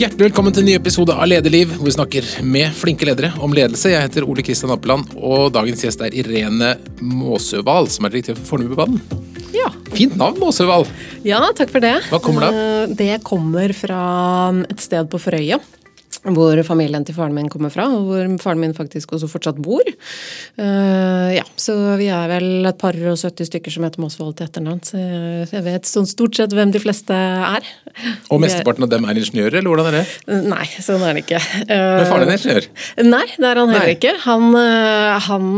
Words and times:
Hjertelig 0.00 0.30
velkommen 0.30 0.54
til 0.56 0.62
en 0.62 0.68
ny 0.70 0.74
episode 0.78 1.12
av 1.12 1.26
Lederliv, 1.28 1.74
hvor 1.76 1.84
vi 1.84 1.92
snakker 1.92 2.28
med 2.48 2.72
flinke 2.72 3.04
ledere 3.04 3.34
om 3.44 3.52
ledelse. 3.52 3.90
Jeg 3.92 4.06
heter 4.06 4.24
Ole 4.24 4.40
Kristian 4.46 4.72
Appeland, 4.72 5.10
og 5.18 5.50
dagens 5.52 5.82
gjest 5.84 6.00
er 6.06 6.14
Irene 6.16 6.70
Måsøval, 7.04 7.90
som 7.92 8.08
er 8.08 8.14
direktør 8.14 8.38
for 8.38 8.54
Fornebubanen. 8.54 9.02
Ja. 9.52 9.68
Fint 9.92 10.16
navn, 10.16 10.38
Måsøval. 10.40 10.86
ja, 11.26 11.42
takk 11.58 11.74
for 11.74 11.84
det. 11.84 11.98
Hva 12.08 12.20
kommer 12.24 12.46
det 12.46 12.48
av? 12.48 12.60
Eh, 12.62 12.94
Det 12.96 13.22
kommer 13.26 13.74
fra 13.76 14.00
et 14.70 14.80
sted 14.80 15.10
på 15.12 15.20
Frøya. 15.20 15.60
Hvor 16.20 16.58
familien 16.68 17.04
til 17.08 17.16
faren 17.16 17.32
min 17.32 17.48
kommer 17.48 17.72
fra, 17.72 17.86
og 17.88 18.10
hvor 18.10 18.32
faren 18.42 18.60
min 18.60 18.74
faktisk 18.76 19.14
også 19.16 19.28
fortsatt 19.30 19.56
bor. 19.64 19.86
Uh, 20.60 21.32
ja, 21.32 21.44
Så 21.56 21.72
vi 21.96 22.10
er 22.12 22.26
vel 22.28 22.68
et 22.68 22.76
par 22.80 22.96
og 23.08 23.16
70 23.16 23.48
stykker 23.48 23.72
som 23.72 23.86
heter 23.86 24.02
Mosvold 24.04 24.34
til 24.36 24.50
etternavn. 24.50 24.82
Så 24.84 25.00
jeg 25.00 25.64
vet 25.64 25.88
sånn 25.88 26.08
stort 26.10 26.36
sett 26.36 26.52
hvem 26.52 26.74
de 26.74 26.82
fleste 26.82 27.16
er. 27.16 27.64
Og 28.28 28.42
mesteparten 28.44 28.84
av 28.84 28.90
dem 28.92 29.06
er 29.08 29.20
ingeniører, 29.22 29.62
eller 29.62 29.72
hvordan 29.72 29.88
er 29.88 29.96
det? 29.96 30.02
Eh, 30.28 30.42
Nei, 30.50 30.66
sånn 30.84 31.06
er 31.08 31.16
det 31.16 31.24
ikke. 31.24 31.40
Men 31.70 32.04
faren 32.10 32.26
din 32.26 32.34
er 32.34 32.38
ingeniør? 32.38 32.68
Nei, 33.08 33.24
det 33.40 33.48
er 33.48 33.62
han 33.62 33.72
heller 33.72 33.88
Nei. 33.88 33.96
ikke. 33.96 34.14
Han, 34.26 34.46
øh, 34.60 35.16
han 35.30 35.48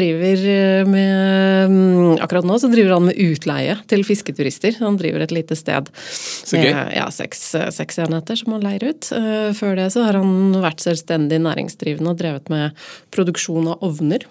driver 0.00 0.88
med 0.88 1.76
mm, 1.76 2.16
Akkurat 2.24 2.48
nå 2.48 2.56
så 2.62 2.72
driver 2.72 2.96
han 2.96 3.06
med 3.10 3.20
utleie 3.20 3.76
til 3.92 4.06
fisketurister. 4.08 4.80
Han 4.80 4.96
driver 5.00 5.26
et 5.26 5.34
lite 5.34 5.56
sted 5.58 5.92
Så 5.92 6.56
med 6.56 6.72
ja, 6.96 7.06
seks, 7.12 7.50
seks 7.76 8.00
enheter 8.00 8.40
som 8.40 8.56
han 8.56 8.64
leier 8.64 8.88
ut. 8.90 9.12
Uh, 9.12 9.52
Før 9.56 9.76
det 9.76 9.89
så 9.92 10.04
har 10.06 10.18
han 10.20 10.56
vært 10.62 10.82
selvstendig 10.84 11.40
næringsdrivende 11.44 12.14
og 12.14 12.20
drevet 12.22 12.50
med 12.52 12.78
produksjon 13.14 13.72
av 13.74 13.84
ovner. 13.86 14.26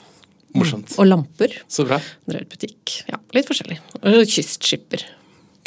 Morsomt. 0.57 0.95
Og 0.97 1.05
lamper. 1.05 1.53
Så 1.69 1.85
bra. 1.85 1.99
Drevet 2.29 2.49
butikk. 2.49 2.99
Ja, 3.11 3.19
litt 3.37 3.49
forskjellig. 3.49 3.77
Og 4.01 4.23
kystskipper. 4.25 5.03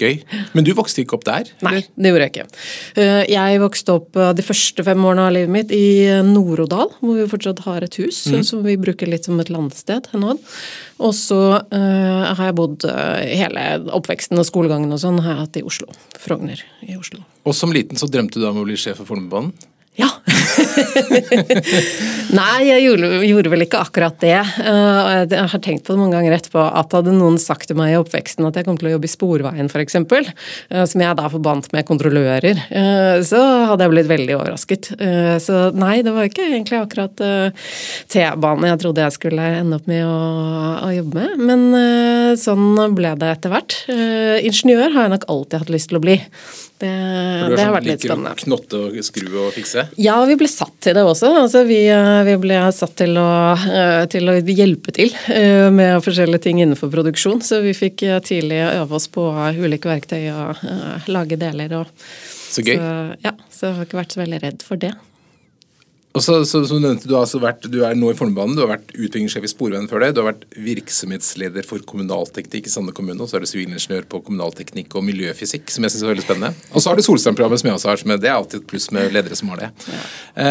Gøy. 0.01 0.23
Men 0.57 0.65
du 0.67 0.73
vokste 0.75 1.03
ikke 1.03 1.19
opp 1.19 1.27
der? 1.29 1.51
Nei, 1.63 1.83
det 2.01 2.11
gjorde 2.11 2.25
jeg 2.25 2.33
ikke. 2.33 2.61
Eh, 2.99 3.19
Jeg 3.31 3.61
vokste 3.63 3.95
opp 3.99 4.17
eh, 4.19 4.33
de 4.35 4.43
første 4.43 4.83
fem 4.87 5.05
årene 5.05 5.27
av 5.29 5.35
livet 5.37 5.53
mitt 5.53 5.75
i 5.77 5.83
eh, 6.09 6.23
Nord-Odal, 6.27 6.95
hvor 6.99 7.19
vi 7.21 7.27
fortsatt 7.31 7.61
har 7.67 7.85
et 7.87 7.99
hus 8.01 8.23
eh, 8.33 8.41
som 8.47 8.65
vi 8.67 8.79
bruker 8.81 9.11
litt 9.11 9.29
som 9.29 9.39
et 9.43 9.53
landsted. 9.53 10.09
Og 10.17 11.13
så 11.19 11.39
har 11.73 12.41
jeg 12.49 12.57
bodd 12.59 12.85
hele 12.87 13.63
oppveksten 13.95 14.39
og 14.39 14.47
skolegangen 14.49 14.93
og 14.95 15.01
sånn 15.03 15.21
har 15.23 15.35
jeg 15.35 15.41
hatt 15.45 15.61
i 15.61 15.65
Oslo. 15.67 15.89
Frogner 16.23 16.63
i 16.87 16.97
Oslo. 16.99 17.23
Og 17.47 17.57
som 17.59 17.75
liten 17.75 17.99
så 18.01 18.09
drømte 18.11 18.41
du 18.41 18.47
om 18.49 18.61
å 18.63 18.67
bli 18.67 18.79
sjef 18.81 19.01
for 19.03 19.11
Fornebubanen? 19.13 19.53
Ja. 20.01 20.09
Nei, 22.33 22.63
jeg 22.65 22.81
gjorde, 22.87 23.09
gjorde 23.29 23.51
vel 23.53 23.65
ikke 23.67 23.81
akkurat 23.85 24.15
det. 24.23 24.39
Eh, 24.41 25.27
jeg- 25.29 25.49
har 25.53 25.61
tenkt 25.61 25.85
på 25.85 25.93
det 25.93 26.01
mange 26.01 26.17
ganger 26.17 26.33
etterpå 26.39 26.63
at 26.65 26.93
hadde 26.97 27.13
noen 27.13 27.37
sagt 27.39 27.67
til 27.69 27.77
meg 27.77 27.93
i 27.93 27.99
oppveksten 28.01 28.47
at 28.49 28.57
jeg 28.57 28.65
kom 28.65 28.79
til 28.81 28.89
å 28.89 28.93
jobbe 28.95 29.05
i 29.05 29.13
Sporveien 29.13 29.69
f.eks., 29.69 29.93
som 29.93 31.01
jeg 31.05 31.17
da 31.19 31.27
forbandt 31.29 31.69
med 31.75 31.85
kontrollører, 31.89 32.57
eh, 32.73 33.21
så 33.27 33.41
hadde 33.69 33.85
jeg 33.85 33.93
blitt 33.93 34.09
veldig 34.13 34.37
overrasket. 34.39 34.93
Eh, 34.99 35.37
Så 35.43 35.61
nei, 35.77 36.01
det 36.03 36.13
var 36.15 36.25
ikke 36.29 36.47
egentlig 36.49 36.79
akkurat 36.81 37.21
eh, 37.21 37.51
T-bane 38.09 38.69
jeg 38.73 38.81
trodde 38.83 39.05
jeg 39.05 39.13
skulle 39.19 39.45
ende 39.61 39.77
opp 39.77 39.87
med 39.91 40.07
å, 40.07 40.17
å 40.89 40.91
jobbe 40.97 41.21
med. 41.21 41.37
Men 41.53 41.69
eh, 41.77 42.33
sånn 42.41 42.81
ble 42.97 43.13
det 43.21 43.35
etter 43.37 43.53
hvert. 43.53 43.77
Eh, 43.93 44.41
Ingeniør 44.49 44.89
har 44.97 45.03
jeg 45.09 45.15
nok 45.19 45.29
alltid 45.29 45.59
hatt 45.67 45.75
lyst 45.77 45.93
til 45.93 46.01
å 46.01 46.05
bli. 46.05 46.17
Det, 46.83 46.89
du 46.91 47.55
det 47.55 47.61
har 47.61 47.69
sånn, 47.69 47.75
vært 47.77 47.87
litt 47.87 48.03
liker 48.03 48.11
å 48.11 48.17
spennende. 48.17 48.39
knotte 48.43 48.79
og 48.83 48.97
skru 49.07 49.27
og 49.45 49.53
fikse? 49.55 49.85
Ja, 50.03 50.17
vi 50.27 50.35
ble 50.41 50.49
satt 50.51 50.75
til 50.83 50.97
det 50.99 51.05
også. 51.07 51.31
Altså, 51.45 51.63
vi, 51.69 51.79
eh, 51.87 52.23
vi 52.27 52.35
ble 52.43 52.59
satt 52.75 52.97
til 52.99 53.21
å, 53.23 53.29
eh, 53.55 54.01
til 54.11 54.33
å 54.33 54.35
hjelpe 54.43 54.95
til 54.97 55.15
eh, 55.31 55.69
med 55.71 56.03
forskjellige 56.03 56.43
ting 56.49 56.59
innenfor 56.65 56.91
produksjon. 56.91 57.39
Så 57.47 57.61
vi 57.63 57.77
fikk 57.77 58.03
tidlig 58.27 58.59
øve 58.67 58.99
oss 58.99 59.07
på 59.13 59.29
ulike 59.63 59.93
verktøy 59.93 60.27
og 60.35 60.67
lage 61.13 61.39
deler. 61.39 61.79
Og, 61.85 62.11
Så 62.51 62.67
gøy. 62.67 62.75
Så, 62.75 62.93
ja, 63.29 63.37
så 63.47 63.69
jeg 63.69 63.79
har 63.79 63.87
ikke 63.87 64.03
vært 64.03 64.17
så 64.19 64.25
veldig 64.25 64.43
redd 64.43 64.67
for 64.67 64.83
det. 64.83 64.95
Og 66.13 66.21
så, 66.21 66.35
så, 66.45 66.61
som 66.69 66.77
du 66.77 66.85
nevnte, 66.85 67.09
du, 67.09 67.15
har 67.17 67.25
altså 67.25 67.41
vært, 67.41 67.65
du 67.73 67.79
er 67.87 67.97
nå 67.97 68.11
i 68.13 68.17
Fornebanen, 68.17 68.53
du 68.57 68.61
har 68.67 68.75
vært 68.75 68.91
utbyggingssjef 68.93 69.47
i 69.49 69.51
Sporveien 69.51 69.89
før 69.89 70.05
det, 70.05 70.11
du 70.13 70.21
har 70.21 70.29
vært 70.29 70.45
virksomhetsleder 70.61 71.65
for 71.65 71.81
kommunalteknikk 71.89 72.69
i 72.69 72.73
Sande 72.73 72.93
kommune, 72.97 73.17
og 73.25 73.31
så 73.31 73.39
er 73.39 73.47
du 73.47 73.49
sivilingeniør 73.49 74.05
på 74.13 74.21
kommunalteknikk 74.27 74.93
og 74.99 75.07
miljøfysikk, 75.09 75.73
som 75.73 75.87
jeg 75.87 75.95
syns 75.95 76.05
er 76.05 76.13
veldig 76.13 76.27
spennende. 76.27 76.69
Og 76.73 76.85
så 76.85 76.93
har 76.93 77.01
du 77.01 77.05
Solstrøm-programmet, 77.07 77.63
som 77.63 77.71
jeg 77.71 77.79
også 77.79 77.93
har, 77.93 78.03
som 78.03 78.13
det 78.13 78.29
er 78.29 78.37
alltid 78.37 78.61
et 78.61 78.69
pluss 78.69 78.91
med 78.93 79.17
ledere 79.17 79.41
som 79.41 79.55
har 79.55 79.65
det. 79.65 79.71
Ja. 79.89 80.05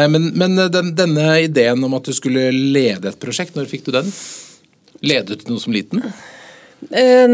Men, 0.09 0.31
men 0.41 0.57
den, 0.73 0.93
denne 0.97 1.29
ideen 1.45 1.85
om 1.85 1.97
at 1.99 2.09
du 2.09 2.17
skulle 2.17 2.49
lede 2.49 3.13
et 3.13 3.21
prosjekt, 3.21 3.53
når 3.57 3.69
fikk 3.69 3.85
du 3.85 3.93
den? 3.99 4.09
Ledet 5.05 5.43
du 5.45 5.53
noe 5.53 5.61
som 5.61 5.77
liten? 5.77 6.01
Eh, 6.89 7.27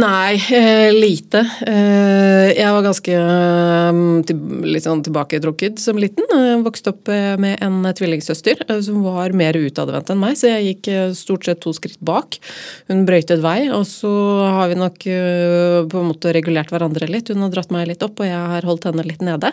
nei, 0.00 0.34
eh, 0.50 0.90
lite. 0.92 1.44
Eh, 1.66 2.50
jeg 2.56 2.72
var 2.74 2.82
ganske 2.82 3.12
eh, 3.14 3.98
til, 4.26 4.40
litt 4.66 4.82
sånn 4.82 5.04
tilbaketrukket 5.06 5.78
som 5.78 5.98
liten. 6.00 6.26
Jeg 6.26 6.64
vokste 6.66 6.90
opp 6.90 7.10
eh, 7.12 7.36
med 7.40 7.62
en 7.62 7.86
tvillingsøster 7.86 8.64
eh, 8.66 8.80
som 8.82 9.04
var 9.06 9.30
mer 9.38 9.54
utadvendt 9.54 10.10
enn 10.10 10.18
meg, 10.20 10.34
så 10.40 10.50
jeg 10.50 10.66
gikk 10.66 10.90
eh, 10.90 11.12
stort 11.14 11.46
sett 11.46 11.62
to 11.62 11.72
skritt 11.76 12.00
bak. 12.02 12.40
Hun 12.90 13.04
brøytet 13.06 13.44
vei, 13.44 13.68
og 13.70 13.86
så 13.88 14.10
har 14.56 14.72
vi 14.72 14.80
nok 14.80 15.06
eh, 15.06 15.78
på 15.86 16.02
en 16.02 16.10
måte 16.10 16.34
regulert 16.34 16.74
hverandre 16.74 17.06
litt. 17.10 17.30
Hun 17.30 17.46
har 17.46 17.54
dratt 17.54 17.70
meg 17.70 17.86
litt 17.92 18.02
opp, 18.02 18.18
og 18.18 18.26
jeg 18.26 18.42
har 18.56 18.66
holdt 18.66 18.90
henne 18.90 19.06
litt 19.06 19.22
nede. 19.22 19.52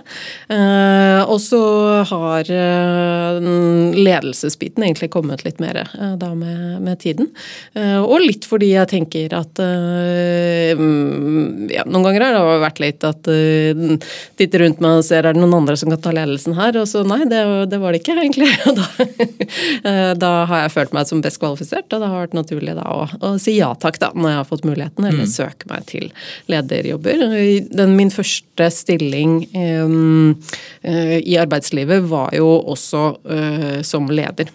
Eh, 0.49 1.21
og 1.27 1.37
så 1.45 1.61
har 2.09 2.49
eh, 2.49 3.39
ledelsesbiten 4.01 4.89
egentlig 4.89 5.13
kommet 5.13 5.45
litt 5.45 5.61
mer 5.61 5.83
eh, 5.85 6.17
da 6.17 6.33
med, 6.33 6.81
med 6.81 7.05
tiden. 7.05 7.29
Eh, 7.77 8.01
og 8.01 8.17
litt 8.25 8.49
fordi 8.49 8.73
jeg 8.73 8.93
tenker 8.97 9.26
at 9.35 9.59
eh, 9.63 10.77
mm, 10.77 11.67
ja, 11.73 11.83
Noen 11.87 12.05
ganger 12.05 12.25
har 12.25 12.35
det 12.37 12.59
vært 12.61 12.81
litt 12.83 13.05
at 13.07 13.29
uh, 13.29 14.09
titter 14.39 14.63
rundt 14.63 14.81
meg 14.83 14.99
og 14.99 15.05
ser 15.07 15.25
er 15.25 15.35
det 15.35 15.41
noen 15.41 15.57
andre 15.59 15.77
som 15.79 15.91
kan 15.91 16.01
ta 16.03 16.13
ledelsen 16.15 16.55
her, 16.57 16.77
og 16.79 16.87
så 16.89 17.03
nei, 17.07 17.21
det, 17.29 17.41
det 17.71 17.79
var 17.81 17.95
det 17.95 18.01
ikke 18.03 18.17
egentlig. 18.21 18.49
Og 18.69 18.77
da, 18.79 18.87
eh, 19.91 20.11
da 20.19 20.31
har 20.49 20.65
jeg 20.65 20.75
følt 20.75 20.95
meg 20.97 21.09
som 21.09 21.23
best 21.25 21.41
kvalifisert, 21.41 21.89
og 21.91 22.03
det 22.03 22.11
har 22.11 22.25
vært 22.25 22.37
naturlig 22.37 22.77
da 22.77 22.85
å, 22.93 23.01
å 23.19 23.33
si 23.41 23.57
ja 23.57 23.71
takk 23.79 23.99
da, 24.03 24.11
når 24.15 24.33
jeg 24.33 24.41
har 24.41 24.49
fått 24.51 24.67
muligheten, 24.67 25.09
eller 25.09 25.31
søke 25.31 25.71
meg 25.71 25.87
til 25.89 26.07
lederjobber. 26.51 27.25
Den, 27.71 27.97
min 27.97 28.13
første 28.13 28.69
stilling 28.73 29.39
eh, 29.57 30.55
i 31.17 31.37
arbeidslivet 31.39 32.07
var 32.11 32.33
jo 32.37 32.47
også 32.75 33.05
som 33.85 34.07
leder. 34.11 34.49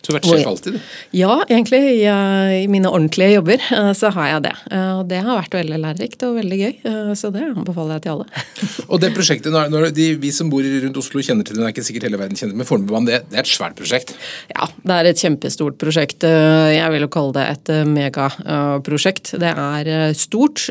Du 0.00 0.10
har 0.10 0.16
vært 0.16 0.28
sjef 0.30 0.46
alltid. 0.48 0.76
Ja, 1.12 1.34
egentlig. 1.50 1.80
I, 2.00 2.04
eh, 2.08 2.52
I 2.64 2.68
mine 2.72 2.88
ordentlige 2.88 3.34
jobber 3.34 3.60
eh, 3.60 3.90
så 3.96 4.08
har 4.14 4.30
jeg 4.30 4.44
det. 4.48 4.52
Eh, 4.72 4.92
Og 5.00 5.02
det 5.10 5.18
har 5.26 5.36
vært 5.38 5.56
veldig 5.58 5.78
lærerikt 5.82 6.22
og 6.26 6.38
veldig 6.38 6.58
gøy, 6.60 6.74
så 7.16 7.30
det 7.34 7.42
anbefaler 7.50 7.98
jeg 7.98 8.02
til 8.06 8.12
alle. 8.14 8.44
Og 8.92 9.00
det 9.02 9.10
prosjektet, 9.14 9.52
når, 9.52 9.68
når 9.70 9.90
de, 9.94 10.06
Vi 10.20 10.30
som 10.34 10.48
bor 10.50 10.64
rundt 10.64 10.96
Oslo 10.98 11.20
kjenner 11.24 11.44
til 11.46 11.56
det, 11.56 11.60
det 11.62 11.68
er 11.68 11.74
ikke 11.74 11.84
sikkert 11.86 12.06
hele 12.08 12.18
verden 12.20 12.38
kjenner 12.38 12.54
til, 12.54 12.60
men 12.62 12.68
Fornebubanen 12.68 13.08
det, 13.10 13.20
det 13.30 13.38
er 13.38 13.44
et 13.44 13.50
svært 13.52 13.76
prosjekt. 13.78 14.14
Ja, 14.54 14.66
det 14.82 14.96
er 14.96 15.10
et 15.10 15.20
kjempestort 15.22 15.76
prosjekt. 15.80 16.24
Jeg 16.26 16.90
vil 16.94 17.04
jo 17.06 17.10
kalle 17.12 17.36
det 17.36 17.44
et 17.54 17.70
megaprosjekt. 17.90 19.34
Det 19.40 19.52
er 19.52 19.92
stort, 20.18 20.66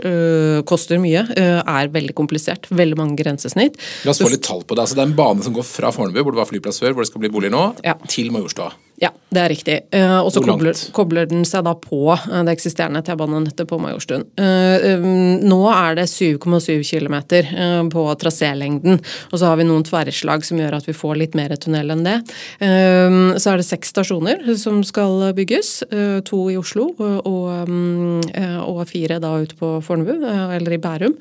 koster 0.70 1.02
mye, 1.02 1.24
er 1.38 1.94
veldig 1.94 2.16
komplisert. 2.18 2.68
Veldig 2.74 3.00
mange 3.00 3.18
grensesnitt. 3.22 3.80
La 4.06 4.14
oss 4.14 4.22
få 4.24 4.32
litt 4.34 4.44
tall 4.46 4.66
på 4.66 4.76
det. 4.78 4.86
Altså, 4.88 4.98
det 5.00 5.06
er 5.06 5.12
en 5.12 5.18
bane 5.20 5.46
som 5.46 5.56
går 5.56 5.68
fra 5.68 5.94
Fornebu, 5.96 6.22
hvor 6.26 6.36
det 6.36 6.44
var 6.44 6.50
flyplass 6.52 6.82
før, 6.84 6.96
hvor 6.98 7.06
det 7.06 7.12
skal 7.14 7.24
bli 7.26 7.34
boliger 7.34 7.56
nå, 7.56 7.66
Ja. 7.86 7.96
til 8.08 8.32
Majorstua. 8.36 8.72
Ja, 9.00 9.14
det 9.32 9.40
er 9.40 9.50
riktig. 9.54 9.76
Eh, 9.96 10.18
Og 10.20 10.32
så 10.34 10.42
kobler, 10.44 10.76
kobler 10.92 11.28
den 11.30 11.46
seg 11.48 11.64
da 11.64 11.72
på 11.80 12.02
eh, 12.18 12.42
det 12.44 12.56
eksisterende 12.58 13.00
T-banenettet 13.06 13.70
på 13.70 13.78
Majorstuen. 13.80 14.26
Eh, 14.36 15.06
Nå 15.46 15.60
er 15.72 15.96
det 15.96 16.08
7,7 16.12 16.82
km 16.84 17.16
på 17.94 18.04
trasélengden, 18.20 19.00
og 19.32 19.40
så 19.40 19.52
har 19.52 19.60
vi 19.60 19.68
noen 19.70 19.86
tverrslag 19.88 20.44
som 20.44 20.60
gjør 20.60 20.80
at 20.80 20.88
vi 20.90 20.96
får 20.98 21.20
litt 21.22 21.38
mer 21.38 21.54
tunnel 21.56 21.94
enn 21.94 22.04
det. 22.04 22.16
Så 22.60 23.52
er 23.54 23.62
det 23.62 23.68
seks 23.68 23.92
stasjoner 23.94 24.42
som 24.60 24.82
skal 24.88 25.30
bygges. 25.38 25.70
To 26.28 26.40
i 26.52 26.58
Oslo 26.60 26.90
og, 26.98 27.30
og, 27.30 27.80
eh, 28.34 28.58
og 28.60 28.82
fire 28.90 29.20
da 29.24 29.32
ute 29.44 29.56
på 29.60 29.72
Fornebu, 29.86 30.26
eller 30.58 30.76
i 30.76 30.82
Bærum. 30.82 31.16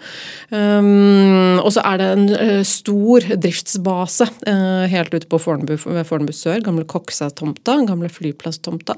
Um, 0.50 1.60
Og 1.62 1.70
så 1.74 1.82
er 1.84 2.00
det 2.00 2.08
en 2.14 2.64
stor 2.66 3.26
driftsbase 3.36 4.28
helt 4.92 5.14
ute 5.14 5.28
på 5.28 5.40
Fornebu, 5.42 5.76
ved 5.76 6.06
Fornebu 6.08 6.32
sør, 6.36 6.62
gamle 6.64 6.86
Koksa-tomta, 6.88 7.67
gamle 7.88 8.08
flyplasstomta, 8.12 8.96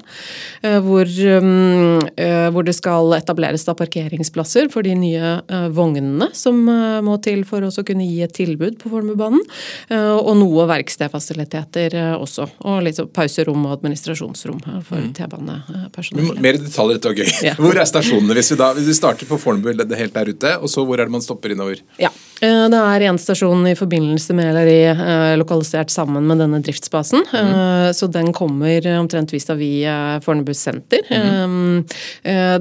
eh, 0.61 0.79
hvor, 0.83 1.09
um, 1.41 1.99
eh, 2.15 2.47
hvor 2.53 2.65
det 2.67 2.75
skal 2.77 3.13
etableres 3.17 3.65
da 3.67 3.75
parkeringsplasser 3.77 4.69
for 4.73 4.87
de 4.87 4.95
nye 4.97 5.33
eh, 5.41 5.67
vognene 5.75 6.31
som 6.37 6.61
eh, 6.69 6.99
må 7.05 7.17
til 7.23 7.43
for 7.47 7.65
å 7.67 7.85
kunne 7.85 8.07
gi 8.07 8.21
et 8.25 8.35
tilbud 8.35 8.79
på 8.81 8.91
Fornebubanen, 8.91 9.43
eh, 9.89 10.13
og 10.15 10.33
noe 10.39 10.67
verkstedfasiliteter 10.71 11.97
eh, 11.97 12.15
også, 12.15 12.47
og 12.65 12.81
litt 12.85 12.99
sånn 12.99 13.11
pauserom 13.13 13.67
og 13.67 13.77
administrasjonsrom 13.79 14.61
eh, 14.63 14.81
for 14.87 15.11
T-banepersonell. 15.17 16.35
Mer 16.41 16.59
detaljer, 16.61 16.99
dette 16.99 17.11
var 17.11 17.21
gøy. 17.21 17.55
Hvor 17.61 17.81
er 17.81 17.89
stasjonene? 17.89 18.37
Hvis 18.37 18.53
vi, 18.53 18.59
da, 18.61 18.71
hvis 18.77 18.89
vi 18.91 18.97
starter 18.97 19.29
på 19.29 19.39
Fornebu, 19.41 19.71
helt 19.71 20.15
der 20.15 20.31
ute, 20.31 20.57
og 20.61 20.71
så 20.71 20.85
hvor 20.85 20.99
er 20.99 21.09
det 21.09 21.13
man 21.13 21.23
stopper 21.23 21.53
innover? 21.53 21.81
Ja. 22.01 22.11
Eh, 22.41 22.63
det 22.73 22.77
er 22.79 23.03
én 23.05 23.19
stasjon 23.21 23.67
i 23.69 23.75
forbindelse 23.77 24.33
med 24.33 24.47
eller 24.49 24.69
eh, 24.89 25.33
lokalisert 25.37 25.91
sammen 25.93 26.25
med 26.25 26.39
denne 26.41 26.57
driftsbasen. 26.65 27.27
Mm. 27.29 27.93
Så 27.93 28.09
den 28.09 28.31
kommer 28.33 28.87
omtrent 28.97 29.33
vis-à-vis 29.33 30.23
Fornebu 30.25 30.53
senter. 30.57 31.05
Mm. 31.11 31.83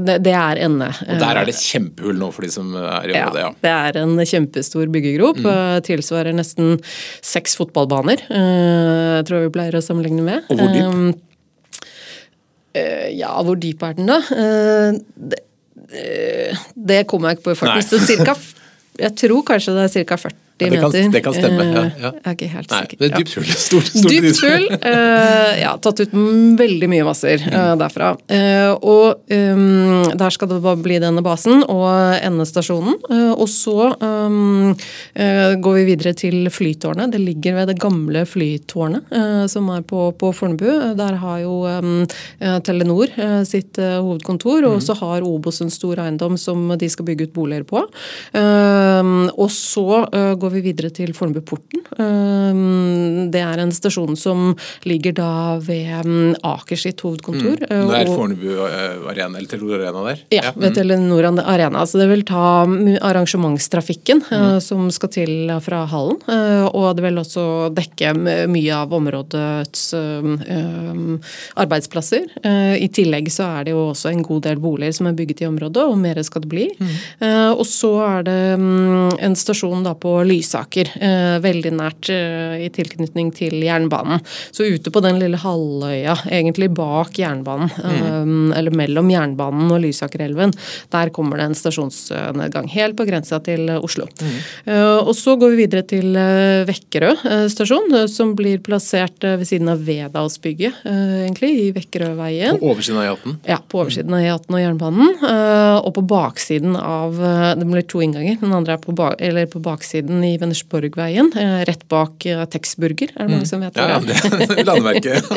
Det 0.04 0.34
er 0.34 0.60
ende. 0.66 0.90
Og 1.06 1.22
der 1.22 1.40
er 1.40 1.48
det 1.48 1.56
kjempehull 1.56 2.18
nå 2.20 2.28
for 2.34 2.44
de 2.44 2.52
som 2.52 2.74
er 2.76 3.08
i 3.08 3.16
området? 3.16 3.46
Ja, 3.46 3.50
det 3.64 3.72
er 3.72 4.00
en 4.02 4.14
kjempestor 4.18 4.92
byggegrop. 4.92 5.40
Mm. 5.40 5.80
Tilsvarer 5.86 6.36
nesten 6.36 6.76
seks 7.24 7.56
fotballbaner, 7.60 8.24
tror 8.28 9.38
jeg 9.38 9.48
vi 9.48 9.54
pleier 9.56 9.78
å 9.78 9.84
sammenligne 9.84 10.24
med. 10.26 10.48
Og 10.50 10.60
hvor 10.60 10.72
dyp? 10.76 11.26
Ja, 13.16 13.34
hvor 13.46 13.58
dyp 13.60 13.82
er 13.86 13.96
den 13.98 14.10
da? 14.10 14.20
Det, 15.30 15.44
det 16.76 17.04
kommer 17.10 17.30
jeg 17.30 17.40
ikke 17.40 17.50
på 17.50 17.56
i 17.56 17.60
farten. 17.64 18.08
Cirka 18.10 18.36
jeg 19.00 19.16
tror 19.16 19.42
kanskje 19.48 19.76
det 19.76 19.88
er 19.88 20.06
ca. 20.12 20.20
40 20.28 20.49
ja, 20.66 20.70
det, 20.70 20.80
kan, 20.80 21.12
det 21.12 21.22
kan 21.24 21.36
stemme. 21.36 21.64
Ja, 21.64 21.84
ja. 21.88 22.10
Jeg 22.10 22.28
er 22.28 22.36
ikke 22.36 22.50
helt 22.52 22.70
Nei, 22.72 22.80
sikker. 22.84 23.00
Det 23.00 23.08
er 23.08 23.16
dypt 23.16 23.34
hull. 23.38 23.50
Stor, 23.64 23.86
stor 23.86 24.12
dypt 24.12 24.42
hull. 24.44 24.66
Uh, 24.84 25.52
ja, 25.60 25.72
tatt 25.82 26.02
ut 26.04 26.14
veldig 26.60 26.88
mye 26.90 27.06
masser 27.06 27.44
uh, 27.46 27.72
derfra. 27.80 28.12
Uh, 28.30 28.72
og 28.80 29.32
um, 29.32 30.10
der 30.20 30.34
skal 30.34 30.50
det 30.50 30.60
bare 30.64 30.80
bli 30.82 30.98
denne 31.02 31.24
basen 31.24 31.64
og 31.64 31.88
endestasjonen. 32.20 32.98
og 33.30 33.46
så 33.50 33.92
um, 34.00 34.74
går 35.64 35.78
vi 35.78 35.84
videre 35.88 36.14
til 36.18 36.50
flytårnet. 36.52 37.12
Det 37.14 37.20
ligger 37.22 37.58
ved 37.60 37.72
det 37.72 37.78
gamle 37.80 38.24
flytårnet 38.28 39.10
som 39.50 39.68
er 39.72 39.82
på, 39.86 40.10
på 40.18 40.32
Fornebu. 40.36 40.68
Der 40.98 41.18
har 41.22 41.40
jo 41.42 41.56
um, 41.66 42.04
Telenor 42.66 43.12
sitt 43.48 43.78
hovedkontor, 43.78 44.64
og 44.68 44.78
mm. 44.78 44.84
så 44.84 44.96
har 45.00 45.26
Obos 45.26 45.60
en 45.64 45.72
stor 45.72 46.00
eiendom 46.04 46.36
som 46.40 46.68
de 46.80 46.88
skal 46.90 47.06
bygge 47.08 47.28
ut 47.28 47.34
boliger 47.36 47.66
på. 47.68 47.82
og 49.30 49.50
så 49.54 50.04
går 50.40 50.49
går 50.50 50.58
vi 50.58 50.66
videre 50.70 50.90
til 50.94 51.12
Fornebuporten. 51.14 51.84
Ehm, 52.00 53.30
det 53.32 53.42
er 53.42 53.62
en 53.62 53.72
stasjon 53.74 54.16
som 54.18 54.52
ligger 54.88 55.14
da 55.16 55.58
ved 55.62 56.06
mm, 56.06 56.34
Aker 56.46 56.78
sitt 56.78 57.02
hovedkontor. 57.04 57.62
Mm. 57.62 57.90
Det 57.90 58.00
er 58.00 58.10
Fornebu 58.10 58.48
eh, 58.66 59.10
Arena, 59.10 59.38
eller 59.38 59.50
Telenor 59.50 59.78
Arena 59.78 60.04
der? 60.08 60.24
Ja, 60.34 60.44
ja. 60.48 60.52
ved 60.56 60.72
mm. 60.72 60.76
Telenor 60.78 61.28
Arena. 61.44 61.84
Så 61.86 62.00
det 62.00 62.08
vil 62.10 62.24
ta 62.28 62.44
arrangementstrafikken 63.10 64.24
eh, 64.30 64.46
mm. 64.46 64.60
som 64.64 64.90
skal 64.94 65.12
til 65.14 65.54
fra 65.62 65.84
hallen. 65.90 66.20
Eh, 66.26 66.66
og 66.70 66.96
det 66.98 67.06
vil 67.06 67.22
også 67.22 67.46
dekke 67.76 68.14
mye 68.50 68.74
av 68.74 68.94
områdets 68.96 69.82
arbeidsplasser. 71.60 72.26
I 72.80 72.88
tillegg 72.94 73.28
så 73.32 73.46
er 73.58 73.68
det 73.68 73.74
jo 73.74 73.90
også 73.90 74.10
en 74.10 74.22
god 74.26 74.42
del 74.46 74.60
boliger 74.62 74.94
som 74.96 75.08
er 75.10 75.16
bygget 75.18 75.42
i 75.44 75.48
området, 75.48 75.84
og 75.86 75.98
mer 76.00 76.20
skal 76.26 76.44
det 76.44 76.50
bli. 76.50 76.66
Mm. 76.80 76.94
Og 77.60 77.62
så 77.68 77.92
er 78.06 78.24
det 78.26 78.38
en 78.56 79.36
stasjon 79.38 79.84
da 79.86 79.94
på 79.98 80.14
Lyse 80.26 80.39
Lysaker, 80.40 80.88
eh, 81.00 81.38
veldig 81.42 81.72
nært 81.76 82.10
eh, 82.12 82.64
i 82.64 82.68
tilknytning 82.72 83.30
til 83.36 83.60
jernbanen. 83.64 84.22
Så 84.50 84.64
ute 84.64 84.92
på 84.92 85.02
den 85.04 85.18
lille 85.20 85.38
halvøya, 85.40 86.16
egentlig 86.30 86.70
bak 86.74 87.18
jernbanen, 87.18 87.70
mm. 87.70 88.52
eller 88.56 88.74
mellom 88.76 89.10
jernbanen 89.12 89.70
og 89.72 89.82
Lysakerelven, 89.84 90.52
der 90.92 91.12
kommer 91.14 91.40
det 91.40 91.48
en 91.48 91.56
stasjonsnedgang. 91.58 92.68
Helt 92.72 92.96
på 92.98 93.06
grensa 93.08 93.40
til 93.44 93.68
Oslo. 93.76 94.06
Mm. 94.20 94.36
Og 95.08 95.12
så 95.16 95.36
går 95.38 95.52
vi 95.52 95.64
videre 95.64 95.84
til 95.88 96.16
Vekkerø 96.68 97.12
stasjon, 97.50 97.94
som 98.10 98.34
blir 98.38 98.60
plassert 98.64 99.22
ved 99.24 99.46
siden 99.48 99.70
av 99.72 99.82
Vedalsbygget, 99.86 100.82
egentlig, 100.86 101.52
i 101.64 101.68
Vekkerøveien. 101.76 102.60
På 102.60 102.72
oversiden 102.74 103.00
av 103.02 103.08
E18? 103.08 103.36
Ja, 103.50 103.58
på 103.60 103.82
oversiden 103.82 104.16
av 104.16 104.24
E18 104.24 104.56
og 104.56 104.62
jernbanen. 104.64 105.14
Og 105.80 105.92
på 105.96 106.06
baksiden 106.14 106.76
av 106.78 107.18
Det 107.60 107.66
blir 107.66 107.86
to 107.88 108.02
innganger. 108.04 108.38
Den 108.40 108.54
andre 108.56 108.76
er 108.76 108.82
på, 108.82 108.94
bak, 108.96 109.20
på 109.50 109.62
baksiden 109.64 110.22
i 110.24 110.29
Vennesborgveien, 110.38 111.30
Vennersborgveien. 111.34 111.64
rett 111.68 111.88
bak 111.88 112.26
eh, 112.26 112.44
Texburger. 112.50 113.10
Er 113.16 113.26
det 113.26 113.30
mange 113.30 113.46
mm. 113.46 113.50
som 113.50 113.64
vet 113.64 113.74
det? 113.74 113.86
Ja, 113.88 113.98
det 114.00 114.66
landemerket. 114.68 115.24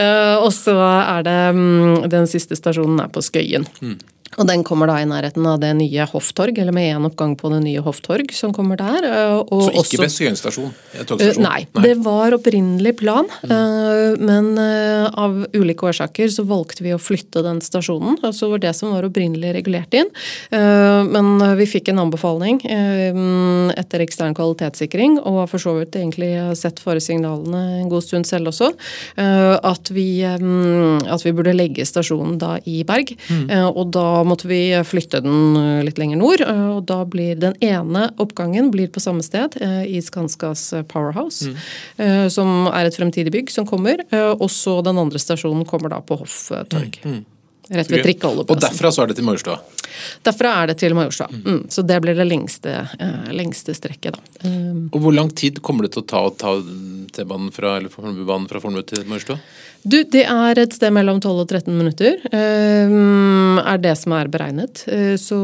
Eh, 0.00 0.36
og 0.38 0.52
så 0.54 0.74
er 0.78 1.24
det 1.26 1.38
mm, 1.56 2.04
Den 2.12 2.28
siste 2.30 2.54
stasjonen 2.56 3.00
er 3.02 3.08
på 3.10 3.22
Skøyen. 3.24 3.64
Mm. 3.82 3.96
Og 4.38 4.46
den 4.46 4.62
kommer 4.62 4.86
da 4.86 5.00
i 5.02 5.06
nærheten 5.10 5.46
av 5.50 5.58
det 5.62 5.72
nye 5.74 6.04
Hofftorg, 6.06 6.54
eller 6.62 6.74
med 6.74 6.86
én 6.94 7.06
oppgang 7.08 7.32
på 7.38 7.50
det 7.50 7.58
nye 7.64 7.80
Hofftorg 7.82 8.30
som 8.34 8.52
kommer 8.54 8.78
der. 8.78 9.02
så 9.02 9.70
ikke 9.72 9.80
også, 9.82 9.98
ved 10.00 10.12
Skøyen 10.14 10.38
stasjon? 10.38 10.70
Nei, 11.42 11.66
nei, 11.74 11.82
det 11.82 11.96
var 12.04 12.36
opprinnelig 12.36 12.92
plan. 13.00 13.26
Mm. 13.42 14.22
Men 14.22 14.46
av 14.60 15.40
ulike 15.56 15.88
årsaker 15.90 16.30
så 16.30 16.44
valgte 16.46 16.86
vi 16.86 16.94
å 16.94 17.00
flytte 17.02 17.42
den 17.42 17.58
stasjonen. 17.64 18.20
Altså 18.22 18.46
så 18.46 18.50
var 18.52 18.62
det 18.62 18.72
som 18.78 18.94
var 18.94 19.04
opprinnelig 19.08 19.50
regulert 19.58 19.92
inn. 19.98 20.08
Men 20.50 21.42
vi 21.58 21.66
fikk 21.68 21.90
en 21.90 22.00
anbefaling 22.06 22.62
etter 22.70 24.06
ekstern 24.06 24.36
kvalitetssikring, 24.38 25.18
og 25.20 25.42
har 25.42 25.50
for 25.50 25.62
så 25.62 25.74
vidt 25.80 25.98
egentlig 25.98 26.30
sett 26.58 26.78
faresignalene 26.80 27.80
en 27.80 27.90
god 27.90 28.06
stund 28.06 28.30
selv 28.30 28.54
også, 28.54 28.70
at 29.18 29.90
vi, 29.92 30.22
at 30.22 31.26
vi 31.26 31.34
burde 31.34 31.56
legge 31.58 31.84
stasjonen 31.88 32.38
da 32.40 32.54
i 32.64 32.80
Berg. 32.86 33.12
Mm. 33.28 33.50
Og 33.74 33.90
da 33.92 34.19
måtte 34.26 34.48
vi 34.50 34.60
flytte 34.86 35.20
den 35.24 35.56
eh, 35.56 35.82
litt 35.86 35.98
lenger 36.00 36.20
nord. 36.20 36.44
Eh, 36.44 36.66
og 36.76 36.84
da 36.88 37.00
blir 37.08 37.38
den 37.40 37.56
ene 37.64 38.08
oppgangen 38.22 38.70
blir 38.74 38.90
på 38.92 39.02
samme 39.02 39.24
sted, 39.26 39.56
eh, 39.60 39.82
i 39.86 40.00
Skanskas 40.04 40.70
Powerhouse. 40.90 41.50
Mm. 41.50 42.30
Som 42.32 42.68
er 42.70 42.88
et 42.88 42.96
fremtidig 42.96 43.32
bygg 43.34 43.50
som 43.52 43.66
kommer. 43.68 44.00
Og 44.38 44.48
så 44.52 44.78
den 44.84 44.98
andre 45.00 45.20
stasjonen 45.20 45.66
kommer 45.68 45.92
da 45.92 46.00
på 46.04 46.18
Hoff 46.20 46.38
torg. 46.72 47.00
Mm. 47.04 47.20
mm. 47.20 47.26
Rett 47.70 47.90
ved 47.92 48.02
trikkeholdeplassen. 48.02 48.56
Og 48.56 48.64
derfra 48.64 48.90
så 48.90 49.04
er 49.04 49.12
det 49.12 49.20
til 49.20 49.26
Majorstua? 49.28 49.60
Derfra 50.26 50.54
er 50.62 50.72
det 50.72 50.78
til 50.82 50.96
Majorstua. 50.98 51.28
Mm. 51.32 51.42
mm. 51.46 51.62
Så 51.72 51.84
det 51.86 52.00
blir 52.04 52.18
det 52.18 52.28
lengste, 52.28 52.76
uh, 53.00 53.32
lengste 53.34 53.74
strekket, 53.76 54.18
da. 54.18 54.44
Um, 54.44 54.88
og 54.92 55.00
hvor 55.04 55.16
lang 55.16 55.32
tid 55.36 55.62
kommer 55.64 55.86
det 55.86 55.94
til 55.96 56.04
å 56.04 56.10
ta 56.10 56.24
å 56.28 56.34
ta 56.34 56.56
T-banen 57.10 57.50
fra, 57.54 57.76
eller 57.78 57.92
Fornebubanen 57.92 58.48
fra 58.50 58.62
Fornebu 58.62 58.86
til 58.86 59.04
Majorstua? 59.08 59.40
Du, 59.80 59.96
det 60.12 60.26
er 60.28 60.58
et 60.60 60.74
sted 60.76 60.92
mellom 60.92 61.22
12 61.22 61.38
og 61.40 61.46
13 61.48 61.72
minutter. 61.72 62.18
Uh, 62.34 63.60
er 63.64 63.80
det 63.80 63.94
som 63.96 64.12
er 64.12 64.28
beregnet. 64.32 64.82
Uh, 64.84 65.14
så, 65.20 65.38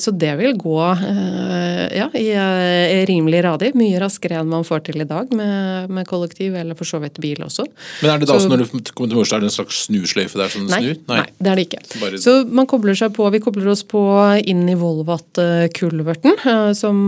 så, 0.00 0.12
det 0.12 0.34
vil 0.40 0.52
gå 0.60 0.76
uh, 0.76 1.86
ja, 1.88 2.10
i, 2.12 2.26
i 2.36 2.98
rimelig 3.08 3.40
radig. 3.46 3.72
Mye 3.80 4.02
raskere 4.02 4.42
enn 4.42 4.50
man 4.52 4.66
får 4.68 4.84
til 4.90 5.00
i 5.00 5.08
dag 5.08 5.32
med, 5.32 5.88
med, 5.88 6.04
kollektiv, 6.10 6.58
eller 6.60 6.76
for 6.76 6.88
så 6.88 7.00
vidt 7.00 7.16
bil 7.24 7.40
også. 7.46 7.64
Men 8.02 8.14
er 8.14 8.20
det 8.20 8.28
da 8.28 8.36
så, 8.36 8.50
når 8.52 8.66
du 8.66 8.68
kommer 8.68 9.14
til 9.14 9.16
Majorstua, 9.16 9.40
er 9.40 9.46
det 9.46 9.50
en 9.50 9.56
slags 9.56 9.82
snusløyfe 9.88 10.42
der 10.42 10.52
som 10.52 10.68
nei, 10.68 10.82
snur? 10.84 11.00
Nei. 11.08 11.22
nei, 11.22 11.38
det 11.40 11.52
er 11.54 11.60
det 11.62 11.66
ikke. 11.70 11.82
Bare... 12.02 12.20
Så 12.20 12.36
man 12.52 12.68
kobler 12.68 13.00
seg 13.00 13.16
på, 13.16 13.30
vi 13.32 13.40
kobler 13.40 13.72
oss 13.72 13.79
på 13.88 14.02
inn 14.44 14.68
i 14.68 14.76
Volvat-kulverten, 14.78 16.74
som 16.76 17.00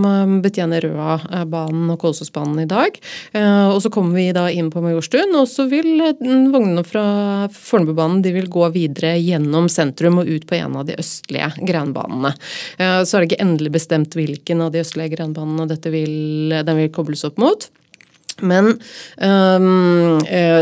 betjener 0.44 0.86
Røabanen 0.86 1.90
og 1.92 2.00
Kolsåsbanen 2.02 2.62
i 2.64 2.68
dag. 2.70 2.96
Og 3.72 3.78
så 3.82 3.90
kommer 3.92 4.18
vi 4.18 4.28
da 4.34 4.46
inn 4.50 4.70
på 4.72 4.82
Majorstuen, 4.84 5.34
og 5.38 5.48
så 5.50 5.66
vil 5.70 6.00
vognene 6.52 6.84
fra 6.86 7.04
Fornebubanen 7.52 8.22
de 8.22 8.32
vil 8.34 8.48
gå 8.52 8.68
videre 8.74 9.14
gjennom 9.18 9.68
sentrum 9.72 10.20
og 10.22 10.30
ut 10.30 10.46
på 10.48 10.58
en 10.58 10.78
av 10.80 10.88
de 10.88 10.96
østlige 11.00 11.50
grenbanene. 11.66 12.34
Eh, 12.78 13.02
så 13.04 13.16
er 13.16 13.22
det 13.22 13.32
ikke 13.32 13.44
endelig 13.44 13.76
bestemt 13.78 14.16
hvilken 14.18 14.64
av 14.64 14.72
de 14.74 14.82
østlige 14.84 15.16
grenbanene 15.16 15.68
dette 15.70 15.92
vil, 15.92 16.52
den 16.52 16.78
vil 16.78 16.92
kobles 16.94 17.24
opp 17.28 17.40
mot. 17.42 17.68
Men 18.40 18.78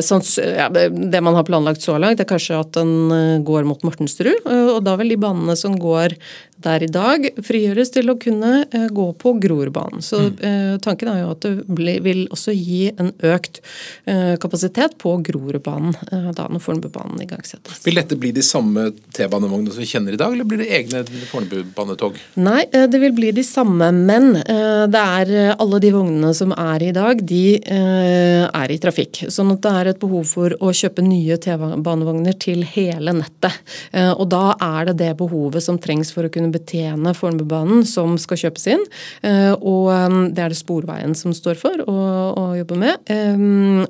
sånn, 0.04 0.24
ja, 0.42 0.66
det 0.70 1.20
man 1.22 1.36
har 1.38 1.46
planlagt 1.48 1.84
så 1.84 1.98
langt, 2.00 2.20
er 2.20 2.28
kanskje 2.28 2.60
at 2.60 2.72
den 2.76 3.12
eh, 3.14 3.40
går 3.46 3.68
mot 3.68 3.82
Mortensrud. 3.86 4.46
Og 4.46 4.80
da 4.86 4.96
vil 5.00 5.12
de 5.12 5.20
banene 5.20 5.56
som 5.58 5.76
går 5.80 6.16
der 6.64 6.84
i 6.86 6.90
dag, 6.90 7.26
frigjøres 7.46 7.92
til 7.94 8.12
å 8.12 8.16
kunne 8.20 8.64
uh, 8.72 8.86
gå 8.92 9.06
på 9.20 9.34
Grorudbanen. 9.42 10.02
Så 10.04 10.22
mm. 10.30 10.80
tanken 10.84 11.10
er 11.12 11.22
jo 11.22 11.30
at 11.34 11.44
det 11.44 11.96
vil 12.04 12.22
også 12.32 12.54
gi 12.56 12.90
en 12.90 13.12
økt 13.26 13.60
uh, 14.08 14.36
kapasitet 14.40 14.96
på 15.00 15.16
Grorudbanen 15.26 15.96
da 16.36 16.46
når 16.50 16.62
Fornebubanen 16.62 17.20
igangsettes. 17.22 17.80
Vil 17.84 17.98
dette 17.98 18.16
bli 18.20 18.30
de 18.34 18.42
samme 18.44 18.88
T-banevognene 19.16 19.72
som 19.72 19.82
vi 19.82 19.88
kjenner 19.88 20.14
i 20.14 20.20
dag, 20.20 20.34
eller 20.34 20.48
blir 20.48 20.62
det 20.62 20.70
egne 20.76 21.02
Fornebubanetog? 21.30 22.18
Nei, 22.40 22.64
det 22.70 23.00
vil 23.02 23.14
bli 23.16 23.32
de 23.36 23.44
samme, 23.46 23.90
men 23.94 24.32
det 24.40 25.02
er 25.22 25.32
alle 25.52 25.80
de 25.82 25.92
vognene 25.94 26.32
som 26.36 26.54
er 26.56 26.86
i 26.88 26.92
dag, 26.96 27.22
de 27.26 27.44
Eh, 27.70 28.46
er 28.62 28.72
i 28.72 28.78
trafikk. 28.82 29.22
Sånn 29.32 29.52
at 29.54 29.62
det 29.64 29.72
er 29.78 29.90
et 29.90 30.00
behov 30.00 30.26
for 30.28 30.54
å 30.62 30.72
kjøpe 30.74 31.04
nye 31.04 31.36
T-banevogner 31.40 32.36
til 32.40 32.64
hele 32.66 33.14
nettet. 33.16 33.60
Eh, 33.92 34.10
og 34.10 34.26
da 34.32 34.56
er 34.56 34.90
det 34.90 34.96
det 35.02 35.10
behovet 35.20 35.64
som 35.64 35.78
trengs 35.80 36.12
for 36.14 36.26
å 36.26 36.32
kunne 36.32 36.49
betjene 36.54 37.14
Fornebubanen 37.16 37.84
som 37.88 38.16
skal 38.20 38.40
kjøpes 38.44 38.66
inn. 38.74 38.84
Eh, 39.26 39.52
og 39.54 39.90
det 40.34 40.44
er 40.44 40.52
det 40.54 40.58
Sporveien 40.58 41.14
som 41.18 41.34
står 41.36 41.60
for 41.60 41.84
å, 41.84 41.98
og 42.40 42.58
jobbe 42.60 42.80
med. 42.80 43.12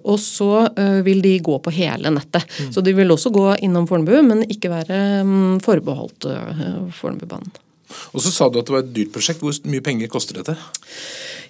Og 0.00 0.18
så 0.22 0.66
vil 1.04 1.22
de 1.24 1.34
gå 1.44 1.56
på 1.62 1.72
hele 1.74 2.12
nettet. 2.14 2.46
Mm. 2.60 2.70
Så 2.74 2.84
de 2.84 2.94
vil 2.96 3.14
også 3.14 3.32
gå 3.34 3.46
innom 3.64 3.88
Fornebu, 3.90 4.16
men 4.26 4.44
ikke 4.48 4.72
være 4.72 5.00
mm, 5.26 5.58
forbeholdt 5.64 6.28
Fornebubanen. 7.00 7.52
Og 8.14 8.24
så 8.24 8.32
sa 8.34 8.48
du 8.48 8.60
at 8.60 8.68
det 8.68 8.76
var 8.76 8.84
et 8.84 8.94
dyrt 8.94 9.12
prosjekt. 9.14 9.44
Hvor 9.44 9.56
mye 9.70 9.84
penger 9.84 10.10
koster 10.12 10.40
dette? 10.40 10.56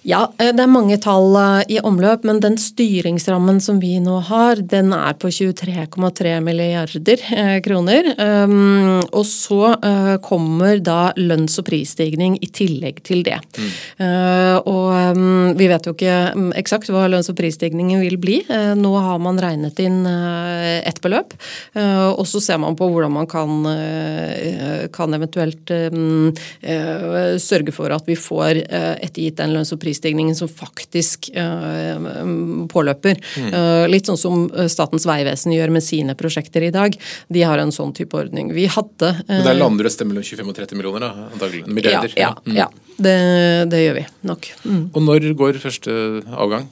Ja, 0.01 0.23
eh, 0.41 0.49
det 0.49 0.63
er 0.63 0.69
mange 0.71 0.97
tall 1.01 1.35
eh, 1.37 1.75
i 1.75 1.79
omløp, 1.85 2.23
men 2.25 2.39
den 2.41 2.55
styringsrammen 2.57 3.59
som 3.61 3.77
vi 3.81 3.93
nå 4.01 4.17
har, 4.31 4.57
den 4.57 4.95
er 4.97 5.13
på 5.21 5.29
23,3 5.29 6.39
milliarder 6.41 7.21
eh, 7.29 7.57
kroner. 7.61 8.09
Um, 8.17 9.01
og 9.11 9.25
så 9.29 9.75
kommer 10.25 10.79
da 10.81 11.11
lønns- 11.17 11.59
og 11.61 11.67
prisstigning 11.67 12.37
i 12.41 12.49
tillegg 12.53 13.01
til 13.05 13.21
det. 13.25 13.37
Mm. 13.57 13.69
Og 14.69 15.17
um, 15.17 15.51
vi 15.57 15.67
vet 15.69 15.85
jo 15.85 15.93
ikke 15.93 16.15
mm, 16.37 16.49
eksakt 16.59 16.89
hva 16.91 17.05
lønns- 17.11 17.29
og 17.31 17.37
prisstigningen 17.37 18.01
vil 18.01 18.17
bli. 18.21 18.39
Nå 18.77 18.91
har 19.05 19.21
man 19.21 19.39
regnet 19.41 19.79
inn 19.83 19.99
ett 20.07 21.01
beløp, 21.03 21.35
og 21.75 22.23
så 22.29 22.41
ser 22.43 22.61
man 22.61 22.77
på 22.79 22.87
hvordan 22.91 23.13
man 23.15 23.29
kan, 23.29 23.67
kan 24.95 25.17
eventuelt 25.17 25.73
um, 25.91 26.30
sørge 27.41 27.73
for 27.75 27.93
at 27.93 28.07
vi 28.07 28.15
får 28.19 28.61
ettergitt 28.71 29.39
den 29.39 29.53
lønns- 29.55 29.73
og 29.73 29.81
prisstigningen 29.81 30.35
som 30.37 30.49
faktisk 30.51 31.29
uh, 31.35 32.65
påløper. 32.71 33.19
Mm. 33.37 33.55
Litt 33.91 34.09
sånn 34.09 34.19
som 34.19 34.45
eh, 34.51 34.69
Statens 34.71 35.05
vegvesen 35.09 35.53
gjør 35.55 35.73
med 35.73 35.85
sine 35.85 36.15
prosjekter 36.17 36.65
i 36.67 36.71
dag. 36.73 36.95
De 37.31 37.43
har 37.47 37.61
en 37.61 37.73
sånn 37.73 37.93
type 37.97 38.17
ordning. 38.17 38.51
Vi 38.55 38.67
hadde 38.71 39.13
Men 39.27 39.47
der 39.47 39.59
lander 39.59 39.87
det 39.87 39.93
et 39.93 39.97
sted 39.97 40.09
mellom 40.09 40.25
25 40.25 40.53
og 40.53 40.59
30 40.61 40.79
millioner, 40.79 41.07
da? 41.07 41.27
Antagelig. 41.31 41.65
Milliarder. 41.67 42.15
Ja, 42.15 42.31
ja, 42.31 42.45
mm. 42.45 42.55
ja. 42.57 42.69
Det, 43.01 43.17
det, 43.71 43.83
gjør 43.85 43.99
vi 44.01 44.05
nok. 44.29 44.47
Mm. 44.63 44.81
Og 44.91 45.05
når 45.07 45.29
går 45.37 45.61
første 45.63 45.93
avgang? 46.29 46.67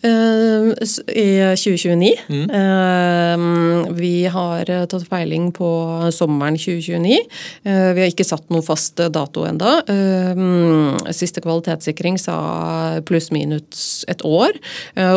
Eh, 0.00 0.72
i 1.16 1.56
2029. 1.56 2.14
Mm. 2.28 2.50
Eh, 2.50 3.92
vi 3.94 4.26
har 4.30 4.70
eh, 4.70 4.84
tatt 4.86 5.08
peiling 5.10 5.50
på 5.52 5.68
sommeren 6.14 6.54
2029. 6.58 7.16
Vi 7.64 8.02
har 8.02 8.06
ikke 8.06 8.26
satt 8.26 8.46
noe 8.52 8.62
fast 8.62 9.00
dato 9.12 9.44
enda. 9.48 9.78
Siste 11.14 11.42
kvalitetssikring 11.42 12.18
sa 12.20 12.36
pluss-minus 13.06 14.04
et 14.10 14.22
år. 14.26 14.54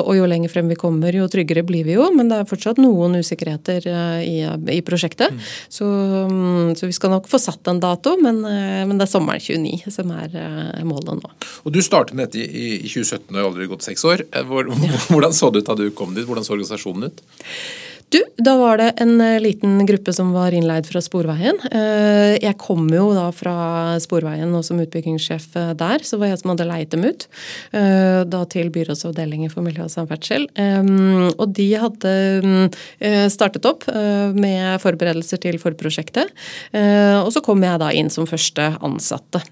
Og 0.02 0.12
jo 0.18 0.28
lenger 0.30 0.52
frem 0.52 0.72
vi 0.72 0.78
kommer, 0.80 1.16
jo 1.16 1.28
tryggere 1.32 1.64
blir 1.68 1.86
vi 1.88 1.96
jo. 1.98 2.08
Men 2.16 2.32
det 2.32 2.42
er 2.42 2.50
fortsatt 2.50 2.82
noen 2.82 3.20
usikkerheter 3.22 3.88
i, 4.26 4.38
i 4.74 4.82
prosjektet. 4.86 5.34
Mm. 5.34 5.44
Så, 5.70 5.88
mm, 6.32 6.74
så, 6.80 6.90
vi 6.90 6.98
skal 6.98 7.14
nok 7.14 7.30
få 7.32 7.40
satt 7.42 7.70
en 7.72 7.82
dato, 7.84 8.16
men, 8.22 8.42
men, 8.42 8.98
det 8.98 9.08
er 9.08 9.14
sommeren 9.14 9.42
29 9.42 9.94
som 9.94 10.12
er 10.16 10.36
målet 10.88 11.22
nå. 11.22 11.34
Og 11.66 11.76
Du 11.76 11.82
startet 11.86 12.18
med 12.18 12.32
dette 12.32 12.42
i, 12.42 12.82
i 12.82 12.90
2017 12.90 13.30
og 13.30 13.40
har 13.40 13.50
aldri 13.52 13.70
gått 13.72 13.88
seks 13.88 14.06
år. 14.08 14.26
Hvor, 14.50 14.71
Hvordan 15.12 15.34
så 15.36 15.52
det 15.52 15.64
ut 15.64 15.72
da 15.72 15.78
du 15.78 15.88
kom 15.96 16.16
dit? 16.16 16.26
Hvordan 16.28 16.46
så 16.48 16.56
organisasjonen 16.56 17.10
ut? 17.10 17.24
Du, 18.12 18.20
da 18.44 18.58
var 18.60 18.76
det 18.82 18.90
en 19.00 19.22
eh, 19.24 19.38
liten 19.40 19.86
gruppe 19.88 20.12
som 20.14 20.34
var 20.36 20.52
innleid 20.52 20.88
fra 20.90 21.00
Sporveien. 21.00 21.56
Eh, 21.72 22.34
jeg 22.44 22.58
kom 22.60 22.90
jo 22.92 23.06
da 23.16 23.30
fra 23.32 23.54
Sporveien 24.04 24.52
og 24.58 24.66
som 24.68 24.82
utbyggingssjef 24.84 25.46
eh, 25.56 25.70
der, 25.80 26.04
så 26.04 26.20
var 26.20 26.34
jeg 26.34 26.42
som 26.42 26.52
hadde 26.52 26.68
leid 26.68 26.92
dem 26.92 27.06
ut. 27.08 27.24
Da 27.72 28.42
til 28.52 28.68
byrådsavdelingen 28.74 29.52
for 29.54 29.64
miljø 29.64 29.86
og 29.86 29.92
samferdsel. 29.94 30.48
Og 30.52 31.54
de 31.56 31.68
hadde 31.80 32.12
startet 33.32 33.66
opp 33.70 33.86
med 34.36 34.82
forberedelser 34.84 35.40
til 35.44 35.58
forprosjektet. 35.62 36.32
Og 36.74 37.30
så 37.34 37.44
kom 37.46 37.64
jeg 37.64 37.80
da 37.82 37.92
inn 37.96 38.12
som 38.14 38.28
første 38.30 38.68
ansatte. 38.84 39.44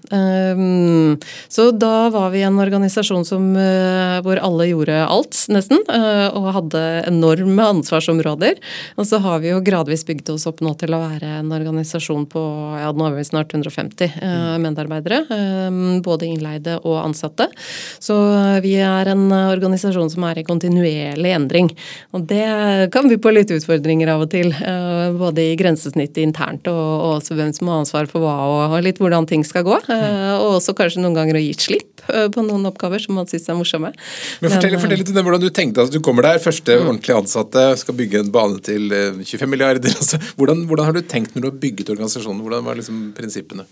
Så 1.48 1.68
da 1.76 1.94
var 2.12 2.34
vi 2.34 2.44
en 2.46 2.60
organisasjon 2.62 3.26
som, 3.28 3.48
hvor 4.26 4.42
alle 4.42 4.68
gjorde 4.72 5.00
alt, 5.06 5.44
nesten, 5.52 5.82
og 5.86 6.50
hadde 6.58 6.84
enorme 7.10 7.70
ansvarsområder 7.76 8.49
år. 8.50 8.60
Og 9.00 9.08
så 9.08 9.20
har 9.22 9.42
vi 9.42 9.52
jo 9.52 9.62
gradvis 9.64 10.04
bygd 10.08 10.34
oss 10.34 10.46
opp 10.50 10.62
nå 10.64 10.74
til 10.80 10.94
å 10.96 11.02
være 11.02 11.40
en 11.40 11.54
organisasjon 11.56 12.26
på 12.30 12.44
ja, 12.80 12.90
nå 12.92 13.08
er 13.08 13.18
vi 13.18 13.26
snart 13.28 13.54
150 13.54 14.06
eh, 14.20 14.56
medarbeidere. 14.62 15.22
Eh, 15.30 15.80
både 16.04 16.30
innleide 16.30 16.78
og 16.84 17.00
ansatte. 17.02 17.50
Så 18.00 18.16
vi 18.64 18.76
er 18.84 19.12
en 19.12 19.26
organisasjon 19.32 20.10
som 20.12 20.26
er 20.28 20.40
i 20.40 20.46
kontinuerlig 20.46 21.34
endring. 21.34 21.70
Og 22.16 22.26
det 22.30 22.46
kan 22.94 23.08
by 23.10 23.18
på 23.20 23.32
litt 23.34 23.52
utfordringer 23.54 24.12
av 24.14 24.24
og 24.26 24.30
til. 24.32 24.52
Eh, 24.52 25.12
både 25.20 25.50
i 25.50 25.56
grensesnittet 25.58 26.22
internt 26.22 26.68
og, 26.70 26.80
og 26.80 27.16
også 27.18 27.36
hvem 27.38 27.52
som 27.56 27.70
har 27.70 27.82
ansvar 27.84 28.08
for 28.10 28.24
hva, 28.24 28.36
og 28.70 28.76
litt 28.84 29.00
hvordan 29.00 29.28
ting 29.30 29.44
skal 29.46 29.66
gå. 29.66 29.78
Eh, 29.90 30.34
og 30.38 30.58
også 30.58 30.74
kanskje 30.78 31.04
noen 31.04 31.16
ganger 31.18 31.38
å 31.38 31.42
gi 31.42 31.54
slipp 31.56 32.04
eh, 32.08 32.28
på 32.32 32.44
noen 32.46 32.68
oppgaver 32.70 33.02
som 33.02 33.18
man 33.18 33.28
syns 33.30 33.48
er 33.50 33.58
morsomme. 33.58 33.92
Men 34.40 34.54
fortell, 34.54 34.76
Men, 34.76 34.84
fortell 34.84 35.02
litt 35.02 35.12
om 35.14 35.28
hvordan 35.28 35.44
du 35.44 35.50
tenkte 35.54 35.86
at 35.86 35.94
du 35.94 36.00
kommer 36.04 36.26
der, 36.26 36.42
første 36.42 36.76
mm. 36.76 36.86
ordentlige 36.86 37.20
ansatte, 37.20 37.66
skal 37.80 37.98
bygge 37.98 38.24
en 38.24 38.32
bane 38.34 38.39
til 38.64 38.88
25 38.90 39.42
eh, 39.42 39.50
milliarder. 39.50 39.94
Altså, 40.00 40.18
hvordan, 40.36 40.64
hvordan, 40.68 40.88
har 40.88 40.96
du 40.96 41.02
tenkt 41.02 41.34
når 41.34 41.44
du 41.44 41.50
har 41.50 41.60
bygget 41.62 41.92
organisasjonen? 41.92 42.40
Hvordan 42.44 42.66
var 42.66 42.78
liksom 42.78 43.10
prinsippene? 43.16 43.66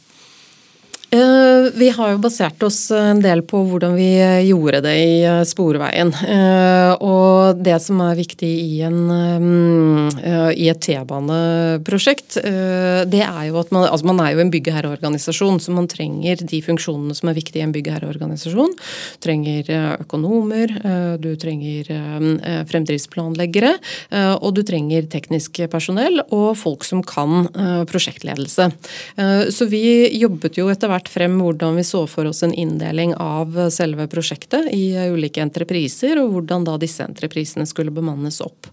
Eh, 1.11 1.73
vi 1.75 1.89
har 1.89 2.11
jo 2.13 2.19
basert 2.21 2.61
oss 2.67 2.91
en 2.93 3.23
del 3.25 3.41
på 3.49 3.63
hvordan 3.65 3.95
vi 3.97 4.11
gjorde 4.45 4.83
det 4.85 4.93
i 5.01 5.13
eh, 5.25 5.41
Sporveien. 5.49 6.11
Eh, 6.13 6.91
og 7.01 7.63
det 7.65 7.79
som 7.81 8.03
er 8.05 8.19
viktig 8.19 8.49
i, 8.49 8.83
en, 8.85 8.99
i 10.53 10.69
et 10.69 10.81
T-baneprosjekt, 10.85 12.37
det 13.09 13.23
er 13.25 13.47
jo 13.49 13.57
at 13.61 13.73
man, 13.73 13.87
altså 13.89 14.09
man 14.11 14.21
er 14.21 14.35
jo 14.35 14.43
en 14.43 14.53
byggeherreorganisasjon, 14.53 15.61
så 15.63 15.73
man 15.73 15.89
trenger 15.89 16.43
de 16.43 16.61
funksjonene 16.65 17.17
som 17.17 17.31
er 17.31 17.39
viktige 17.39 17.63
i 17.63 17.67
en 17.67 17.73
byggeherreorganisasjon. 17.73 18.77
Du 18.77 19.25
trenger 19.25 19.71
økonomer, 20.05 20.75
du 21.23 21.31
trenger 21.41 21.89
fremdriftsplanleggere, 22.69 23.73
og 24.39 24.51
du 24.57 24.63
trenger 24.67 25.09
teknisk 25.11 25.63
personell 25.73 26.21
og 26.27 26.53
folk 26.61 26.87
som 26.89 27.03
kan 27.07 27.49
prosjektledelse. 27.89 28.71
Så 29.55 29.69
vi 29.71 29.83
jobbet 30.19 30.61
jo 30.61 30.69
etter 30.73 30.91
hvert 30.91 30.98
vært 30.99 31.13
frem 31.13 31.39
hvordan 31.41 31.79
vi 31.79 31.87
så 31.87 32.05
for 32.11 32.29
oss 32.29 32.43
en 32.47 32.55
inndeling 32.55 33.15
av 33.23 33.57
selve 33.75 34.09
prosjektet 34.11 34.69
i 34.75 34.97
ulike 35.13 35.43
entrepriser, 35.43 36.19
og 36.21 36.35
hvordan 36.35 36.67
da 36.67 36.77
disse 36.81 37.05
entreprisene 37.05 37.67
skulle 37.69 37.95
bemannes 37.95 38.41
opp. 38.45 38.71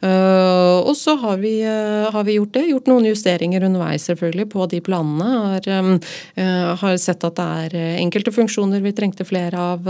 Eh, 0.00 0.76
og 0.80 0.94
så 0.98 1.16
har 1.20 1.40
vi, 1.42 1.60
eh, 1.62 2.10
har 2.12 2.24
vi 2.24 2.38
gjort 2.38 2.54
det. 2.56 2.66
Gjort 2.70 2.90
noen 2.90 3.08
justeringer 3.10 3.64
underveis 3.66 4.06
selvfølgelig 4.08 4.48
på 4.52 4.68
de 4.70 4.80
planene. 4.80 5.30
Har, 5.46 5.68
eh, 5.68 6.74
har 6.76 6.96
sett 6.96 7.24
at 7.24 7.36
det 7.36 7.74
er 7.74 8.00
enkelte 8.00 8.32
funksjoner 8.32 8.80
vi 8.82 8.92
trengte 8.92 9.26
flere 9.26 9.56
av. 9.56 9.84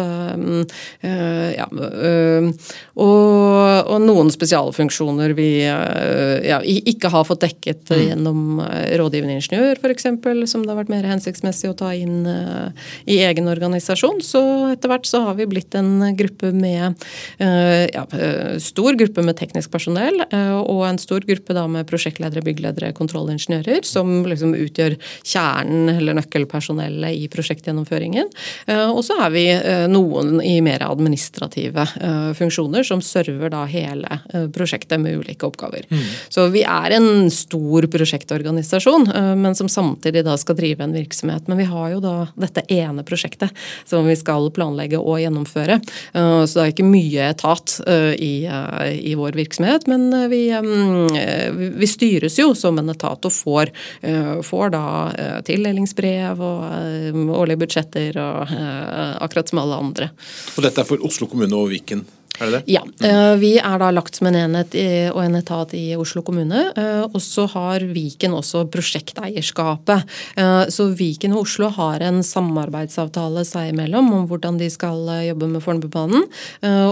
Ja, 1.57 1.67
og, 2.97 3.87
og 3.87 4.01
noen 4.03 4.31
spesialfunksjoner 4.31 5.35
vi 5.37 5.63
ja, 5.63 6.61
ikke 6.61 7.11
har 7.13 7.25
fått 7.25 7.45
dekket 7.45 7.91
mm. 7.91 8.03
gjennom 8.09 8.61
rådgivende 8.61 9.37
ingeniør 9.39 9.79
f.eks., 9.81 10.07
som 10.51 10.65
det 10.65 10.73
har 10.73 10.81
vært 10.81 10.93
mer 10.93 11.09
hensiktsmessig 11.09 11.71
å 11.71 11.76
ta 11.79 11.93
inn 11.95 12.27
uh, 12.27 12.71
i 13.05 13.19
egen 13.25 13.49
organisasjon. 13.51 14.21
Så 14.25 14.43
etter 14.73 14.91
hvert 14.91 15.09
så 15.09 15.23
har 15.27 15.37
vi 15.39 15.49
blitt 15.51 15.75
en 15.79 16.05
gruppe 16.17 16.53
med 16.57 16.97
uh, 17.41 17.85
ja, 17.87 18.05
eh, 18.17 18.57
stor 18.63 18.97
gruppe 18.99 19.23
med 19.25 19.37
teknisk 19.39 19.71
personell 19.73 20.23
og 20.27 20.81
en 20.87 20.99
stor 21.01 21.25
gruppe 21.27 21.55
da 21.57 21.65
med 21.71 21.87
prosjektledere, 21.89 22.43
byggledere, 22.45 22.93
kontrollingeniører, 22.97 23.83
som 23.87 24.11
liksom 24.29 24.55
utgjør 24.57 24.97
kjernen 25.27 25.91
eller 25.95 26.17
nøkkelpersonellet 26.19 27.17
i 27.17 27.27
prosjektgjennomføringen. 27.33 28.29
Og 28.93 29.01
så 29.07 29.17
er 29.25 29.33
vi 29.35 29.45
noen 29.91 30.41
i 30.45 30.59
mer 30.65 30.85
administrative 30.87 31.87
funksjoner 32.39 32.87
som 32.87 33.03
server 33.05 33.53
da 33.53 33.65
hele 33.71 34.21
prosjektet 34.55 35.01
med 35.03 35.21
ulike 35.21 35.49
oppgaver. 35.49 35.87
Mm. 35.91 36.05
Så 36.33 36.49
vi 36.55 36.65
er 36.67 36.97
en 36.99 37.31
stor 37.35 37.89
prosjektorganisasjon, 37.93 39.09
men 39.43 39.59
som 39.59 39.71
samtidig 39.73 40.25
da 40.27 40.37
skal 40.41 40.59
drive 40.59 40.85
en 40.85 40.97
virksomhet. 40.97 41.49
Men 41.49 41.61
vi 41.61 41.66
har 41.71 41.93
jo 41.95 42.01
da 42.03 42.15
dette 42.39 42.65
ene 42.73 43.05
prosjektet 43.07 43.53
som 43.85 44.07
vi 44.07 44.17
skal 44.19 44.51
planlegge 44.55 45.01
og 45.01 45.21
gjennomføre. 45.23 45.81
Eh, 46.13 46.43
så 46.47 46.59
det 46.59 46.65
er 46.65 46.75
ikke 46.75 46.89
mye 46.89 47.29
etat 47.31 47.77
eh, 47.87 48.13
i, 48.15 48.33
eh, 48.47 48.93
i 49.13 49.15
vår 49.19 49.39
virksomhet, 49.39 49.89
men 49.91 50.09
vi, 50.31 50.43
vi, 51.77 51.89
styres 51.91 52.39
jo 52.41 52.53
som 52.59 52.79
en 52.81 52.91
etat 52.93 53.29
og 53.29 53.33
får, 53.33 53.71
får 54.45 54.73
da 54.75 54.85
tildelingsbrev 55.47 56.43
og 56.43 57.17
årlige 57.37 57.61
budsjetter 57.63 58.19
og 58.21 58.53
akkurat 59.25 59.53
som 59.53 59.63
alle 59.63 59.81
andre. 59.87 60.11
Og 60.57 60.67
dette 60.67 60.83
er 60.83 60.89
for 60.89 61.03
Oslo 61.07 61.29
kommune 61.31 61.57
og 61.57 61.71
Viken? 61.73 62.05
Er 62.41 62.51
det 62.51 62.53
det? 62.59 62.63
Ja. 62.77 62.83
Mm. 62.85 63.41
Vi 63.41 63.53
er 63.59 63.81
da 63.81 63.91
lagt 63.95 64.19
som 64.19 64.29
en 64.31 64.39
enhet 64.39 64.75
og 65.13 65.23
en 65.23 65.39
etat 65.39 65.75
i 65.77 65.85
Oslo 65.99 66.23
kommune. 66.27 66.73
Eh, 66.77 67.05
og 67.07 67.21
så 67.23 67.47
har 67.53 67.85
Viken 67.95 68.35
også 68.37 68.65
prosjekteierskapet. 68.73 70.07
Eh, 70.37 70.63
så 70.73 70.89
Viken 70.97 71.37
og 71.37 71.45
Oslo 71.47 71.71
har 71.77 72.05
en 72.07 72.23
samarbeidsavtale 72.27 73.45
seg 73.47 73.73
imellom 73.73 74.13
om 74.17 74.27
hvordan 74.31 74.61
de 74.61 74.69
skal 74.73 75.09
jobbe 75.27 75.49
med 75.51 75.65
Fornebubanen. 75.65 76.27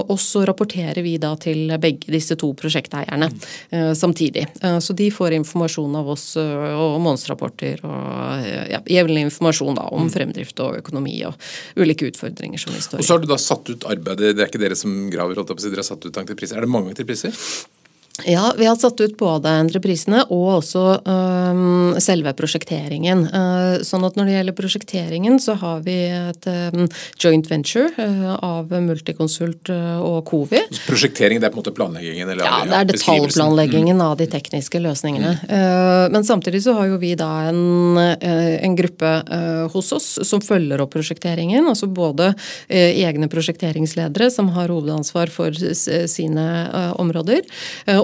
Og 0.05 0.17
så 0.21 0.43
rapporterer 0.47 1.01
vi 1.03 1.15
da 1.21 1.33
til 1.39 1.71
begge 1.81 2.11
disse 2.13 2.35
to 2.39 2.51
prosjekteierne 2.57 3.27
mm. 3.31 3.95
samtidig. 3.97 4.45
Så 4.81 4.93
de 4.97 5.09
får 5.13 5.35
informasjon 5.37 5.95
av 5.97 6.09
oss 6.13 6.25
og 6.39 6.97
månedsrapporter 7.03 7.83
og 7.87 8.47
ja, 8.71 8.81
jevnlig 8.97 9.25
informasjon 9.27 9.79
da 9.79 9.87
om 9.89 10.05
mm. 10.07 10.11
fremdrift 10.13 10.61
og 10.63 10.79
økonomi 10.79 11.17
og 11.27 11.35
ulike 11.79 12.09
utfordringer 12.11 12.61
som 12.61 12.75
vi 12.75 12.83
står 12.83 12.99
i. 12.99 13.03
Og 13.03 13.07
så 13.07 13.17
har 13.17 13.23
du 13.23 13.29
da 13.31 13.39
satt 13.41 13.71
ut 13.71 13.87
arbeidet, 13.89 14.35
det 14.37 14.45
er 14.45 14.51
ikke 14.51 14.61
dere 14.61 14.79
som 14.79 14.95
graver 15.13 15.34
holdt 15.41 15.53
opp 15.53 15.61
å 15.61 15.65
si, 15.65 15.71
dere 15.73 15.83
har 15.83 15.89
satt 15.89 16.05
ut 16.05 16.21
entrepriser. 16.21 16.59
Er 16.59 16.65
det 16.67 16.71
mange 16.71 16.93
entrepriser? 16.93 17.35
Ja, 18.23 18.53
vi 18.57 18.65
har 18.65 18.75
satt 18.75 19.01
ut 19.01 19.17
både 19.19 19.51
entreprisene 19.59 20.21
og 20.31 20.61
også 20.61 20.81
um, 21.03 21.95
selve 21.99 22.31
prosjekteringen. 22.37 23.25
Uh, 23.27 23.83
sånn 23.83 24.05
at 24.07 24.15
når 24.15 24.29
det 24.29 24.35
gjelder 24.37 24.55
prosjekteringen, 24.55 25.35
så 25.43 25.57
har 25.59 25.81
vi 25.83 25.97
et 26.07 26.47
um, 26.47 26.85
joint 27.19 27.49
venture 27.51 27.89
uh, 27.99 28.37
av 28.39 28.71
Multiconsult 28.71 29.67
uh, 29.67 29.99
og 29.99 30.21
Covi. 30.29 30.61
prosjektering 30.87 31.41
det 31.43 31.49
er 31.49 31.51
på 31.51 31.59
en 31.59 31.63
måte 31.65 31.73
planleggingen? 31.75 32.31
Eller, 32.31 32.47
ja, 32.47 32.61
det 32.63 32.77
er 32.77 32.89
detaljplanleggingen 32.93 33.99
mm. 33.99 34.05
av 34.07 34.15
de 34.21 34.29
tekniske 34.31 34.79
løsningene. 34.79 35.35
Mm. 35.45 36.11
men 36.13 36.23
samtidig 36.23 36.61
så 36.63 36.73
har 36.77 36.87
jo 36.87 36.97
vi 37.01 37.11
da 37.19 37.29
en, 37.49 37.97
en 37.97 38.75
gruppe 38.77 39.11
hos 39.73 39.91
oss 39.95 40.07
som 40.27 40.41
følger 40.43 40.81
opp 40.83 40.93
prosjekteringen. 40.93 41.67
Altså 41.67 41.87
både 41.91 42.31
egne 42.69 43.27
prosjekteringsledere 43.31 44.29
som 44.33 44.51
har 44.55 44.71
hovedansvar 44.71 45.31
for 45.33 45.55
sine 46.09 46.45
områder 47.01 47.43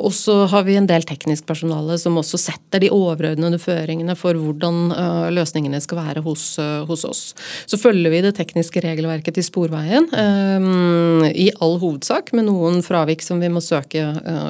og 0.02 0.14
så 0.16 0.36
har 0.52 0.66
vi 0.68 0.76
en 0.80 0.88
del 0.90 1.06
teknisk 1.08 1.46
personale 1.50 1.98
som 2.02 2.18
også 2.20 2.40
setter 2.42 2.82
de 2.84 2.92
overordnede 2.94 3.60
føringene 3.62 4.16
for 4.18 4.38
hvordan 4.38 4.94
uh, 4.94 5.28
løsningene 5.34 5.82
skal 5.84 6.02
være 6.02 6.24
hos, 6.26 6.46
uh, 6.62 6.84
hos, 6.90 7.06
oss. 7.08 7.22
Så 7.70 7.80
følger 7.82 8.14
vi 8.14 8.24
det 8.26 8.34
tekniske 8.38 8.84
regelverket 8.84 9.38
til 9.38 9.46
Sporveien 9.46 10.08
um, 10.12 11.26
i 11.28 11.50
all 11.62 11.78
hovedsak, 11.82 12.32
med 12.38 12.48
noen 12.50 12.82
fravik 12.86 13.24
som 13.26 13.42
vi 13.42 13.50
må 13.52 13.62
søke 13.64 14.04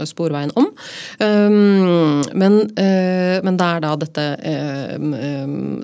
Sporveien 0.07 0.51
om. 0.57 0.67
Men, 1.19 2.55
men, 2.71 3.57
det 3.59 3.67
er 3.67 3.81
da 3.83 3.91
dette, 3.99 4.25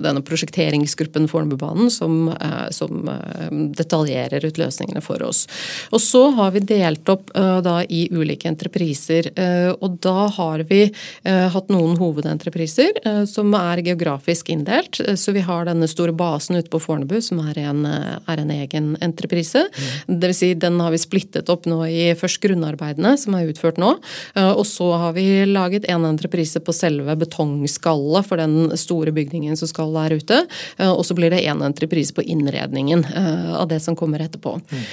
denne 0.04 0.22
prosjekteringsgruppen 0.26 1.28
Fornebubanen 1.30 1.90
som, 1.92 2.30
som 2.74 3.10
detaljerer 3.78 4.44
ut 4.46 4.60
løsningene 4.60 5.02
for 5.04 5.22
oss. 5.26 5.44
Og 5.92 6.02
så 6.02 6.24
har 6.38 6.54
vi 6.56 6.64
delt 6.68 7.08
opp 7.12 7.32
da 7.34 7.80
i 7.84 8.06
ulike 8.14 8.50
entrepriser. 8.50 9.30
Eh, 9.58 9.74
og 9.84 9.98
da 10.04 10.26
har 10.34 10.64
vi 10.68 10.80
eh, 10.88 11.46
hatt 11.52 11.70
noen 11.72 11.96
hovedentrepriser 11.98 13.00
eh, 13.04 13.22
som 13.28 13.52
er 13.58 13.82
geografisk 13.86 14.50
inndelt. 14.52 15.00
Så 15.18 15.34
vi 15.36 15.44
har 15.46 15.68
denne 15.68 15.88
store 15.90 16.14
basen 16.16 16.58
ute 16.58 16.70
på 16.72 16.80
Fornebu 16.82 17.18
som 17.24 17.40
er 17.48 17.60
en, 17.66 17.84
er 17.88 18.42
en 18.42 18.52
egen 18.54 18.90
entreprise. 19.04 19.66
Mm. 19.68 20.18
Dvs. 20.20 20.38
Si, 20.38 20.52
den 20.54 20.78
har 20.78 20.92
vi 20.94 21.00
splittet 21.02 21.48
opp 21.50 21.66
nå 21.66 21.80
i 21.90 22.12
først 22.18 22.38
grunnarbeidene, 22.44 23.16
som 23.18 23.34
er 23.34 23.48
utført 23.50 23.80
nå. 23.80 23.88
Og 24.38 24.62
så 24.68 24.86
har 25.02 25.16
vi 25.16 25.24
laget 25.50 25.88
en 25.90 26.04
entreprise 26.06 26.60
på 26.62 26.74
selve 26.76 27.16
betongskallet 27.18 28.28
for 28.28 28.38
den 28.38 28.76
store 28.78 29.10
bygningen 29.16 29.58
som 29.58 29.70
skal 29.70 29.90
der 29.96 30.14
ute. 30.20 30.38
Og 30.84 31.02
så 31.08 31.16
blir 31.18 31.34
det 31.34 31.40
en 31.50 31.64
entreprise 31.66 32.14
på 32.14 32.22
innredningen 32.22 33.02
av 33.58 33.66
det 33.72 33.80
som 33.82 33.98
kommer 33.98 34.22
etterpå. 34.22 34.54
Mm. 34.70 34.86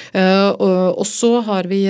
Og 0.66 1.06
så 1.06 1.32
har 1.46 1.70
vi 1.70 1.84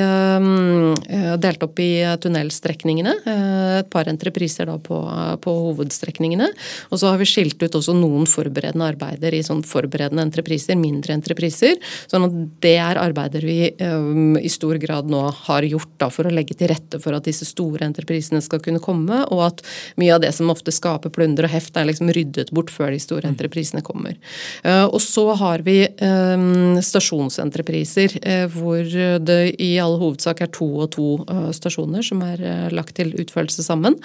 delt 1.45 1.63
opp 1.63 1.79
i 1.79 1.93
tunnelstrekninger 2.25 2.64
strekningene. 2.65 3.13
Eh, 3.25 3.79
et 3.79 3.89
par 3.93 4.09
entrepriser 4.09 4.65
da 4.69 4.77
på, 4.81 4.97
på, 5.41 5.53
hovedstrekningene. 5.69 6.49
Og 6.89 6.99
så 6.99 7.11
har 7.11 7.21
vi 7.21 7.27
skilt 7.29 7.61
ut 7.61 7.77
også 7.77 7.95
noen 7.97 8.25
forberedende 8.29 8.87
arbeider 8.89 9.35
i 9.35 9.43
sånn 9.45 9.63
forberedende 9.65 10.25
entrepriser, 10.25 10.77
mindre 10.79 11.15
entrepriser. 11.15 11.77
Sånn 12.09 12.27
at 12.27 12.37
det 12.65 12.75
er 12.81 12.99
arbeider 13.01 13.45
vi 13.45 13.59
um, 13.83 14.37
i 14.39 14.49
stor 14.51 14.79
grad 14.81 15.09
nå 15.11 15.21
har 15.45 15.67
gjort 15.67 15.91
da, 16.01 16.09
for 16.13 16.27
å 16.27 16.33
legge 16.33 16.57
til 16.57 16.71
rette 16.71 16.99
for 17.03 17.15
at 17.17 17.27
disse 17.27 17.47
store 17.47 17.85
entreprisene 17.85 18.41
skal 18.43 18.61
kunne 18.63 18.81
komme, 18.83 19.21
og 19.31 19.43
at 19.49 19.63
mye 20.01 20.15
av 20.15 20.23
det 20.23 20.31
som 20.35 20.51
ofte 20.53 20.73
skaper 20.73 21.13
plunder 21.13 21.47
og 21.47 21.53
heft, 21.53 21.75
er 21.75 21.89
liksom 21.89 22.11
ryddet 22.15 22.53
bort 22.55 22.71
før 22.73 22.93
de 22.95 23.01
store 23.03 23.29
entreprisene 23.29 23.83
kommer. 23.85 24.17
Uh, 24.65 24.85
og 24.87 24.99
så 25.03 25.27
har 25.37 25.65
vi 25.65 25.81
um, 26.01 26.79
stasjonsentrepriser 26.83 28.17
uh, 28.21 28.45
hvor 28.55 28.83
det 29.25 29.39
i 29.61 29.75
all 29.81 29.97
hovedsak 30.01 30.45
er 30.45 30.51
to 30.55 30.67
og 30.85 30.91
to 30.95 31.09
uh, 31.27 31.49
stasjoner 31.55 32.05
som 32.05 32.21
er 32.25 32.41
lagt 32.73 32.95
til 32.99 33.13
utførelse 33.19 33.63
sammen. 33.65 33.97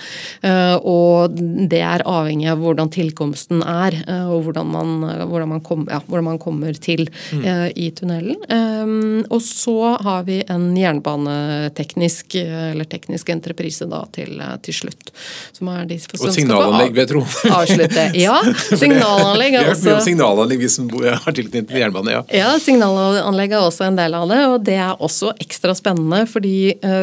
Eh, 0.42 0.76
og 0.86 1.36
det 1.70 1.82
er 1.84 2.04
avhengig 2.08 2.50
av 2.52 2.60
hvordan 2.62 2.90
tilkomsten 2.92 3.62
er, 3.64 3.96
eh, 4.06 4.26
og 4.30 4.46
hvordan 4.46 4.70
man, 4.70 4.94
hvordan 5.30 5.52
man, 5.54 5.62
kom, 5.64 5.86
ja, 5.90 6.00
hvordan 6.06 6.28
man 6.32 6.40
kommer 6.42 6.76
til 6.80 7.06
mm. 7.32 7.44
i 7.76 7.90
tunnelen. 7.96 8.38
Og 9.30 9.40
så 9.44 9.96
har 10.02 10.24
vi 10.28 10.40
en 10.50 10.70
jernbaneteknisk 10.76 12.36
eller 12.40 12.88
teknisk 12.90 13.30
entreprise 13.32 13.86
da 13.90 14.02
til, 14.14 14.40
til 14.64 14.76
slutt. 14.82 15.12
Som 15.56 15.70
er 15.72 15.86
de 15.90 15.98
og 16.00 16.32
signalanlegg, 16.34 16.94
vil 16.94 17.02
jeg 17.04 17.10
tro. 17.10 17.22
Avslutte. 17.54 18.06
Ja, 18.18 18.38
signalanlegg 18.80 19.58
er 19.60 19.70
også 19.72 19.80
Vi 19.84 19.90
har 19.90 19.98
hørt 19.98 20.08
signalanlegg, 20.08 20.62
vi 20.62 20.70
som 20.72 20.88
har 21.24 21.36
tilknytning 21.36 21.68
til 21.70 21.82
jernbane, 21.82 22.14
ja. 22.16 22.22
Ja, 22.34 22.50
signalanlegg 22.62 23.56
er 23.56 23.64
også 23.64 23.86
en 23.88 23.98
del 23.98 24.16
av 24.16 24.28
det, 24.30 24.40
og 24.48 24.58
det 24.66 24.78
er 24.80 24.94
også 24.96 25.34
ekstra 25.40 25.74
spennende 25.78 26.22
fordi 26.30 26.56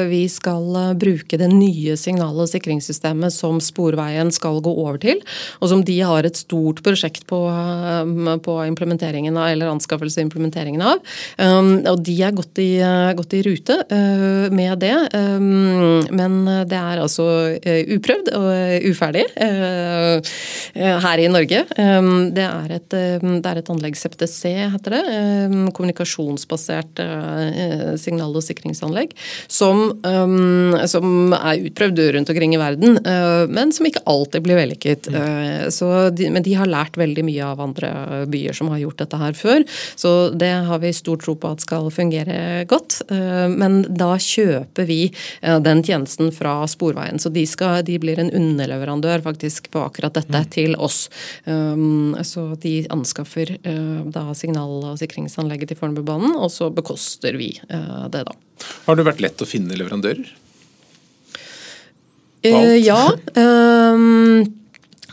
vi 0.09 0.23
skal 0.31 0.95
bruke 0.99 1.26
det 1.35 1.49
nye 1.51 1.97
signal- 1.99 2.39
og 2.39 2.47
sikringssystemet 2.47 3.35
som 3.35 3.59
Sporveien 3.59 4.31
skal 4.31 4.61
gå 4.63 4.71
over 4.71 4.97
til, 5.03 5.19
og 5.59 5.71
som 5.71 5.83
de 5.83 5.97
har 5.99 6.23
et 6.23 6.39
stort 6.39 6.81
prosjekt 6.85 7.25
på, 7.27 7.39
um, 7.49 8.39
på 8.43 8.55
implementeringen 8.67 9.35
av, 9.37 9.49
eller 9.51 9.71
anskaffelse 9.73 10.23
implementeringen 10.23 10.83
av. 10.85 11.01
Um, 11.37 11.73
og 11.89 12.01
de 12.07 12.15
er 12.23 12.35
godt 12.37 12.61
i, 12.63 12.69
godt 13.17 13.35
i 13.37 13.43
rute 13.45 13.79
uh, 13.91 14.47
med 14.53 14.79
det, 14.83 14.95
um, 15.17 16.07
men 16.15 16.39
det 16.69 16.77
er 16.79 17.03
altså 17.03 17.27
uprøvd 17.97 18.31
og 18.37 18.87
uferdig 18.87 19.25
her 20.77 21.21
i 21.21 21.27
Norge. 21.31 21.63
Det 21.67 22.43
er 22.43 22.73
et, 22.75 22.93
det 22.93 23.49
er 23.49 23.59
et 23.59 23.69
anlegg 23.71 23.97
CPTC, 23.97 24.41
heter 24.73 24.95
det. 24.95 25.01
Kommunikasjonsbasert 25.77 27.01
signal- 28.01 28.35
og 28.37 28.45
sikringsanlegg. 28.45 29.13
Som, 29.51 29.89
som 30.89 31.16
er 31.35 31.65
utprøvd 31.67 31.99
rundt 32.15 32.29
omkring 32.31 32.53
i 32.55 32.59
verden, 32.61 32.97
eh, 33.05 33.43
men 33.51 33.71
som 33.75 33.87
ikke 33.87 34.03
alltid 34.09 34.45
blir 34.45 34.59
vellykket. 34.59 35.09
Mm. 35.13 36.15
De, 36.17 36.29
men 36.33 36.45
de 36.45 36.55
har 36.57 36.69
lært 36.69 36.97
veldig 36.99 37.25
mye 37.27 37.45
av 37.45 37.61
andre 37.63 37.91
byer 38.31 38.55
som 38.57 38.71
har 38.71 38.81
gjort 38.81 39.01
dette 39.03 39.19
her 39.21 39.35
før. 39.37 39.65
Så 39.99 40.13
det 40.35 40.51
har 40.67 40.81
vi 40.83 40.93
stor 40.95 41.19
tro 41.21 41.35
på 41.39 41.51
at 41.53 41.65
skal 41.65 41.89
fungere 41.93 42.65
godt. 42.69 43.01
Eh, 43.11 43.47
men 43.51 43.81
da 43.89 44.13
kjøper 44.21 44.87
vi 44.87 44.99
den 45.41 45.83
tjenesten 45.85 46.31
fra 46.35 46.59
Sporveien. 46.69 47.19
Så 47.21 47.31
de, 47.33 47.45
skal, 47.49 47.81
de 47.87 47.97
blir 48.01 48.19
en 48.21 48.31
underleverandør 48.33 49.23
faktisk 49.25 49.71
på 49.73 49.83
akkurat 49.85 50.17
dette 50.17 50.43
mm. 50.43 50.49
til 50.53 50.75
oss. 50.75 51.07
Så 52.27 52.43
de 52.61 52.73
anskaffer 52.93 53.53
da 54.13 54.23
signal- 54.37 54.91
og 54.91 54.97
sikringsanlegget 54.99 55.71
til 55.71 55.79
Fornebubanen, 55.79 56.35
og 56.35 56.51
så 56.53 56.69
bekoster 56.73 57.37
vi 57.39 57.53
det, 57.67 58.25
da. 58.27 58.35
Har 58.87 58.97
det 58.97 59.07
vært 59.07 59.23
lett 59.23 59.43
å 59.43 59.49
finne 59.49 59.77
leverandører? 59.77 60.27
Uh, 62.53 62.75
ja. 62.75 63.13
Um, 63.35 64.66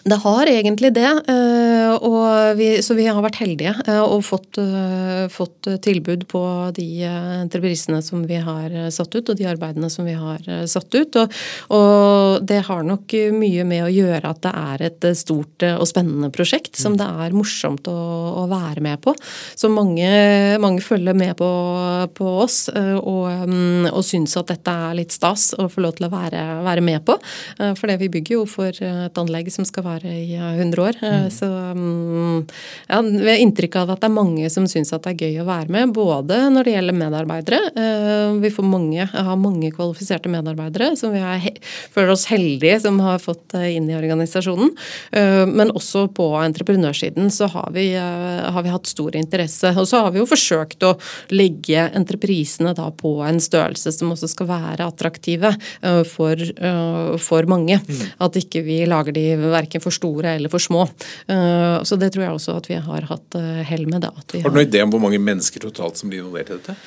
det 0.05 0.17
har 0.21 0.47
egentlig 0.47 0.93
det. 0.95 1.11
Eh, 1.29 2.55
vi, 2.57 2.83
så 2.83 2.95
vi 2.95 3.07
har 3.09 3.23
vært 3.25 3.39
heldige 3.41 3.73
eh, 3.89 4.03
og 4.03 4.21
fått, 4.27 4.59
eh, 4.61 5.25
fått, 5.33 5.71
tilbud 5.85 6.27
på 6.29 6.43
de 6.77 6.87
entreprisene 7.09 8.03
som 8.05 8.25
vi 8.29 8.37
har 8.37 8.73
satt 8.93 9.15
ut, 9.17 9.31
og 9.33 9.39
de 9.39 9.47
arbeidene 9.49 9.89
som 9.91 10.05
vi 10.05 10.13
har 10.19 10.43
satt 10.69 10.93
ut. 10.93 11.17
Og, 11.17 11.39
og, 11.73 12.45
det 12.45 12.61
har 12.69 12.85
nok 12.85 13.15
mye 13.33 13.65
med 13.65 13.87
å 13.87 13.93
gjøre 13.93 14.29
at 14.29 14.43
det 14.45 14.53
er 14.61 14.85
et 14.91 15.07
stort 15.17 15.65
og 15.71 15.87
spennende 15.89 16.29
prosjekt 16.35 16.77
som 16.77 16.99
det 17.01 17.07
er 17.25 17.37
morsomt 17.37 17.89
å, 17.89 17.97
å 18.43 18.45
være 18.51 18.85
med 18.85 19.01
på. 19.05 19.15
Så 19.57 19.71
mange, 19.73 20.11
mange 20.61 20.85
følger 20.85 21.17
med 21.17 21.33
på, 21.41 21.49
på 22.19 22.35
oss 22.45 22.67
og, 22.75 23.49
mm, 23.49 23.89
og 23.89 24.05
syns 24.05 24.37
at 24.41 24.53
dette 24.53 24.77
er 24.89 24.99
litt 25.01 25.17
stas 25.17 25.53
å 25.57 25.71
få 25.73 25.87
lov 25.87 25.97
til 25.97 26.11
å 26.11 26.13
være, 26.13 26.45
være 26.67 26.85
med 26.85 27.05
på. 27.09 27.17
For 27.57 27.89
det 27.89 27.99
vi 28.03 28.13
bygger 28.13 28.41
jo 28.41 28.45
for 28.51 28.85
et 28.85 29.21
anlegg 29.21 29.49
som 29.55 29.67
skal 29.69 29.87
være 29.87 29.94
vare 29.95 30.15
i 30.15 30.35
100 30.37 30.83
år. 30.83 30.97
Eh, 31.03 31.21
mm. 31.21 31.31
Så 31.31 31.47
mm, 31.47 32.47
ja, 32.89 33.01
vi 33.01 33.31
har 33.31 33.41
inntrykk 33.43 33.77
av 33.77 33.95
at 33.95 34.03
det 34.03 34.09
er 34.09 34.15
mange 34.15 34.51
som 34.51 34.67
syns 34.71 34.93
at 34.95 35.05
det 35.07 35.15
er 35.15 35.29
gøy 35.29 35.43
å 35.43 35.49
være 35.49 35.73
med. 35.73 35.95
Både 35.95 36.41
når 36.53 36.67
det 36.67 36.75
gjelder 36.77 36.99
medarbeidere. 36.99 37.61
Eh, 37.75 38.35
vi 38.43 38.53
får 38.53 38.69
mange, 38.69 39.07
har 39.07 39.41
mange 39.41 39.71
kvalifiserte 39.75 40.33
medarbeidere 40.33 40.95
som 40.99 41.15
vi 41.15 41.23
er, 41.23 41.61
føler 41.95 42.15
oss 42.15 42.27
heldige 42.31 42.81
som 42.85 43.01
har 43.05 43.23
fått 43.23 43.57
eh, 43.59 43.75
inn 43.77 43.89
i 43.91 43.97
organisasjonen. 43.97 44.73
Men 45.15 45.71
også 45.75 46.07
på 46.15 46.27
entreprenørsiden 46.39 47.29
så 47.33 47.47
har 47.53 47.71
vi, 47.75 47.85
har 47.95 48.63
vi 48.65 48.73
hatt 48.73 48.89
stor 48.89 49.15
interesse. 49.17 49.71
Og 49.79 49.87
så 49.89 50.01
har 50.05 50.15
vi 50.15 50.21
jo 50.21 50.29
forsøkt 50.29 50.85
å 50.87 50.95
legge 51.35 51.87
entreprisene 51.95 52.75
da 52.77 52.89
på 52.95 53.17
en 53.27 53.41
størrelse 53.43 53.93
som 53.95 54.13
også 54.15 54.31
skal 54.31 54.49
være 54.51 54.89
attraktive 54.89 55.53
for, 56.11 56.41
for 57.23 57.51
mange. 57.51 57.79
Mm. 57.85 58.03
At 58.27 58.39
ikke 58.41 58.65
vi 58.67 58.81
lager 58.89 59.15
de 59.17 59.27
verken 59.45 59.84
for 59.85 59.95
store 59.95 60.37
eller 60.39 60.53
for 60.53 60.63
små. 60.63 60.87
Eh, 61.31 61.79
så 61.87 61.99
det 62.01 62.13
tror 62.15 62.27
jeg 62.27 62.39
også 62.39 62.59
at 62.61 62.71
vi 62.71 62.81
har 62.89 63.09
hatt 63.11 63.41
eh, 63.41 63.65
hell 63.69 63.87
med. 63.91 64.05
Da, 64.05 64.13
har 64.15 64.51
du 64.51 64.55
noen 64.57 64.67
idé 64.67 64.85
om 64.85 64.95
hvor 64.95 65.03
mange 65.05 65.21
mennesker 65.23 65.63
totalt 65.65 66.01
som 66.01 66.13
blir 66.13 66.25
involvert 66.25 66.53
i 66.53 66.59
dette? 66.59 66.79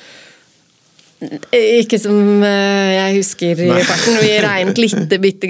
Ikke 1.18 1.98
som 1.98 2.14
eh, 2.46 2.92
jeg 2.94 3.14
husker 3.16 3.58
i 3.64 3.66
farten. 3.82 4.20
Vi 4.22 4.38
regnet 4.42 4.78
litt 4.78 5.14
bitte 5.24 5.48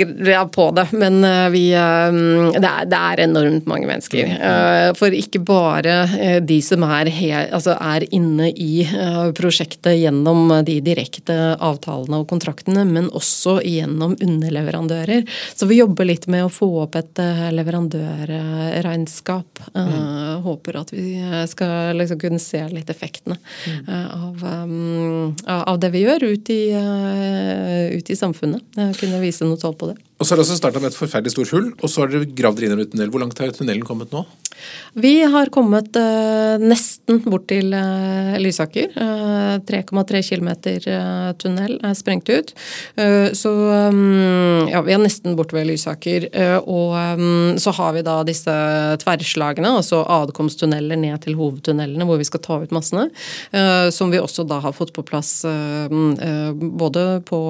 på 0.55 0.71
det, 0.77 0.87
men 0.97 1.25
eh, 1.27 1.49
vi, 1.53 1.75
eh, 1.77 2.13
det, 2.57 2.71
er, 2.71 2.87
det 2.89 2.97
er 2.97 3.21
enormt 3.27 3.67
mange 3.69 3.87
mennesker. 3.91 4.25
For 4.97 5.13
ikke 5.13 5.41
bare 5.45 6.41
de 6.45 6.63
som 6.65 6.83
er, 6.87 7.11
altså 7.53 7.75
er, 7.77 8.05
inne 8.15 8.49
i 8.49 8.87
prosjektet 9.37 9.99
gjennom 9.99 10.65
de 10.65 10.81
direkte 10.85 11.55
avtalene 11.55 12.19
og 12.23 12.29
kontraktene, 12.31 12.85
men 12.89 13.11
også 13.13 13.61
gjennom 13.67 14.17
underleverandører. 14.17 15.25
Så 15.53 15.67
vi 15.69 15.79
jobber 15.83 16.05
litt 16.09 16.27
med 16.31 16.45
å 16.47 16.51
få 16.53 16.83
opp 16.85 16.95
et 16.99 17.19
leverandørregnskap. 17.53 19.59
Mm. 19.75 20.43
Håper 20.47 20.77
at 20.81 20.93
vi 20.95 21.19
skal 21.51 21.97
liksom 21.99 22.19
kunne 22.23 22.39
se 22.43 22.69
litt 22.73 22.91
effektene 22.93 23.37
mm. 23.37 23.89
av, 23.91 24.35
av 25.45 25.58
av 25.66 25.81
det 25.83 25.90
vi 25.94 26.05
gjør, 26.05 26.27
ut 26.35 26.51
i, 26.55 26.62
uh, 26.75 27.97
ut 27.97 28.11
i 28.11 28.16
samfunnet. 28.18 28.62
Kunne 28.99 29.23
vise 29.23 29.49
noe 29.49 29.61
tall 29.61 29.77
på 29.79 29.92
det. 29.92 29.99
Og 30.19 30.27
så 30.27 30.35
har 30.35 30.41
det 30.41 30.47
også 30.49 30.59
starta 30.59 30.83
med 30.83 30.91
et 30.91 30.99
forferdelig 30.99 31.35
stort 31.37 31.53
hull, 31.55 31.71
og 31.79 31.91
så 31.91 32.03
har 32.03 32.11
dere 32.11 32.27
gravd 32.27 32.59
dere 32.59 32.73
inn 32.73 32.81
i 32.81 32.87
en 32.87 32.91
tunnel. 32.91 33.11
Hvor 33.15 33.23
langt 33.23 33.39
har 33.39 33.55
tunnelen 33.55 33.87
kommet 33.87 34.11
nå? 34.15 34.25
Vi 34.99 35.23
har 35.23 35.51
kommet 35.55 35.97
uh, 35.97 36.59
nesten 36.59 37.21
bort 37.27 37.47
til 37.51 37.71
uh, 37.75 38.35
Lysaker. 38.41 38.91
Uh, 38.97 39.59
3,3 39.69 40.23
km 40.27 40.51
tunnel 41.39 41.77
er 41.85 41.95
sprengt 41.97 42.29
ut. 42.29 42.53
så 43.37 43.51
um, 43.93 44.69
ja, 44.71 44.81
vi 44.85 44.95
er 44.95 45.01
nesten 45.01 45.37
borte 45.39 45.57
ved 45.57 45.69
Lysaker. 45.69 46.27
og 46.65 46.95
um, 47.19 47.59
så 47.61 47.73
har 47.77 47.95
vi 47.97 48.03
da 48.07 48.17
disse 48.27 48.55
tverrslagene, 49.03 49.71
altså 49.81 50.03
adkomsttunneler 50.03 50.99
ned 51.01 51.19
til 51.25 51.37
hovedtunnelene 51.39 52.07
hvor 52.09 52.21
vi 52.21 52.27
skal 52.29 52.43
ta 52.45 52.59
ut 52.63 52.75
massene. 52.75 53.09
som 53.95 54.13
vi 54.13 54.21
også 54.21 54.45
da 54.49 54.61
har 54.65 54.77
fått 54.77 54.93
på 54.97 55.05
plass 55.07 55.45
både 55.89 57.05
på 57.29 57.41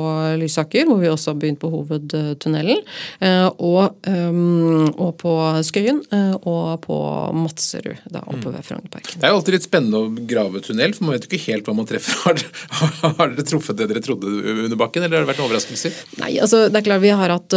Lysaker, 0.40 0.86
hvor 0.88 1.00
vi 1.02 1.10
også 1.12 1.32
har 1.32 1.40
begynt 1.40 1.60
på 1.62 1.70
hovedtunnelen, 1.72 2.57
og, 2.64 3.98
um, 4.08 4.88
og 4.94 5.12
på 5.20 5.34
Skøyen 5.66 6.00
og 6.38 6.80
på 6.84 6.98
Madserud, 7.36 8.04
da 8.10 8.22
oppe 8.24 8.52
ved 8.52 8.64
Frognerparken. 8.66 9.20
Det 9.20 9.26
er 9.26 9.32
jo 9.32 9.40
alltid 9.40 9.56
litt 9.56 9.66
spennende 9.66 10.00
å 10.02 10.26
grave 10.28 10.62
tunnel, 10.64 10.94
for 10.96 11.06
man 11.06 11.16
vet 11.16 11.26
jo 11.26 11.30
ikke 11.32 11.52
helt 11.52 11.68
hva 11.68 11.76
man 11.78 11.88
treffer. 11.88 12.44
Har, 12.78 12.92
har 13.18 13.30
dere 13.32 13.44
truffet 13.46 13.78
det 13.78 13.88
dere 13.90 14.02
trodde 14.04 14.28
under 14.28 14.76
bakken, 14.78 15.02
eller 15.04 15.18
har 15.18 15.24
det 15.24 15.30
vært 15.30 15.40
overraskelser? 15.42 15.94
Nei, 16.20 16.30
altså 16.42 16.60
det 16.68 16.78
er 16.78 16.84
klart 16.86 17.02
Vi 17.02 17.12
har 17.16 17.32
hatt 17.32 17.54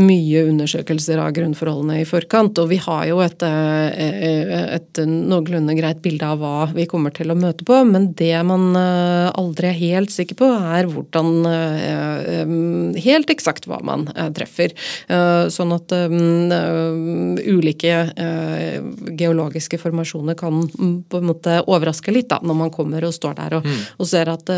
mye 0.00 0.42
undersøkelser 0.48 1.20
av 1.22 1.34
grunnforholdene 1.36 2.00
i 2.00 2.06
forkant, 2.08 2.58
og 2.62 2.70
vi 2.70 2.78
har 2.82 3.04
jo 3.10 3.20
et, 3.24 3.44
et 3.46 5.02
noenlunde 5.06 5.76
greit 5.78 6.00
bilde 6.04 6.28
av 6.28 6.40
hva 6.42 6.68
vi 6.74 6.86
kommer 6.90 7.14
til 7.14 7.32
å 7.32 7.38
møte 7.38 7.66
på, 7.68 7.78
men 7.88 8.10
det 8.18 8.34
man 8.48 8.76
aldri 8.76 9.70
er 9.70 9.78
helt 9.80 10.14
sikker 10.14 10.38
på, 10.40 10.50
er 10.76 10.90
hvordan 10.90 11.34
Helt 13.06 13.30
eksakt 13.32 13.66
hva 13.68 13.78
man 13.84 14.06
treffer. 14.36 14.74
Sånn 15.52 15.72
at 15.74 15.92
um, 15.96 16.52
ulike 17.36 17.94
geologiske 19.16 19.78
formasjoner 19.80 20.36
kan 20.38 20.60
mm, 20.66 20.94
på 21.10 21.20
en 21.20 21.28
måte 21.30 21.58
overraske 21.66 22.14
litt 22.14 22.28
da, 22.30 22.40
når 22.42 22.58
man 22.58 22.72
kommer 22.74 23.04
og 23.06 23.14
står 23.14 23.36
der 23.38 23.58
og, 23.58 23.66
mm. 23.66 23.82
og 24.02 24.10
ser 24.10 24.30
at 24.32 24.52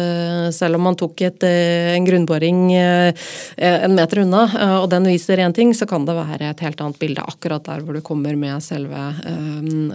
selv 0.55 0.79
om 0.79 0.87
man 0.89 0.99
tok 0.99 1.23
et, 1.27 1.47
en 1.49 2.07
grunnboring 2.07 2.61
en 2.75 3.95
meter 3.95 4.23
unna, 4.25 4.45
og 4.81 4.89
den 4.93 5.09
viser 5.09 5.43
én 5.43 5.55
ting, 5.55 5.73
så 5.77 5.87
kan 5.89 6.07
det 6.09 6.17
være 6.17 6.51
et 6.51 6.63
helt 6.65 6.81
annet 6.85 7.01
bilde 7.01 7.25
akkurat 7.25 7.65
der 7.69 7.85
hvor 7.85 7.97
du 7.97 8.03
kommer 8.05 8.37
med 8.39 8.63
selve, 8.65 9.03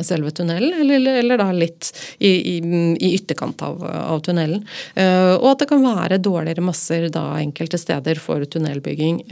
selve 0.06 0.34
tunnelen, 0.36 0.76
eller, 0.84 1.20
eller, 1.24 1.42
da 1.42 1.50
litt 1.56 1.92
i, 2.20 2.32
i, 2.56 2.58
i 2.98 3.14
ytterkant 3.18 3.62
av, 3.66 3.82
av 3.84 4.24
tunnelen. 4.26 4.64
og 5.40 5.48
at 5.54 5.64
det 5.64 5.70
kan 5.70 5.84
være 5.84 6.22
dårligere 6.24 6.66
masser 6.66 7.08
da 7.14 7.26
enkelte 7.42 7.80
steder 7.82 8.20
for 8.22 8.44
tunnelbygging. 8.46 9.24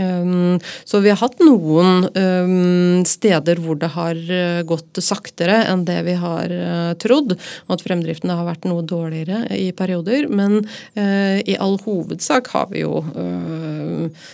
Så 0.86 1.02
vi 1.04 1.12
har 1.12 1.20
hatt 1.22 1.42
noen 1.44 3.04
steder 3.08 3.60
hvor 3.62 3.78
det 3.80 3.92
har 3.94 4.20
gått 4.68 5.00
saktere 5.04 5.62
enn 5.70 5.86
det 5.88 6.00
vi 6.08 6.16
har 6.20 6.52
uh, 6.52 6.94
trodd, 7.02 7.36
og 7.68 7.76
at 7.76 7.84
fremdriften 7.86 8.32
har 8.34 8.46
vært 8.48 8.68
noe 8.70 8.84
dårligere 8.88 9.46
i 9.58 9.72
perioder. 9.76 10.28
Men 10.32 10.62
uh, 10.64 11.38
i 11.42 11.58
all 11.58 11.78
hovedsak 11.86 12.52
har 12.56 12.70
vi 12.72 12.84
jo 12.86 13.02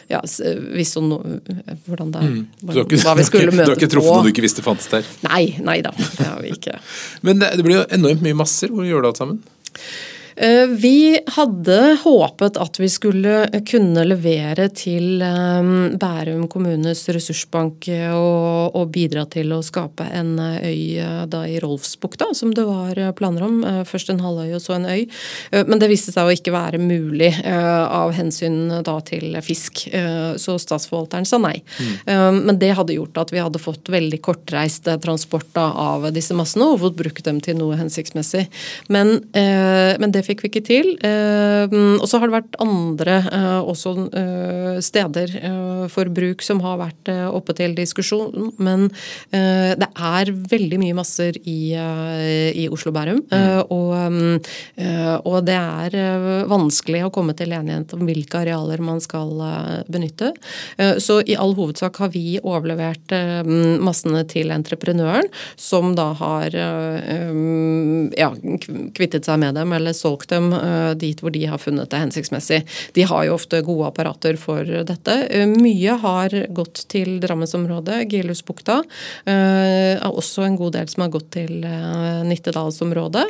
ja, 0.07 0.19
visst 0.73 0.97
no, 1.03 1.19
hvordan 1.85 2.11
det, 2.13 2.23
mm. 2.23 2.41
hva, 2.63 2.75
ikke, 2.83 2.99
hva 3.03 3.15
vi 3.19 3.25
skulle 3.27 3.53
møte 3.53 3.57
på. 3.63 3.69
Du 3.69 3.73
har 3.73 3.81
ikke 3.81 3.91
truffet 3.91 4.13
noe 4.13 4.27
du 4.27 4.31
ikke 4.31 4.45
visste 4.45 4.65
fantes 4.65 4.89
der? 4.91 5.07
Nei, 5.27 5.43
nei 5.63 5.79
da, 5.85 5.93
det 5.97 6.27
har 6.27 6.43
vi 6.43 6.53
ikke. 6.55 6.77
Men 7.27 7.41
det, 7.43 7.53
det 7.59 7.65
blir 7.67 7.81
jo 7.81 7.87
enormt 7.97 8.23
mye 8.25 8.37
masser. 8.37 8.73
Hvor 8.73 8.87
gjør 8.87 9.03
du 9.03 9.11
alt 9.11 9.21
sammen? 9.21 9.41
Eh, 10.37 10.67
vi 10.67 11.19
hadde 11.27 11.97
håpet 12.03 12.57
at 12.61 12.77
vi 12.77 12.87
skulle 12.93 13.47
kunne 13.65 14.03
levere 14.05 14.67
til 14.69 15.23
eh, 15.25 15.69
Bærum 15.97 16.43
kommunes 16.51 17.01
ressursbank 17.09 17.87
og, 18.13 18.75
og 18.77 18.91
bidra 18.93 19.23
til 19.33 19.55
å 19.55 19.63
skape 19.65 20.05
en 20.13 20.35
øy 20.37 20.99
eh, 21.01 21.37
i 21.47 21.57
Rolfsbukta, 21.63 22.29
som 22.37 22.53
det 22.53 22.67
var 22.67 22.99
planer 23.17 23.47
om. 23.47 23.57
Først 23.87 24.11
en 24.13 24.21
halvøy 24.21 24.53
og 24.57 24.61
så 24.61 24.75
en 24.75 24.85
øy. 24.89 25.07
Men 25.53 25.79
det 25.79 25.89
viste 25.89 26.11
seg 26.13 26.27
å 26.27 26.33
ikke 26.33 26.53
være 26.53 26.79
mulig 26.81 27.29
av 27.45 28.11
hensyn 28.15 28.81
da 28.85 28.95
til 29.05 29.35
fisk, 29.45 29.83
så 30.41 30.55
statsforvalteren 30.59 31.27
sa 31.27 31.39
nei. 31.41 31.55
Mm. 32.07 32.39
Men 32.49 32.59
det 32.59 32.73
hadde 32.77 32.95
gjort 32.97 33.19
at 33.21 33.33
vi 33.33 33.41
hadde 33.43 33.61
fått 33.61 33.91
veldig 33.93 34.19
kortreist 34.25 34.89
transport 35.03 35.59
av 35.61 36.09
disse 36.15 36.35
massene 36.37 36.71
og 36.73 36.81
fått 36.83 36.97
brukt 36.99 37.23
dem 37.27 37.39
til 37.43 37.59
noe 37.59 37.77
hensiktsmessig. 37.79 38.47
Men, 38.93 39.17
men 39.33 40.15
det 40.15 40.26
fikk 40.27 40.43
vi 40.43 40.51
ikke 40.51 40.63
til. 40.67 40.91
Eh, 41.05 41.75
og 41.97 42.05
så 42.09 42.19
har 42.19 42.29
det 42.29 42.37
vært 42.37 42.57
andre 42.63 43.17
eh, 43.33 43.59
også 43.61 43.93
eh, 44.11 44.79
steder 44.83 45.33
for 45.91 46.09
bruk 46.13 46.43
som 46.45 46.59
har 46.63 46.79
vært 46.81 47.09
oppe 47.31 47.55
til 47.57 47.73
diskusjon. 47.77 48.51
Men 48.63 48.87
det 49.31 49.87
er 49.87 50.29
veldig 50.51 50.79
mye 50.81 50.95
masser 50.97 51.37
i, 51.47 51.73
i 51.73 52.65
Oslo 52.73 52.91
Bærum. 52.95 53.21
Mm. 53.31 53.71
Og, 53.73 54.47
og, 55.27 55.37
det 55.47 55.55
er 55.55 55.95
vanskelig 56.49 57.03
å 57.05 57.11
komme 57.13 57.35
til 57.37 57.53
enighet 57.55 57.93
om 57.95 58.03
hvilke 58.07 58.41
arealer 58.41 58.83
man 58.83 58.99
skal 59.03 59.31
benytte. 59.91 60.33
Så 61.03 61.19
i 61.25 61.37
all 61.39 61.55
hovedsak 61.57 61.99
har 62.03 62.11
vi 62.15 62.37
overlevert 62.41 63.15
massene 63.83 64.23
til 64.29 64.53
entreprenøren, 64.55 65.29
som 65.55 65.95
da 65.97 66.09
har 66.19 66.57
ja, 66.57 68.31
kvittet 68.97 69.27
seg 69.27 69.41
med 69.43 69.57
dem 69.59 69.75
eller 69.77 69.95
solgt 69.97 70.16
solgt 70.17 70.29
dem 70.29 70.53
eh, 70.53 70.95
dit 70.97 71.19
hvor 71.21 71.31
de 71.31 71.45
har 71.45 71.57
funnet 71.57 71.89
det 71.89 71.99
hensiktsmessig. 72.01 72.65
De 72.93 73.03
har 73.03 73.25
jo 73.25 73.35
ofte 73.35 73.61
gode 73.61 73.87
apparater 73.87 74.37
for 74.37 74.63
dette. 74.63 75.27
Eh, 75.29 75.47
mye 75.47 75.97
har 76.01 76.29
gått 76.49 76.87
til 76.89 77.19
Drammensområdet, 77.19 78.09
Gelusbukta. 78.09 78.83
Eh, 79.25 80.01
også 80.07 80.45
en 80.45 80.57
god 80.57 80.73
del 80.73 80.87
som 80.87 81.03
har 81.03 81.11
gått 81.13 81.31
til 81.31 81.63
Nittedalsområdet. 82.27 83.25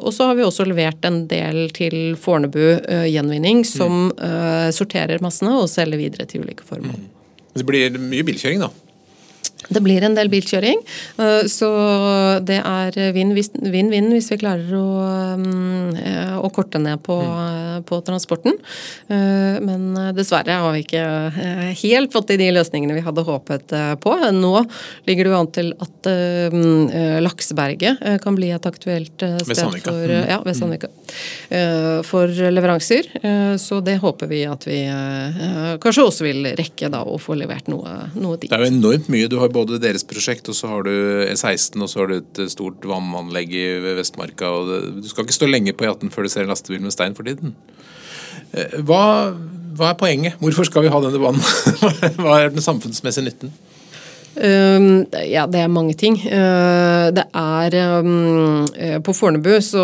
Og 0.00 0.10
så 0.14 0.26
har 0.26 0.36
vi 0.36 0.44
også 0.44 0.64
levert 0.66 1.04
en 1.04 1.26
del 1.28 1.70
til 1.74 2.16
Fornebu 2.18 2.80
gjenvinning, 3.10 3.62
som 3.64 4.10
mm. 4.10 4.72
sorterer 4.74 5.22
massene 5.22 5.54
og 5.60 5.68
selger 5.70 6.00
videre 6.00 6.26
til 6.30 6.44
ulike 6.44 6.66
formål. 6.66 6.98
Mm. 6.98 7.08
Det 7.60 7.66
blir 7.68 7.98
mye 8.00 8.26
bilkjøring, 8.26 8.62
da? 8.64 8.70
Det 9.70 9.80
blir 9.84 10.02
en 10.02 10.16
del 10.16 10.30
bilkjøring, 10.32 10.80
eh, 11.22 11.44
så 11.50 11.68
det 12.42 12.58
er 12.58 12.96
vinn-vinn 13.14 14.08
hvis 14.10 14.30
vi 14.32 14.38
klarer 14.40 14.72
å, 14.74 14.86
eh, 15.94 16.32
å 16.40 16.48
korte 16.50 16.80
ned 16.82 16.98
på, 17.06 17.14
mm. 17.22 17.84
på, 17.86 18.00
transporten. 18.06 18.56
Eh, 19.06 19.60
men 19.62 19.94
dessverre 20.16 20.58
har 20.64 20.74
vi 20.74 20.82
ikke 20.82 21.04
helt 21.84 22.10
fått 22.14 22.30
til 22.32 22.40
de 22.40 22.48
løsningene 22.56 22.96
vi 22.96 23.04
hadde 23.04 23.24
håpet 23.26 23.74
på. 24.02 24.16
Nå 24.34 24.52
ligger 25.06 25.28
det 25.28 25.30
jo 25.30 25.38
an 25.38 25.52
til 25.54 25.70
at 25.78 26.10
Lakseberget 27.22 28.02
kan 28.24 28.34
bli 28.34 28.50
et 28.54 28.66
aktuelt 28.66 29.22
sted 29.44 29.60
for, 29.84 30.02
mm. 30.10 30.26
ja, 30.32 30.40
ved 30.42 30.58
Sandvika. 30.58 30.90
for 32.08 32.26
leveranser. 32.26 33.06
Så 33.60 33.80
det 33.84 34.00
håper 34.02 34.30
vi 34.30 34.42
at 34.50 34.66
vi 34.66 34.80
kanskje 35.82 36.06
også 36.08 36.26
vil 36.26 36.50
rekke 36.58 36.90
da, 36.90 37.04
å 37.04 37.20
få 37.20 37.38
levert 37.38 37.70
noe, 37.70 38.10
noe 38.18 38.40
dit. 38.40 38.50
Det 38.50 38.58
er 38.58 38.66
jo 38.66 38.74
enormt 38.74 39.10
mye 39.12 39.29
du 39.30 39.38
har 39.40 39.52
både 39.54 39.78
deres 39.82 40.04
prosjekt, 40.06 40.48
og 40.50 40.56
så 40.58 40.70
har 40.70 40.84
du 40.86 40.92
E16, 41.26 41.78
og 41.80 41.90
så 41.90 42.02
har 42.02 42.10
du 42.10 42.18
et 42.18 42.42
stort 42.52 42.84
vannanlegg 42.86 43.54
i 43.54 43.64
Vestmarka. 43.98 44.50
og 44.50 44.70
det, 44.70 44.80
Du 45.04 45.08
skal 45.10 45.26
ikke 45.26 45.38
stå 45.38 45.48
lenge 45.50 45.74
på 45.76 45.86
E18 45.86 46.12
før 46.12 46.26
du 46.26 46.32
ser 46.32 46.44
en 46.44 46.52
lastebil 46.52 46.82
med 46.84 46.94
stein 46.94 47.16
for 47.18 47.26
tiden. 47.28 47.54
Eh, 48.52 48.80
hva, 48.86 49.02
hva 49.78 49.92
er 49.92 49.98
poenget? 50.00 50.38
Hvorfor 50.42 50.66
skal 50.66 50.84
vi 50.84 50.92
ha 50.92 51.02
denne 51.04 51.22
banen? 51.22 51.42
Hva 52.20 52.40
er 52.40 52.54
den 52.54 52.64
samfunnsmessige 52.64 53.28
nytten? 53.28 53.52
Ja, 54.40 55.44
det 55.50 55.60
er 55.60 55.68
mange 55.68 55.92
ting. 55.98 56.14
Det 56.16 57.24
er 57.36 57.74
På 59.04 59.12
Fornebu 59.16 59.60
så 59.64 59.82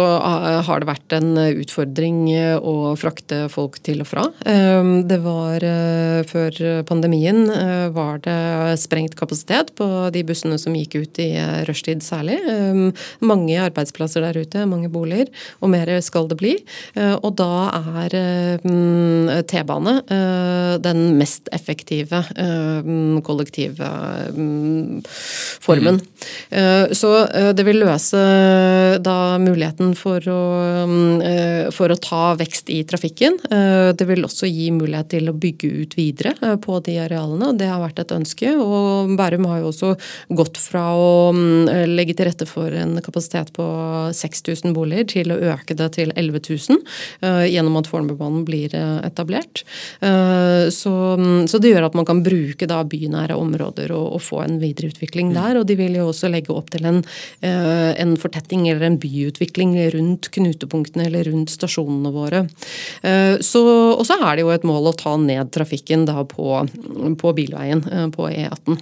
har 0.65 0.81
det 0.81 0.89
vært 0.89 1.17
en 1.19 1.37
utfordring 1.37 2.23
å 2.57 2.95
frakte 2.97 3.43
folk 3.53 3.77
til 3.85 4.01
og 4.05 4.09
fra. 4.09 4.25
Det 4.41 5.19
var 5.25 5.67
før 6.31 6.61
pandemien 6.89 7.43
var 7.93 8.23
det 8.25 8.79
sprengt 8.81 9.17
kapasitet 9.19 9.75
på 9.77 9.87
de 10.15 10.25
bussene 10.27 10.59
som 10.61 10.77
gikk 10.79 10.97
ut 11.03 11.21
i 11.21 11.29
rushtid 11.69 12.01
særlig. 12.05 12.39
Mange 13.21 13.61
arbeidsplasser 13.61 14.25
der 14.25 14.41
ute, 14.41 14.65
mange 14.69 14.89
boliger, 14.93 15.29
og 15.61 15.73
mer 15.75 15.93
skal 16.05 16.31
det 16.33 16.41
bli. 16.41 16.55
Og 16.97 17.29
da 17.37 17.69
er 18.07 18.17
T-bane 19.53 19.99
den 20.81 21.05
mest 21.21 21.53
effektive 21.53 22.25
kollektive 23.27 23.93
formen. 25.63 26.01
Mm. 26.51 26.95
Så 26.97 27.11
det 27.57 27.65
vil 27.67 27.81
løse 27.83 28.21
da 29.03 29.17
muligheten 29.43 29.95
for 29.99 30.23
å, 30.31 30.43
for 31.75 31.93
å 31.93 31.99
ta 32.03 32.23
vekst 32.39 32.71
i 32.73 32.81
trafikken. 32.89 33.39
Det 33.97 34.07
vil 34.09 34.27
også 34.27 34.49
gi 34.51 34.69
mulighet 34.75 35.11
til 35.15 35.31
å 35.31 35.37
bygge 35.37 35.71
ut 35.83 35.97
videre 35.99 36.57
på 36.63 36.79
de 36.87 36.97
arealene. 37.03 37.53
Det 37.59 37.69
har 37.71 37.83
vært 37.83 38.03
et 38.03 38.15
ønske. 38.17 38.53
Og 38.61 39.15
Bærum 39.19 39.49
har 39.51 39.63
jo 39.63 39.71
også 39.73 39.93
gått 40.39 40.61
fra 40.61 40.85
å 40.97 41.33
legge 41.89 42.17
til 42.17 42.31
rette 42.31 42.49
for 42.49 42.73
en 42.75 42.99
kapasitet 43.05 43.53
på 43.57 43.67
6000 44.17 44.75
boliger 44.77 45.09
til 45.17 45.35
å 45.35 45.41
øke 45.53 45.77
det 45.79 45.91
til 45.99 46.13
11 46.15 46.43
000 47.23 47.47
gjennom 47.51 47.79
at 47.81 47.91
Fornebubanen 47.91 48.45
blir 48.47 48.75
etablert. 48.77 49.65
Så, 50.01 50.95
så, 51.51 51.61
det 51.63 51.73
gjør 51.73 51.89
at 51.89 51.97
man 51.99 52.07
kan 52.09 52.23
bruke 52.27 52.69
da 52.69 52.83
bynære 52.87 53.37
områder 53.39 53.95
og, 53.97 54.17
og 54.17 54.23
få 54.27 54.43
en 54.45 54.59
videreutvikling 54.63 55.33
der. 55.37 55.61
Og 55.61 55.67
de 55.69 55.79
vil 55.79 55.99
jo 55.99 56.09
også 56.11 56.31
legge 56.33 56.55
opp 56.55 56.73
til 56.75 56.87
en, 56.89 57.03
eh, 57.43 57.93
en 58.03 58.17
fortetting 58.21 58.67
eller 58.69 58.87
en 58.89 58.99
byutvikling 59.03 59.77
rundt 59.95 60.31
knutepunktene 60.35 61.07
eller 61.07 61.31
rundt 61.31 61.55
stasjonene 61.55 62.13
våre. 62.15 62.47
Eh, 63.03 63.39
så, 63.45 63.63
og 63.95 64.05
så 64.09 64.19
er 64.21 64.37
det 64.37 64.47
jo 64.47 64.53
et 64.55 64.67
mål 64.67 64.93
å 64.93 64.97
ta 64.99 65.17
ned 65.21 65.53
trafikken 65.55 66.07
da 66.09 66.25
på, 66.27 66.61
på 67.21 67.35
bilveien 67.37 67.85
eh, 67.91 68.07
på 68.15 68.31
E18. 68.33 68.81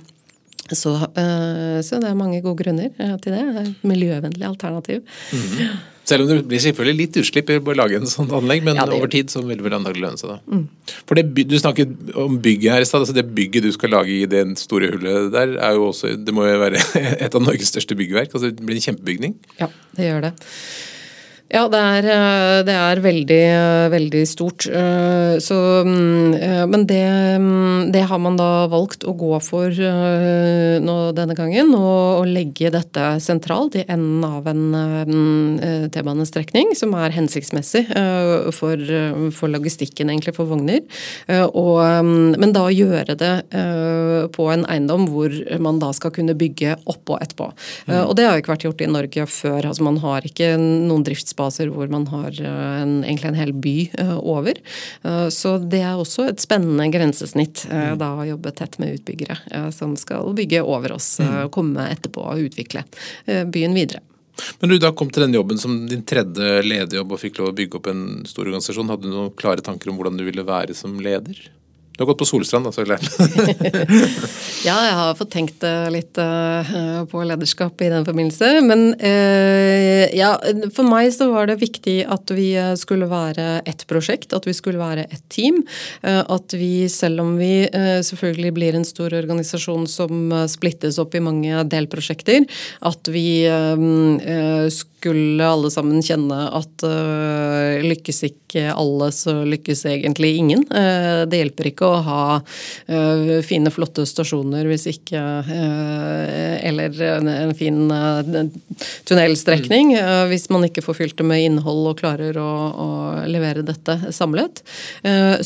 Så, 0.72 0.94
så, 0.96 1.98
det 2.00 2.08
er 2.08 2.14
mange 2.16 2.40
gode 2.44 2.62
grunner 2.62 3.18
til 3.20 3.34
det. 3.34 3.66
Miljøvennlig 3.84 4.46
alternativ. 4.48 5.02
Mm. 5.32 5.74
Selv 6.04 6.24
om 6.24 6.28
det 6.28 6.42
blir 6.44 6.60
selvfølgelig 6.60 6.98
litt 6.98 7.16
utslipp 7.22 7.50
i 7.50 7.56
å 7.56 7.74
lage 7.78 7.96
en 7.96 8.08
sånn 8.08 8.28
anlegg, 8.36 8.60
men 8.66 8.76
ja, 8.76 8.84
over 8.92 9.08
tid 9.12 9.32
så 9.32 9.40
vil 9.40 9.56
det 9.56 9.64
vel 9.64 9.76
antakelig 9.78 10.04
lønne 10.04 10.20
seg. 10.20 10.34
da. 10.34 10.38
Mm. 10.52 10.96
For 11.08 11.16
det, 11.16 11.24
Du 11.48 11.56
snakket 11.60 11.94
om 12.20 12.36
bygget 12.44 12.74
her 12.74 12.84
i 12.84 12.88
stad. 12.88 13.06
Altså 13.06 13.16
det 13.16 13.24
bygget 13.36 13.64
du 13.64 13.72
skal 13.72 13.94
lage 13.96 14.12
i 14.12 14.26
det 14.28 14.42
store 14.60 14.92
hullet 14.92 15.32
der, 15.32 15.56
er 15.56 15.78
jo 15.78 15.88
også, 15.88 16.12
det 16.20 16.34
må 16.36 16.44
jo 16.44 16.60
være 16.60 16.82
et 17.24 17.34
av 17.34 17.44
Norges 17.44 17.72
største 17.72 17.96
byggverk. 17.96 18.34
altså 18.34 18.52
Det 18.52 18.60
blir 18.60 18.76
en 18.76 18.86
kjempebygning. 18.90 19.38
Ja, 19.60 19.70
det 19.96 20.10
gjør 20.10 20.28
det. 20.28 20.34
Ja, 21.54 21.68
det 21.70 21.78
er, 21.78 22.06
eh, 22.10 22.60
det 22.66 22.74
er 22.74 22.98
veldig, 22.98 23.42
eh, 23.46 23.88
veldig 23.92 24.22
stort. 24.26 24.66
Eh, 24.66 25.38
så, 25.38 25.84
mm, 25.86 26.66
men 26.68 26.84
det, 26.84 27.06
mm, 27.38 27.92
det, 27.92 28.02
har 28.08 28.18
man 28.18 28.36
da 28.36 28.66
valgt 28.66 29.04
å 29.06 29.14
gå 29.14 29.40
for 29.40 29.70
nå 29.70 30.96
denne 31.14 31.34
gangen. 31.38 31.70
Og, 31.74 32.24
legge 32.24 32.72
dette 32.72 33.20
sentralt 33.20 33.76
i 33.76 33.84
enden 33.86 34.24
av 34.24 34.46
en 34.48 34.72
mm, 34.72 35.90
T-banestrekning 35.92 36.74
som 36.74 36.94
er 36.94 37.12
hensiktsmessig 37.14 37.84
for, 38.50 38.76
for, 39.30 39.48
logistikken, 39.52 40.08
egentlig, 40.10 40.34
for 40.34 40.48
vogner. 40.48 40.80
Og, 41.28 42.04
men 42.40 42.52
da 42.52 42.64
gjøre 42.72 43.14
det 43.14 43.34
på 44.32 44.48
en 44.50 44.64
eiendom 44.64 45.06
hvor 45.12 45.30
man 45.60 45.78
da 45.78 45.92
skal 45.92 46.14
kunne 46.16 46.34
bygge 46.34 46.78
oppå 46.86 47.20
etterpå. 47.20 47.50
Og 48.08 48.16
det 48.16 48.26
har 48.26 48.40
ikke 48.40 48.54
vært 48.56 48.66
gjort 48.66 48.82
i 48.82 48.90
Norge 48.90 49.26
før. 49.28 49.68
altså 49.68 49.84
Man 49.84 50.00
har 50.02 50.24
ikke 50.24 50.56
noen 50.58 51.04
driftsbaser 51.04 51.43
baser 51.44 51.70
hvor 51.72 51.90
man 51.92 52.06
har 52.12 52.32
eh, 52.40 52.82
en, 52.82 52.96
egentlig 53.04 53.30
en 53.32 53.38
hel 53.38 53.54
by 53.54 53.76
eh, 54.00 54.16
over. 54.18 54.60
Eh, 55.02 55.28
så 55.34 55.56
det 55.60 55.82
er 55.84 56.00
også 56.00 56.28
et 56.30 56.42
spennende 56.42 56.88
grensesnitt 56.94 57.66
mm. 57.70 57.94
da 58.00 58.10
å 58.18 58.26
jobbe 58.34 58.54
tett 58.56 58.78
med 58.82 58.98
utbyggere 58.98 59.70
som 59.74 59.94
skal 59.98 60.32
bygge 60.36 60.62
over 60.64 60.96
oss, 60.96 61.16
mm. 61.20 61.52
komme 61.54 61.86
etterpå 61.92 62.24
og 62.32 62.48
utvikle 62.48 62.84
byen 63.26 63.74
videre. 63.76 64.02
Men 64.60 64.72
du 64.72 64.78
da 64.82 64.90
kom 64.96 65.10
til 65.14 65.26
den 65.26 65.36
jobben 65.36 65.60
som 65.60 65.84
din 65.90 66.02
tredje 66.06 66.62
lederjobb 66.66 67.14
og 67.14 67.20
fikk 67.22 67.38
lov 67.38 67.52
å 67.52 67.56
bygge 67.58 67.78
opp 67.78 67.90
en 67.92 68.06
stor 68.26 68.48
organisasjon. 68.48 68.90
Hadde 68.90 69.06
du 69.06 69.14
noen 69.14 69.34
klare 69.38 69.62
tanker 69.64 69.90
om 69.90 70.00
hvordan 70.00 70.18
du 70.18 70.24
ville 70.26 70.46
være 70.46 70.74
som 70.76 70.96
leder? 71.02 71.38
Du 71.96 72.02
har 72.02 72.06
gått 72.06 72.18
på 72.18 72.26
Solstrand, 72.26 72.66
da, 72.66 72.72
så 72.72 72.82
klart. 72.84 73.04
ja, 74.66 74.74
jeg 74.82 74.94
har 74.98 75.12
fått 75.14 75.30
tenkt 75.30 75.62
eh, 75.62 75.84
litt 75.94 76.18
uh, 76.18 77.04
på 77.06 77.20
lederskap 77.22 77.84
i 77.86 77.90
den 77.92 78.02
forbindelse. 78.02 78.48
Men 78.66 78.82
uh, 78.98 80.02
ja, 80.10 80.32
for 80.74 80.88
meg 80.90 81.12
så 81.14 81.28
var 81.30 81.46
det 81.46 81.60
viktig 81.60 82.00
at 82.10 82.32
vi 82.34 82.48
skulle 82.80 83.06
være 83.06 83.60
ett 83.70 83.86
prosjekt, 83.86 84.34
at 84.34 84.48
vi 84.48 84.56
skulle 84.58 84.82
være 84.82 85.06
ett 85.06 85.22
team. 85.30 85.62
At 86.02 86.54
vi, 86.58 86.88
selv 86.90 87.22
om 87.22 87.34
vi 87.38 87.66
selvfølgelig 87.70 88.52
blir 88.56 88.76
en 88.76 88.86
stor 88.86 89.14
organisasjon 89.14 89.86
som 89.90 90.32
splittes 90.50 90.98
opp 91.02 91.14
i 91.14 91.22
mange 91.22 91.62
delprosjekter, 91.70 92.44
at 92.86 93.10
vi 93.12 93.46
skulle 94.74 95.48
alle 95.48 95.70
sammen 95.72 96.02
kjenne 96.04 96.40
at 96.58 96.86
lykkes 97.84 98.22
ikke 98.30 98.66
alle, 98.74 99.10
så 99.14 99.36
lykkes 99.48 99.84
egentlig 99.90 100.34
ingen. 100.40 100.64
det 100.70 101.42
hjelper 101.42 101.70
ikke 101.70 101.83
å 101.84 101.92
ha 102.04 102.22
uh, 102.40 103.40
fine, 103.44 103.70
flotte 103.74 104.04
stasjoner 104.08 104.66
hvis 104.70 104.86
ikke 104.90 105.20
uh, 105.20 106.58
Eller 106.64 106.94
en, 107.08 107.28
en 107.28 107.54
fin 107.56 107.78
uh, 107.90 108.20
tunnelstrekning 109.08 109.94
mm. 109.94 110.28
hvis 110.30 110.48
man 110.52 110.66
ikke 110.66 110.84
får 110.84 110.98
fylt 110.98 111.18
det 111.18 111.26
med 111.28 111.44
innhold 111.44 111.90
og 111.92 112.00
klarer 112.00 112.36
å, 112.40 112.50
å 112.84 112.88
levere 113.30 113.64
dette 113.66 113.96
samlet. 114.14 114.62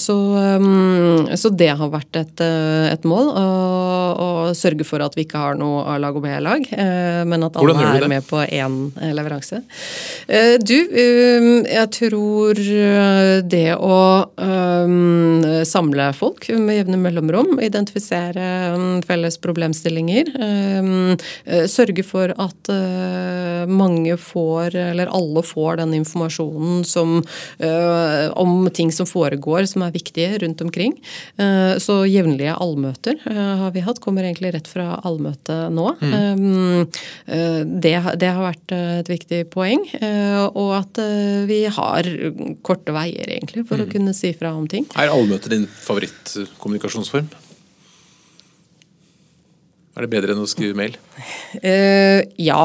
Så, 0.01 0.14
um, 0.14 1.29
så, 1.37 1.51
det 1.53 1.70
har 1.79 1.90
vært 1.92 2.18
et, 2.18 2.40
et 2.40 3.07
mål. 3.09 3.31
Å 3.35 4.29
sørge 4.57 4.87
for 4.88 5.03
at 5.05 5.16
vi 5.18 5.27
ikke 5.27 5.40
har 5.42 5.59
noe 5.59 5.85
A-lag 5.92 6.16
og 6.18 6.24
B-lag, 6.24 6.66
men 7.29 7.46
at 7.46 7.59
alle 7.59 7.87
er 7.88 8.09
med 8.11 8.27
på 8.29 8.40
én 8.44 8.79
leveranse. 9.16 9.61
Du, 10.62 10.77
jeg 10.79 11.87
tror 11.98 12.62
det 13.48 13.66
å 13.77 13.98
samle 15.68 16.12
folk 16.16 16.28
folk 16.29 16.49
med 16.59 16.77
jevne 16.77 16.99
mellomrom. 17.01 17.59
Identifisere 17.62 18.75
um, 18.75 19.03
felles 19.03 19.38
problemstillinger. 19.41 20.31
Um, 20.37 21.17
eh, 21.45 21.67
sørge 21.71 22.05
for 22.05 22.33
at 22.37 22.71
eh, 22.73 23.69
mange 23.69 24.17
får, 24.21 24.77
eller 24.77 25.11
alle 25.14 25.43
får 25.43 25.81
den 25.81 25.95
informasjonen 25.99 26.85
som, 26.85 27.23
eh, 27.59 28.29
om 28.37 28.69
ting 28.75 28.93
som 28.93 29.07
foregår 29.07 29.67
som 29.67 29.83
er 29.83 29.95
viktige 29.95 30.38
rundt 30.43 30.61
omkring. 30.61 30.95
Så 31.79 31.95
jevnlige 32.09 32.55
allmøter 32.55 33.19
har 33.25 33.71
vi 33.75 33.83
hatt. 33.85 34.01
Kommer 34.03 34.27
egentlig 34.27 34.53
rett 34.55 34.69
fra 34.69 34.99
allmøtet 35.07 35.73
nå. 35.75 35.87
Mm. 36.01 36.14
Um, 36.14 36.87
det, 37.83 37.95
det, 38.21 38.31
har 38.35 38.43
vært 38.43 38.75
et 38.75 39.11
viktig 39.11 39.43
poeng. 39.53 39.85
Og 40.53 40.73
at 40.79 41.01
vi 41.49 41.61
har 41.73 42.09
korte 42.67 42.95
veier, 42.95 43.31
egentlig, 43.38 43.67
for 43.69 43.81
mm. 43.81 43.87
å 43.87 43.93
kunne 43.93 44.17
si 44.17 44.33
fra 44.38 44.55
om 44.57 44.67
ting. 44.71 44.88
Er 44.99 45.12
allmøtet 45.14 45.55
din 45.55 45.69
favoritt? 45.71 46.18
Favorittkommunikasjonsform? 46.25 47.29
Er 49.99 50.07
det 50.07 50.13
bedre 50.13 50.31
enn 50.31 50.45
å 50.45 50.47
skrive 50.47 50.79
mail? 50.79 50.93
Uh, 51.59 52.23
ja, 52.39 52.61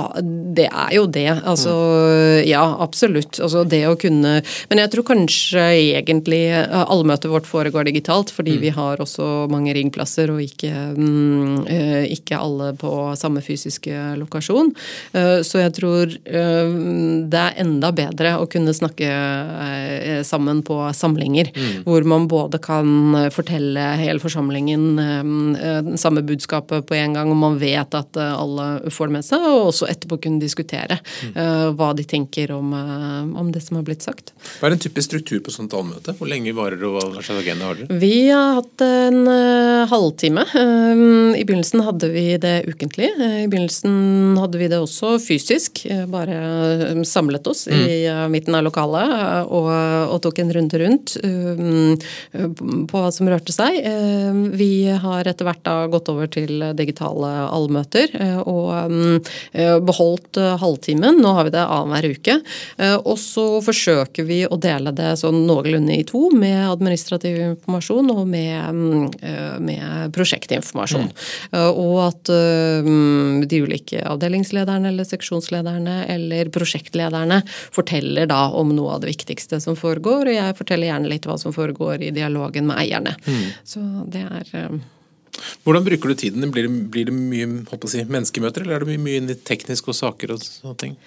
det 0.54 0.68
er 0.70 0.92
jo 0.94 1.08
det. 1.10 1.32
Altså, 1.34 1.72
mm. 1.74 2.44
ja, 2.46 2.62
absolutt. 2.84 3.40
Altså, 3.42 3.64
det 3.66 3.80
å 3.90 3.96
kunne 3.98 4.36
Men 4.70 4.82
jeg 4.84 4.92
tror 4.94 5.08
kanskje 5.08 5.64
egentlig 5.96 6.44
uh, 6.54 6.84
allmøtet 6.84 7.32
vårt 7.34 7.50
foregår 7.50 7.88
digitalt, 7.90 8.30
fordi 8.30 8.60
mm. 8.60 8.62
vi 8.62 8.74
har 8.76 9.02
også 9.02 9.30
mange 9.50 9.74
ringplasser 9.74 10.30
og 10.30 10.44
ikke, 10.46 10.70
um, 10.94 11.64
uh, 11.66 12.04
ikke 12.06 12.38
alle 12.38 12.70
på 12.78 12.94
samme 13.18 13.42
fysiske 13.42 14.14
lokasjon. 14.20 14.70
så 15.14 15.60
jeg 15.60 15.72
tror 15.76 16.12
det 16.14 17.40
er 17.40 17.58
enda 17.62 17.90
bedre 17.96 18.34
å 18.42 18.48
kunne 18.52 18.74
snakke 18.76 19.08
sammen 20.28 20.62
på 20.66 20.78
samlinger, 20.96 21.50
mm. 21.54 21.84
hvor 21.88 22.06
man 22.10 22.28
både 22.32 22.60
kan 22.64 23.16
fortelle 23.34 23.86
hele 24.02 24.22
forsamlingen 24.22 25.98
samme 26.00 26.24
budskapet 26.26 26.88
på 26.90 26.98
en 26.98 27.16
gang 27.18 27.23
gang, 27.24 27.38
man 27.40 27.58
vet 27.62 27.96
at 27.98 28.18
eh, 28.20 28.34
alle 28.34 28.92
får 28.94 29.10
det 29.10 29.16
med 29.18 29.26
seg, 29.26 29.46
og 29.48 29.70
også 29.72 29.90
etterpå 29.92 30.20
kunne 30.24 30.42
diskutere 30.42 31.00
uh, 31.36 31.70
hva 31.78 31.92
de 31.98 32.06
tenker 32.08 32.52
om, 32.56 32.74
uh, 32.74 33.24
om, 33.40 33.52
det 33.54 33.62
som 33.66 33.78
har 33.80 33.86
blitt 33.88 34.06
sagt. 34.06 34.34
Hva 34.60 34.70
er 34.70 34.76
en 34.76 34.82
typisk 34.82 35.12
struktur 35.12 35.42
på 35.46 35.54
sånt 35.54 35.74
allmøte? 35.78 36.16
Hvor 36.18 36.30
lenge 36.30 36.54
varer 36.56 36.80
det, 36.80 36.90
og 36.90 37.14
hva 37.14 37.22
slags 37.24 37.42
agenda 37.44 37.70
har 37.70 37.80
dere? 37.80 38.00
Vi 38.02 38.16
har 38.30 38.58
hatt 38.60 38.84
en 38.86 39.28
halvtime. 39.90 40.44
I 40.54 41.44
begynnelsen 41.44 41.84
hadde 41.86 42.10
vi 42.14 42.26
det 42.42 42.54
ukentlig. 42.70 43.10
I 43.18 43.48
begynnelsen 43.52 44.38
hadde 44.40 44.62
vi 44.62 44.70
det 44.72 44.80
også 44.82 45.16
fysisk. 45.22 45.84
Bare 46.12 47.04
samlet 47.08 47.48
oss 47.50 47.66
mm. 47.70 47.84
i 47.84 47.98
midten 48.34 48.58
av 48.58 48.66
lokalet 48.66 49.14
og, 49.46 49.70
og, 49.70 50.18
tok 50.24 50.42
en 50.44 50.54
runde 50.56 50.80
rundt 50.82 51.16
på 52.90 53.04
hva 53.04 53.12
som 53.14 53.30
rørte 53.30 53.56
seg. 53.56 53.80
Vi 54.58 54.72
har 55.04 55.30
etter 55.30 55.48
hvert 55.48 55.64
da 55.66 55.76
gått 55.92 56.12
over 56.12 56.30
til 56.32 56.64
digital 56.78 57.13
digitale 57.14 57.50
allmøter 57.54 58.14
og 58.50 59.30
beholdt 59.86 60.38
halvtimen. 60.60 61.22
Nå 61.22 61.34
har 61.38 61.46
vi 61.46 61.54
det 61.54 61.64
annenhver 61.64 62.14
uke. 62.14 62.38
Og 63.06 63.18
så 63.20 63.62
forsøker 63.64 64.26
vi 64.26 64.46
å 64.46 64.58
dele 64.58 64.92
det 64.92 65.18
sånn 65.20 65.46
noenlunde 65.48 65.96
i 65.96 66.04
to, 66.04 66.30
med 66.32 66.70
administrativ 66.70 67.38
informasjon 67.38 68.12
og 68.12 68.28
med, 68.28 68.74
med 69.62 70.14
prosjektinformasjon. 70.14 71.10
Mm. 71.10 71.58
Og 71.74 72.00
at 72.08 72.34
de 72.34 73.62
ulike 73.64 74.04
avdelingslederne 74.04 74.90
eller 74.90 75.08
seksjonslederne 75.08 76.06
eller 76.14 76.52
prosjektlederne 76.54 77.42
forteller 77.74 78.28
da 78.30 78.48
om 78.54 78.74
noe 78.76 78.98
av 78.98 79.04
det 79.04 79.14
viktigste 79.14 79.60
som 79.64 79.78
foregår, 79.78 80.28
og 80.28 80.36
jeg 80.36 80.58
forteller 80.58 80.90
gjerne 80.90 81.12
litt 81.12 81.28
hva 81.28 81.38
som 81.42 81.54
foregår 81.56 82.04
i 82.04 82.12
dialogen 82.16 82.68
med 82.70 82.80
eierne. 82.82 83.16
Mm. 83.28 83.48
Så 83.68 83.84
det 84.10 84.26
er 84.26 84.74
hvordan 85.64 85.86
bruker 85.88 86.12
du 86.12 86.20
tiden? 86.20 86.50
Blir 86.54 86.68
det, 86.68 86.82
blir 86.94 87.10
det 87.10 87.16
mye 87.16 87.88
si, 87.92 88.04
menneskemøter, 88.04 88.66
eller 88.66 88.78
er 88.78 88.86
det 88.86 88.94
mye, 88.94 89.22
mye 89.22 89.40
teknisk 89.48 89.90
og 89.92 90.00
saker 90.00 90.36
og 90.36 90.44
sånne 90.44 90.80
ting? 90.82 91.00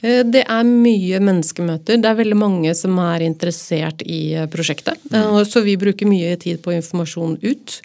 Eh, 0.00 0.22
det 0.24 0.44
er 0.44 0.66
mye 0.66 1.20
menneskemøter. 1.24 2.00
Det 2.00 2.10
er 2.10 2.18
veldig 2.18 2.38
mange 2.38 2.74
som 2.76 2.98
er 3.00 3.24
interessert 3.26 4.02
i 4.04 4.20
eh, 4.36 4.48
prosjektet. 4.52 5.00
Mm. 5.10 5.16
Eh, 5.16 5.40
så 5.48 5.62
vi 5.64 5.76
bruker 5.80 6.08
mye 6.08 6.34
tid 6.40 6.60
på 6.64 6.74
informasjon 6.76 7.38
ut. 7.42 7.78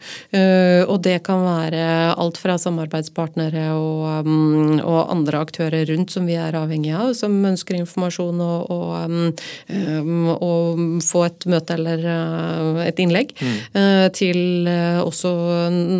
Og 0.92 0.98
det 1.04 1.18
kan 1.26 1.44
være 1.44 1.84
alt 2.20 2.38
fra 2.40 2.58
samarbeidspartnere 2.60 3.72
og, 3.76 4.28
mm, 4.28 4.80
og 4.80 5.12
andre 5.14 5.42
aktører 5.44 5.86
rundt 5.90 6.14
som 6.14 6.28
vi 6.28 6.36
er 6.40 6.56
avhengig 6.58 6.94
av, 6.96 7.14
som 7.18 7.34
ønsker 7.48 7.78
informasjon 7.78 8.42
og, 8.44 8.72
og, 8.72 9.16
mm, 9.70 10.30
og 10.34 10.82
få 11.06 11.24
et 11.28 11.48
møte 11.52 11.78
eller 11.78 12.06
et 12.86 13.02
innlegg, 13.04 13.34
mm. 13.38 13.58
til 14.18 14.70
også 15.04 15.34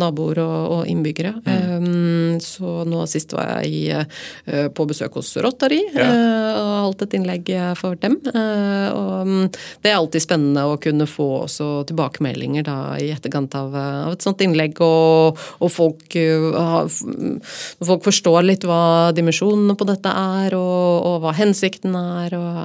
naboer 0.02 0.42
og, 0.44 0.82
innbyggere. 0.90 1.34
Mm. 1.44 2.40
Så 2.42 2.82
nå 2.88 3.04
sist 3.10 3.34
var 3.36 3.62
jeg 3.62 3.72
i, 3.72 4.62
på 4.74 4.88
besøk 4.88 5.20
hos 5.20 5.34
Rotary. 5.42 5.82
Ja. 6.02 6.12
Eh, 6.12 6.58
og 6.62 6.72
holdt 6.86 7.04
et 7.06 7.16
innlegg 7.16 7.48
for 7.78 7.98
dem. 8.02 8.18
Eh, 8.28 8.88
og 8.92 9.28
mm, 9.28 9.46
det 9.84 9.92
er 9.92 9.98
alltid 9.98 10.24
spennende 10.24 10.66
å 10.68 10.78
kunne 10.82 11.08
få 11.10 11.28
også 11.44 11.70
tilbakemeldinger 11.88 12.66
da, 12.66 12.76
i 13.00 13.10
etterkant 13.14 13.54
av, 13.58 13.72
av, 13.74 14.16
et 14.16 14.26
sånt 14.26 14.42
innlegg, 14.44 14.82
og, 14.84 15.40
og 15.62 15.72
folk, 15.72 16.04
mm, 16.12 17.40
folk, 17.82 18.04
forstår 18.04 18.42
litt 18.46 18.66
hva 18.68 19.12
dimensjonene 19.16 19.78
på 19.78 19.88
dette 19.88 20.12
er, 20.12 20.58
og, 20.58 21.08
og 21.08 21.18
hva 21.24 21.34
hensikten 21.38 21.96
er. 21.98 22.38
Og, 22.38 22.62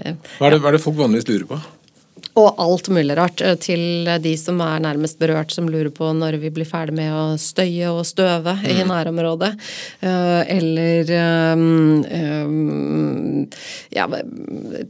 ja. 0.00 0.16
hva, 0.38 0.48
er 0.48 0.56
det, 0.56 0.62
hva 0.62 0.72
er 0.72 0.78
det 0.78 0.84
folk 0.86 1.00
vanligvis 1.00 1.30
lurer 1.30 1.48
på? 1.54 1.62
Og 2.40 2.54
alt 2.62 2.88
mulig 2.88 3.12
rart 3.18 3.42
eh, 3.44 3.56
til 3.60 4.08
de 4.24 4.32
som 4.40 4.60
er 4.64 4.80
nærmest 4.80 5.18
berørt, 5.20 5.52
som 5.52 5.68
lurer 5.68 5.90
på 5.92 6.08
når 6.16 6.38
vi 6.40 6.50
blir 6.54 6.68
ferdig 6.68 6.94
med 6.96 7.12
å 7.12 7.24
støye 7.40 7.90
og 7.92 8.06
støve 8.08 8.54
mm. 8.56 8.68
i 8.72 8.86
nærområdet. 8.88 9.50
Eh, 10.00 10.40
eller 10.56 11.12
um, 11.52 13.44
ja, 13.92 14.06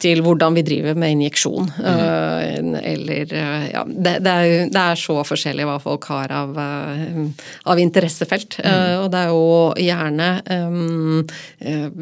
til 0.02 0.22
hvordan 0.22 0.54
vi 0.58 0.64
driver 0.66 0.98
med 0.98 1.16
injeksjon. 1.16 1.72
Mm. 1.82 2.76
Eller 2.78 3.34
ja, 3.72 3.82
det, 3.88 4.14
det, 4.22 4.30
er, 4.30 4.70
det, 4.70 4.84
er, 4.84 5.02
så 5.02 5.18
forskjellig 5.26 5.66
hva 5.66 5.78
folk 5.82 6.06
har 6.12 6.30
av, 6.36 6.54
av 6.54 7.82
interessefelt. 7.82 8.60
Mm. 8.62 9.02
Og 9.02 9.10
det 9.10 9.24
er 9.24 9.32
jo 9.32 9.42
gjerne 9.82 10.30
um, 10.46 11.26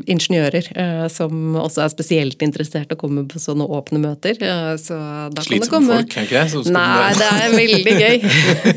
ingeniører 0.04 1.08
som 1.12 1.56
også 1.56 1.86
er 1.86 1.92
spesielt 1.94 2.44
interessert 2.44 2.92
og 2.92 2.98
å 2.98 3.02
komme 3.06 3.24
på 3.30 3.40
sånne 3.40 3.64
åpne 3.70 4.02
møter. 4.02 4.36
Så 4.80 4.98
da 5.36 5.44
Slitsomme 5.46 5.96
folk, 6.00 6.14
er 6.16 6.28
ikke 6.28 6.42
det? 6.44 6.72
Nei, 6.74 7.10
det 7.18 7.28
er 7.30 7.54
veldig 7.54 7.94
gøy. 7.96 8.16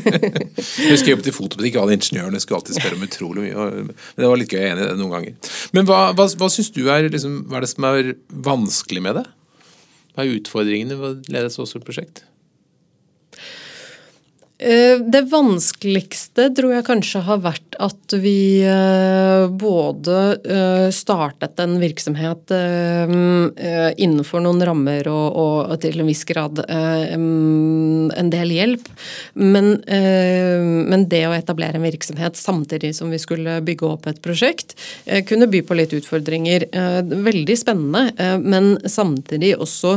jeg 0.84 0.90
husker 0.90 1.10
jeg 1.10 1.14
jobbet 1.14 1.30
i 1.30 1.34
fotobutikk, 1.34 1.78
alle 1.80 1.96
ingeniørene 1.98 2.42
skulle 2.42 2.60
alltid 2.60 2.78
spørre 2.78 2.98
om 2.98 3.06
utrolig 3.06 3.46
mye. 3.46 3.68
Men 3.90 3.94
det 4.20 4.30
var 4.30 4.40
litt 4.40 4.52
gøy, 4.54 4.60
jeg 4.60 4.70
er 4.70 4.76
enig 4.76 4.86
i 4.86 4.90
det 4.90 4.98
noen 5.00 5.16
ganger. 5.16 5.56
Men 5.76 5.88
hva, 5.90 6.02
hva, 6.18 6.28
hva 6.42 6.50
syns 6.52 6.70
du 6.74 6.84
er, 6.84 7.08
liksom, 7.12 7.40
hva 7.50 7.60
er 7.60 7.66
det 7.66 7.72
som 7.72 7.88
er 7.90 8.12
vanskelig 8.50 9.04
med 9.04 9.20
det? 9.20 9.26
Hva 10.14 10.24
er 10.24 10.38
utfordringene 10.38 11.00
ved 11.00 11.10
å 11.10 11.34
lede 11.34 11.50
et 11.50 11.56
så 11.56 11.66
stort 11.68 11.86
prosjekt? 11.88 12.24
Eh, 14.64 15.00
det 15.02 15.24
vanskeligste 15.32 16.46
tror 16.54 16.76
jeg 16.76 16.86
kanskje 16.86 17.24
har 17.26 17.40
vært 17.42 17.73
at 17.82 18.14
vi 18.20 18.62
eh, 18.66 19.48
både 19.48 20.18
eh, 20.44 20.88
startet 20.94 21.58
en 21.60 21.76
virksomhet 21.80 22.52
innenfor 22.54 24.42
noen 24.44 24.60
rammer 24.66 25.08
og, 25.10 25.36
og 25.40 25.74
til 25.82 26.00
en 26.00 26.08
viss 26.08 26.22
grad 26.28 26.60
en 26.68 28.30
del 28.32 28.52
hjelp, 28.54 28.86
men, 29.40 29.70
men, 29.84 31.04
det 31.10 31.22
å 31.28 31.34
etablere 31.36 31.78
en 31.78 31.86
virksomhet 31.86 32.36
samtidig 32.38 32.92
som 32.96 33.12
vi 33.12 33.20
skulle 33.22 33.56
bygge 33.64 33.88
opp 33.88 34.08
et 34.10 34.20
prosjekt, 34.24 34.74
kunne 35.28 35.48
by 35.50 35.62
på 35.66 35.76
litt 35.78 35.94
utfordringer. 35.96 36.66
Veldig 37.10 37.56
spennende, 37.58 38.28
men 38.42 38.74
samtidig 38.90 39.54
også 39.58 39.96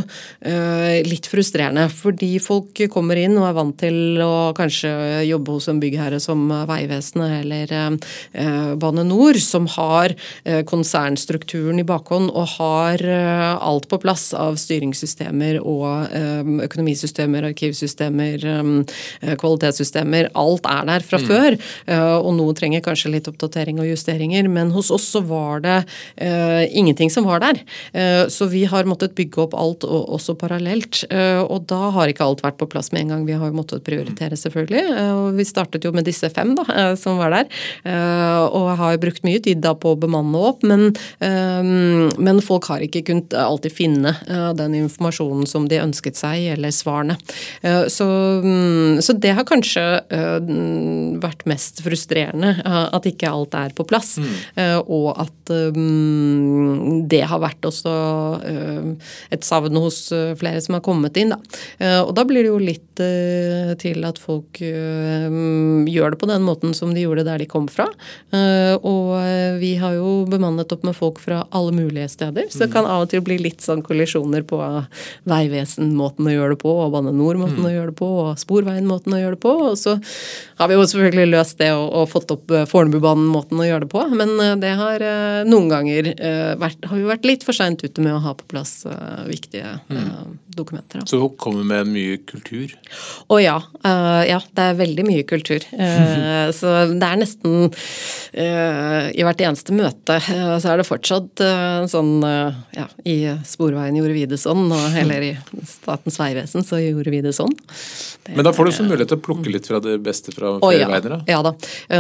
litt 1.08 1.30
frustrerende, 1.32 1.88
fordi 1.94 2.34
folk 2.44 2.84
kommer 2.94 3.20
inn 3.22 3.38
og 3.40 3.50
er 3.50 3.58
vant 3.58 3.80
til 3.82 4.24
å 4.24 4.52
kanskje 4.58 4.94
jobbe 5.28 5.58
hos 5.58 5.70
en 5.72 5.82
byggherre 5.84 6.22
som 6.24 6.48
Vegvesenet 6.70 7.42
eller 7.42 7.67
eh, 7.72 8.74
Bane 8.80 9.04
NOR, 9.08 9.40
som 9.44 9.68
har 9.76 10.14
eh, 10.44 10.64
konsernstrukturen 10.68 11.82
i 11.82 11.86
bakhånd 11.88 12.32
og 12.32 12.54
har 12.58 13.04
eh, 13.04 13.54
alt 13.58 13.88
på 13.90 14.00
plass 14.02 14.30
av 14.38 14.58
styringssystemer 14.60 15.60
og 15.62 15.86
økonomisystemer, 16.64 17.46
arkivsystemer, 17.50 18.44
kvalitetssystemer. 19.40 20.30
Alt 20.38 20.68
er 20.70 20.88
der 20.88 21.06
fra 21.06 21.20
mm. 21.22 21.26
før. 21.28 21.58
Og 22.24 22.30
noe 22.38 22.56
trenger 22.58 22.84
kanskje 22.86 23.12
litt 23.14 23.30
oppdatering 23.30 23.80
og 23.82 23.90
justeringer, 23.90 24.48
men 24.52 24.72
hos 24.76 24.90
oss 24.94 25.08
så 25.14 25.22
var 25.26 25.64
det 25.66 25.78
ingenting 26.72 27.12
som 27.14 27.28
var 27.28 27.42
der. 27.44 27.62
Så 28.34 28.50
vi 28.52 28.64
har 28.70 28.90
måttet 28.90 29.16
bygge 29.18 29.44
opp 29.46 29.56
alt 29.58 29.86
også 29.88 30.38
parallelt. 30.40 31.04
Og 31.12 31.68
da 31.70 31.92
har 31.96 32.12
ikke 32.12 32.28
alt 32.28 32.44
vært 32.46 32.60
på 32.62 32.70
plass 32.72 32.92
med 32.94 33.06
en 33.06 33.16
gang. 33.16 33.28
Vi 33.28 33.38
har 33.40 33.56
måttet 33.56 33.86
prioritere 33.88 34.40
selvfølgelig. 34.40 34.86
Og 35.18 35.30
vi 35.38 35.48
startet 35.48 35.88
jo 35.88 35.94
med 35.96 36.08
disse 36.08 36.30
fem 36.34 36.56
da, 36.58 36.94
som 37.00 37.22
var 37.22 37.36
der. 37.36 37.52
Eh, 37.84 38.58
jeg 38.58 38.78
har 38.82 39.00
brukt 39.02 39.26
mye 39.28 39.42
tid 39.44 39.62
da 39.64 39.74
på 39.78 39.94
å 39.94 40.00
bemanne 40.00 40.40
opp, 40.50 40.64
men, 40.68 40.90
men 41.20 42.42
folk 42.44 42.68
har 42.72 42.84
ikke 42.84 43.04
kunnet 43.08 43.34
alltid 43.38 43.74
finne 43.74 44.14
den 44.58 44.76
informasjonen 44.78 45.48
som 45.50 45.68
de 45.70 45.80
ønsket 45.82 46.18
seg, 46.20 46.44
eller 46.56 46.74
svarene. 46.76 47.16
Så, 47.92 48.08
mm, 48.44 49.00
så 49.04 49.16
det 49.18 49.34
har 49.38 49.48
kanskje 49.48 49.84
vært 51.24 51.46
mest 51.50 51.82
frustrerende, 51.86 52.56
at 52.66 53.08
ikke 53.10 53.32
alt 53.32 53.58
er 53.58 53.76
på 53.78 53.86
plass. 53.88 54.18
Mm. 54.22 54.36
Og 54.84 55.10
at 55.16 55.54
det 57.12 57.24
har 57.32 57.44
vært 57.44 57.70
også 57.70 57.96
et 59.34 59.48
savn 59.48 59.80
hos 59.82 60.02
flere 60.40 60.64
som 60.64 60.78
har 60.78 60.86
kommet 60.86 61.18
inn. 61.22 61.34
Da. 61.34 62.04
Og 62.04 62.14
da 62.18 62.28
blir 62.28 62.46
det 62.46 62.54
jo 62.54 62.62
litt 62.62 63.04
til 63.82 64.06
at 64.08 64.20
folk 64.22 64.62
eh, 64.66 65.38
gjør 65.92 66.14
det 66.14 66.22
på 66.22 66.30
den 66.30 66.46
måten 66.46 66.76
som 66.78 66.94
de 66.96 67.04
gjorde 67.04 67.26
der 67.28 67.42
de 67.42 67.47
kom 67.50 67.68
fra. 67.72 67.88
Eh, 68.36 68.74
og 68.78 69.14
eh, 69.20 69.58
vi 69.62 69.74
har 69.82 69.96
jo 69.98 70.26
bemannet 70.30 70.72
opp 70.74 70.86
med 70.88 70.96
folk 70.98 71.20
fra 71.24 71.44
alle 71.56 71.74
mulige 71.76 72.08
steder, 72.12 72.50
så 72.52 72.66
det 72.66 72.72
kan 72.74 72.88
av 72.88 73.06
og 73.06 73.12
til 73.12 73.24
bli 73.26 73.40
litt 73.42 73.64
sånn 73.64 73.84
kollisjoner 73.86 74.46
på 74.48 74.60
Vegvesen-måten 75.28 76.30
å 76.30 76.36
gjøre 76.36 76.56
det 76.56 76.62
på, 76.64 76.74
og 76.84 76.94
Bane 76.96 77.14
NOR-måten 77.16 77.62
mm. 77.64 77.70
å 77.70 77.74
gjøre 77.74 77.92
det 77.92 77.98
på, 78.00 78.12
og 78.24 78.42
Sporveien-måten 78.42 79.18
å 79.18 79.22
gjøre 79.22 79.38
det 79.38 79.44
på. 79.46 79.54
Og 79.70 79.78
så 79.80 79.98
har 80.62 80.72
vi 80.72 80.78
jo 80.78 80.86
selvfølgelig 80.86 81.34
løst 81.34 81.62
det 81.62 81.72
og, 81.76 81.88
og 82.02 82.12
fått 82.12 82.34
opp 82.36 82.56
Fornebubanen-måten 82.72 83.64
å 83.64 83.68
gjøre 83.68 83.86
det 83.88 83.92
på, 83.94 84.04
men 84.18 84.36
det 84.62 84.74
har 84.80 85.06
noen 85.48 85.72
ganger 85.72 86.12
vært, 86.60 86.86
har 86.88 87.00
vi 87.00 87.10
vært 87.10 87.28
litt 87.28 87.46
for 87.48 87.58
seint 87.58 87.84
ute 87.84 88.04
med 88.04 88.16
å 88.16 88.22
ha 88.24 88.34
på 88.38 88.48
plass 88.52 88.80
viktige 89.28 89.78
mm. 89.90 90.38
dokumenter. 90.58 91.02
Da. 91.02 91.10
Så 91.10 91.22
hun 91.22 91.36
kommer 91.40 91.68
med 91.68 91.92
mye 91.92 92.20
kultur? 92.28 92.74
Å 93.28 93.42
ja 93.42 93.58
ja, 94.28 94.40
det 94.56 94.64
er 94.64 94.78
veldig 94.78 95.06
mye 95.08 95.26
kultur. 95.28 95.64
Eh, 95.72 96.50
så 96.58 96.74
det 96.92 97.08
er 97.08 97.20
nesten 97.20 97.37
eh, 97.46 99.08
I 99.14 99.24
hvert 99.26 99.42
eneste 99.46 99.76
møte 99.76 100.18
eh, 100.18 100.54
så 100.62 100.72
er 100.72 100.82
det 100.82 100.88
fortsatt 100.88 101.44
sånn 101.92 102.14
ja, 102.24 102.88
i 103.08 103.18
Sporveien 103.48 103.98
gjorde 104.00 104.16
vi 104.16 104.26
det 104.30 104.40
sånn, 104.42 104.66
og 104.74 104.98
eller 104.98 105.26
i 105.30 105.32
Statens 105.68 106.18
vegvesen 106.20 106.66
så 106.66 106.80
gjorde 106.82 107.14
vi 107.14 107.22
det 107.26 107.34
sånn. 107.38 107.54
Det, 108.26 108.36
Men 108.36 108.48
da 108.48 108.54
får 108.56 108.68
du 108.68 108.72
også 108.72 108.88
mulighet 108.88 109.12
til 109.14 109.20
å 109.20 109.24
plukke 109.24 109.54
litt 109.54 109.70
fra 109.70 109.80
det 109.84 109.98
beste 110.04 110.34
fra 110.36 110.56
flere 110.60 110.82
ja, 110.82 110.90
veier, 110.92 111.14
da? 111.14 111.20
Ja 111.30 111.40
da. 111.46 111.54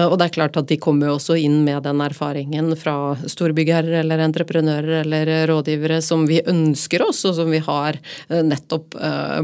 Og 0.07 0.17
det 0.19 0.27
er 0.27 0.35
klart 0.35 0.59
at 0.59 0.67
de 0.69 0.79
kommer 0.81 1.11
jo 1.11 1.17
også 1.17 1.37
inn 1.39 1.61
med 1.65 1.85
den 1.85 2.01
erfaringen 2.03 2.73
fra 2.79 3.15
storbyggherrer 3.29 4.01
eller 4.01 4.25
entreprenører 4.25 5.03
eller 5.03 5.31
rådgivere 5.49 6.01
som 6.03 6.25
vi 6.29 6.41
ønsker 6.43 7.05
oss, 7.07 7.23
og 7.29 7.37
som 7.39 7.51
vi 7.53 7.61
har 7.63 7.99
nettopp 8.27 8.97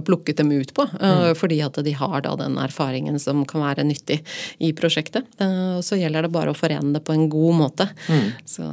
plukket 0.08 0.42
dem 0.42 0.52
ut 0.52 0.74
på. 0.76 0.88
Mm. 1.00 1.32
Fordi 1.40 1.62
at 1.64 1.80
de 1.86 1.96
har 1.98 2.26
da 2.26 2.36
den 2.40 2.58
erfaringen 2.62 3.20
som 3.22 3.46
kan 3.48 3.64
være 3.64 3.88
nyttig 3.88 4.20
i 4.64 4.74
prosjektet. 4.76 5.30
Eh, 5.84 5.86
så 5.86 6.00
gjelder 6.00 6.28
det 6.28 6.34
bare 6.34 6.54
å 6.54 6.58
forene 6.58 6.96
det 6.96 7.04
på 7.06 7.14
en 7.16 7.28
god 7.32 7.60
måte. 7.60 7.90
Mm. 8.08 8.32
Så, 8.46 8.68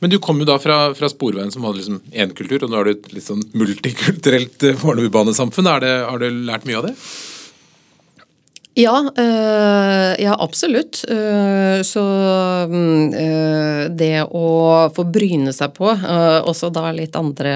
Men 0.00 0.10
du 0.10 0.18
kom 0.22 0.40
jo 0.40 0.48
da 0.48 0.58
fra, 0.62 0.94
fra 0.96 1.10
Sporveien 1.12 1.52
som 1.52 1.66
hadde 1.66 1.82
liksom 1.82 2.00
én 2.12 2.34
kultur, 2.36 2.64
og 2.64 2.72
nå 2.72 2.80
har 2.80 2.88
du 2.88 2.96
et 2.96 3.08
litt 3.14 3.26
sånn 3.26 3.44
multikulturelt 3.56 4.66
eh, 4.66 4.76
Fornebubanesamfunn. 4.80 5.70
Har 5.70 6.22
du 6.22 6.28
lært 6.48 6.68
mye 6.68 6.80
av 6.80 6.90
det? 6.90 6.96
Ja, 8.76 9.10
øh, 9.18 10.24
ja 10.24 10.36
absolutt. 10.38 11.04
Uh, 11.10 11.80
så 11.82 12.02
øh, 12.68 13.84
det 13.88 14.26
å 14.28 14.48
få 14.92 15.04
bryne 15.08 15.54
seg 15.56 15.72
på, 15.78 15.88
øh, 15.88 16.40
også 16.44 16.68
da 16.74 16.90
litt 16.92 17.16
andre, 17.16 17.54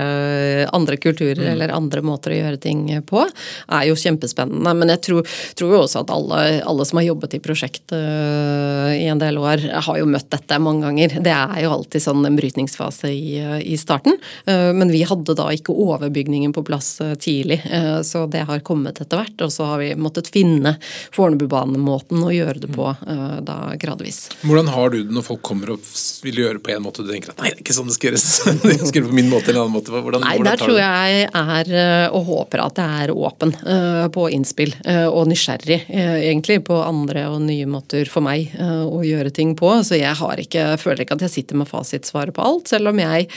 andre 0.73 0.97
kulturer 0.97 1.43
mm. 1.43 1.51
eller 1.53 1.75
andre 1.77 2.01
måter 2.07 2.33
å 2.33 2.39
gjøre 2.39 2.61
ting 2.63 2.87
på, 3.05 3.27
er 3.69 3.85
jo 3.91 3.99
kjempespennende. 4.01 4.73
Men 4.81 4.95
jeg 4.95 5.03
tror, 5.11 5.35
tror 5.61 5.75
jo 5.75 5.83
også 5.83 6.05
at 6.07 6.15
alle, 6.15 6.39
alle, 6.65 6.87
som 6.89 7.03
har 7.03 7.11
jobbet 7.11 7.37
i 7.37 7.43
prosjekt 7.45 7.93
i 7.93 9.05
en 9.11 9.21
del 9.21 9.37
år, 9.41 9.67
har 9.85 10.01
jo 10.01 10.09
møtt 10.09 10.31
dette 10.33 10.61
mange 10.63 10.87
ganger. 10.87 11.19
Det 11.21 11.35
er 11.35 11.61
jo 11.67 11.75
alltid 11.75 12.05
sånn 12.05 12.25
en 12.25 12.39
brytningsfase 12.39 13.11
i, 13.13 13.37
i 13.61 13.77
starten. 13.81 14.17
Men 14.47 14.93
vi 14.93 15.03
hadde 15.09 15.37
da 15.37 15.51
ikke 15.53 15.75
overbygningen 15.75 16.55
på 16.57 16.65
plass 16.67 16.95
tidlig, 17.21 17.61
så 18.07 18.25
det 18.31 18.47
har 18.49 18.65
kommet 18.67 19.03
etter 19.03 19.21
hvert. 19.21 19.47
Og 19.47 19.53
så 19.53 19.69
har 19.73 19.83
vi 19.83 19.93
måttet 19.99 20.31
finne 20.33 20.77
Fornebubanemåten 21.15 22.23
å 22.23 22.31
gjøre 22.31 22.63
det 22.63 22.71
på 22.71 22.87
uh, 22.87 23.39
da 23.43 23.57
gradvis. 23.81 24.29
Hvordan 24.45 24.71
har 24.71 24.93
du 24.93 25.01
det 25.03 25.15
når 25.15 25.27
folk 25.27 25.43
kommer 25.47 25.73
og 25.75 25.89
vil 26.25 26.39
gjøre 26.45 26.59
det 26.59 26.65
på 26.67 26.75
en 26.75 26.85
måte, 26.85 27.03
og 27.03 27.09
du 27.09 27.15
tenker 27.15 27.33
at 27.33 27.43
nei, 27.43 27.51
det 27.51 27.61
er 27.61 27.65
ikke 27.65 27.75
sånn 27.75 27.91
det 27.91 27.97
skal 27.97 28.11
gjøres, 28.11 28.27
det 28.63 28.77
skal 28.79 29.01
gjøres 29.01 29.11
på 29.11 29.19
min 29.19 29.31
måte 29.33 29.51
eller 29.51 29.61
en 29.61 29.67
annen 29.67 29.77
måte? 29.79 29.95
Hvordan, 29.95 30.25
nei, 30.25 30.37
hvordan 30.39 30.51
der 30.51 30.63
tror 30.63 30.79
jeg 30.79 31.25
er, 31.27 31.73
eh, 31.83 32.07
og 32.15 32.29
håper 32.29 32.63
at 32.63 32.81
jeg 32.83 33.07
er 33.07 33.15
åpen 33.15 33.55
uh, 33.65 34.07
på 34.15 34.29
innspill, 34.31 34.73
og 35.11 35.27
nysgjerrig 35.29 35.79
egentlig 35.91 36.61
på 36.67 36.77
andre 36.83 37.25
og 37.31 37.41
nye 37.45 37.67
måter 37.69 38.09
for 38.11 38.25
meg 38.25 38.53
å 38.61 39.01
gjøre 39.05 39.33
ting 39.35 39.53
på. 39.59 39.69
Så 39.87 39.99
jeg 39.99 40.13
har 40.19 40.41
ikke, 40.41 40.65
føler 40.81 41.05
ikke 41.05 41.17
at 41.19 41.25
jeg 41.27 41.33
sitter 41.35 41.59
med 41.61 41.69
fasitsvaret 41.71 42.35
på 42.37 42.45
alt, 42.45 42.71
selv 42.71 42.93
om 42.93 43.01
jeg 43.01 43.29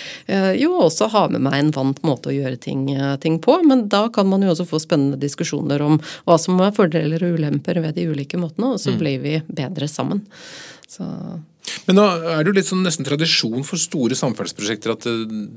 jo 0.60 0.74
også 0.86 1.10
har 1.14 1.32
med 1.34 1.44
meg 1.46 1.58
en 1.60 1.72
vant 1.76 2.02
måte 2.06 2.32
å 2.32 2.36
gjøre 2.36 2.60
ting, 2.62 2.86
ting 3.24 3.40
på. 3.44 3.58
Men 3.68 3.86
da 3.92 4.06
kan 4.14 4.30
man 4.30 4.46
jo 4.46 4.54
også 4.54 4.68
få 4.70 4.82
spennende 4.84 5.20
diskusjoner 5.22 5.84
om 5.86 6.00
hva 6.28 6.38
som 6.42 6.62
er 6.64 6.76
fordeler 6.76 7.26
og 7.26 7.40
ulemper 7.40 7.63
ulemper 7.64 7.82
ved 7.82 7.96
de 7.96 8.08
ulike 8.10 8.38
måtene, 8.38 8.74
og 8.74 8.80
så 8.80 8.92
mm. 8.92 9.00
blir 9.00 9.20
vi 9.22 9.42
bedre 9.48 9.88
sammen. 9.88 10.26
Så. 10.88 11.04
Men 11.88 11.96
da 11.96 12.08
er 12.36 12.44
det 12.44 12.52
jo 12.52 12.58
litt 12.58 12.70
sånn 12.70 12.84
nesten 12.84 13.06
tradisjon 13.06 13.64
for 13.64 13.78
store 13.80 14.16
samferdselsprosjekter 14.16 14.94
at 14.94 15.04
det, 15.04 15.50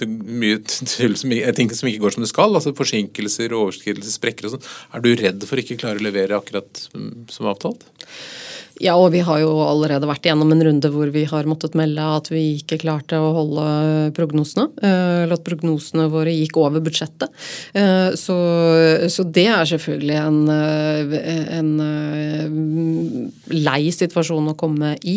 det 0.00 0.06
er 0.06 1.26
mye 1.28 1.52
ting 1.52 1.70
som 1.70 1.88
ikke 1.88 2.02
går 2.02 2.16
som 2.16 2.24
det 2.24 2.30
skal. 2.32 2.54
altså 2.54 2.74
Forsinkelser, 2.74 3.52
overskridelser, 3.52 4.16
sprekker 4.16 4.48
og 4.48 4.56
sånn. 4.56 4.70
Er 4.94 5.04
du 5.04 5.12
redd 5.14 5.44
for 5.46 5.60
ikke 5.60 5.78
klare 5.80 6.00
å 6.00 6.06
levere 6.06 6.38
akkurat 6.38 6.86
som 6.90 7.50
avtalt? 7.50 7.84
Ja, 8.80 8.94
og 8.96 9.10
vi 9.12 9.20
har 9.20 9.42
jo 9.42 9.50
allerede 9.60 10.08
vært 10.08 10.24
igjennom 10.24 10.54
en 10.54 10.62
runde 10.64 10.90
hvor 10.94 11.10
vi 11.12 11.26
har 11.28 11.48
måttet 11.48 11.74
melde 11.76 12.04
at 12.16 12.30
vi 12.32 12.56
ikke 12.56 12.78
klarte 12.80 13.18
å 13.20 13.32
holde 13.36 13.64
prognosene. 14.16 14.70
Eh, 14.80 15.24
eller 15.26 15.36
at 15.36 15.44
prognosene 15.44 16.06
våre 16.12 16.32
gikk 16.32 16.56
over 16.62 16.80
budsjettet. 16.84 17.28
Eh, 17.76 18.16
så, 18.16 18.38
så 19.12 19.26
det 19.28 19.46
er 19.52 19.68
selvfølgelig 19.68 20.16
en, 20.22 20.40
eh, 20.54 21.12
en, 21.58 21.70
lei 23.50 23.90
situasjon 23.94 24.52
å 24.52 24.56
komme 24.58 24.94
i. 25.06 25.16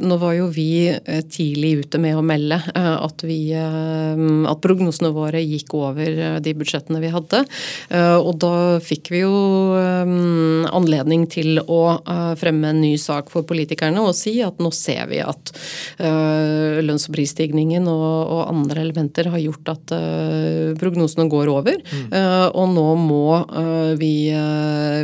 Nå 0.00 0.16
var 0.20 0.34
jo 0.36 0.48
vi 0.52 0.90
tidlig 1.32 1.84
ute 1.84 2.00
med 2.02 2.18
å 2.18 2.24
melde 2.24 2.58
at, 2.74 3.24
vi, 3.26 3.52
at 3.54 4.62
prognosene 4.62 5.12
våre 5.14 5.42
gikk 5.42 5.74
over 5.78 6.40
de 6.42 6.54
budsjettene 6.56 7.00
vi 7.02 7.12
hadde. 7.12 7.42
Og 8.20 8.32
da 8.42 8.54
fikk 8.84 9.10
vi 9.14 9.22
jo 9.24 9.34
anledning 10.70 11.26
til 11.30 11.60
å 11.60 11.80
fremme 12.40 12.72
en 12.72 12.82
ny 12.82 12.94
sak 13.00 13.30
for 13.32 13.46
politikerne 13.48 14.02
og 14.04 14.14
si 14.18 14.38
at 14.44 14.60
nå 14.62 14.72
ser 14.74 15.06
vi 15.10 15.20
at 15.24 15.52
lønns- 16.00 17.08
og 17.10 17.16
prisstigningen 17.16 17.88
og, 17.90 18.38
andre 18.50 18.82
elementer 18.82 19.28
har 19.30 19.40
gjort 19.42 19.68
at 19.74 19.92
prognosene 20.80 21.28
går 21.30 21.50
over. 21.52 21.76
Mm. 21.90 22.06
Og 22.56 22.72
nå 22.74 22.86
må 23.00 23.24
vi 24.00 24.14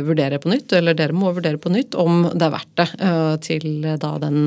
vurdere 0.07 0.39
på 0.41 0.51
nytt, 0.51 0.73
eller 0.77 0.97
dere 0.97 1.15
må 1.15 1.31
vurdere 1.35 1.59
på 1.61 1.71
nytt 1.73 1.97
om 1.99 2.25
det 2.37 2.47
er 2.47 2.53
verdt 2.53 2.73
det 2.77 2.87
til 3.45 3.67
da 4.01 4.13
den, 4.21 4.39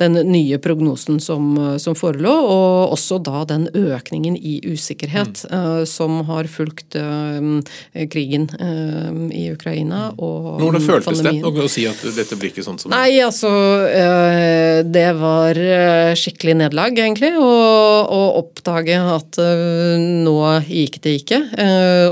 den 0.00 0.18
nye 0.30 0.58
prognosen 0.62 1.20
som, 1.22 1.54
som, 1.82 1.96
forelå, 1.96 2.32
og 2.32 2.94
også 2.96 3.18
da 3.24 3.44
den 3.48 3.68
økningen 3.76 4.36
i 4.36 4.58
usikkerhet 4.66 5.44
mm. 5.50 5.86
som 5.88 6.20
har 6.28 6.48
fulgt 6.50 6.96
krigen 8.12 8.48
i 9.32 9.46
Ukraina 9.52 10.10
og 10.16 10.60
Hvordan 10.60 10.84
føltes 10.84 11.22
det 11.24 11.36
å 11.44 11.68
si 11.70 11.86
at 11.88 12.00
dette 12.16 12.38
blir 12.38 12.52
ikke 12.52 12.64
sånn 12.64 12.78
som 12.80 12.92
Nei, 12.92 13.18
altså 13.24 13.50
eh, 13.88 14.80
Det 14.86 15.08
var 15.18 15.58
eh, 15.60 16.12
skikkelig 16.18 16.56
nederlag, 16.62 16.96
egentlig, 16.96 17.32
å 17.38 18.22
oppdage 18.40 18.96
at 18.96 19.40
eh, 19.42 19.96
nå 20.26 20.36
gikk 20.66 21.00
det 21.04 21.14
ikke. 21.20 21.40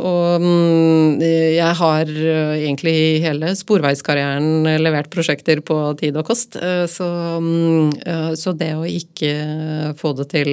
Og 0.04 0.44
mm, 0.44 1.22
jeg 1.22 1.72
har 1.80 2.10
egentlig 2.10 2.96
hele 3.24 3.52
sporveiskarrieren 3.58 4.53
levert 4.62 5.11
prosjekter 5.12 5.62
på 5.66 5.78
tid 6.00 6.16
og 6.20 6.28
kost, 6.28 6.59
så, 6.90 7.09
mm, 7.40 8.34
så 8.38 8.55
det 8.57 8.70
å 8.76 8.84
ikke 8.88 9.94
få 9.98 10.12
det 10.18 10.28
til 10.32 10.50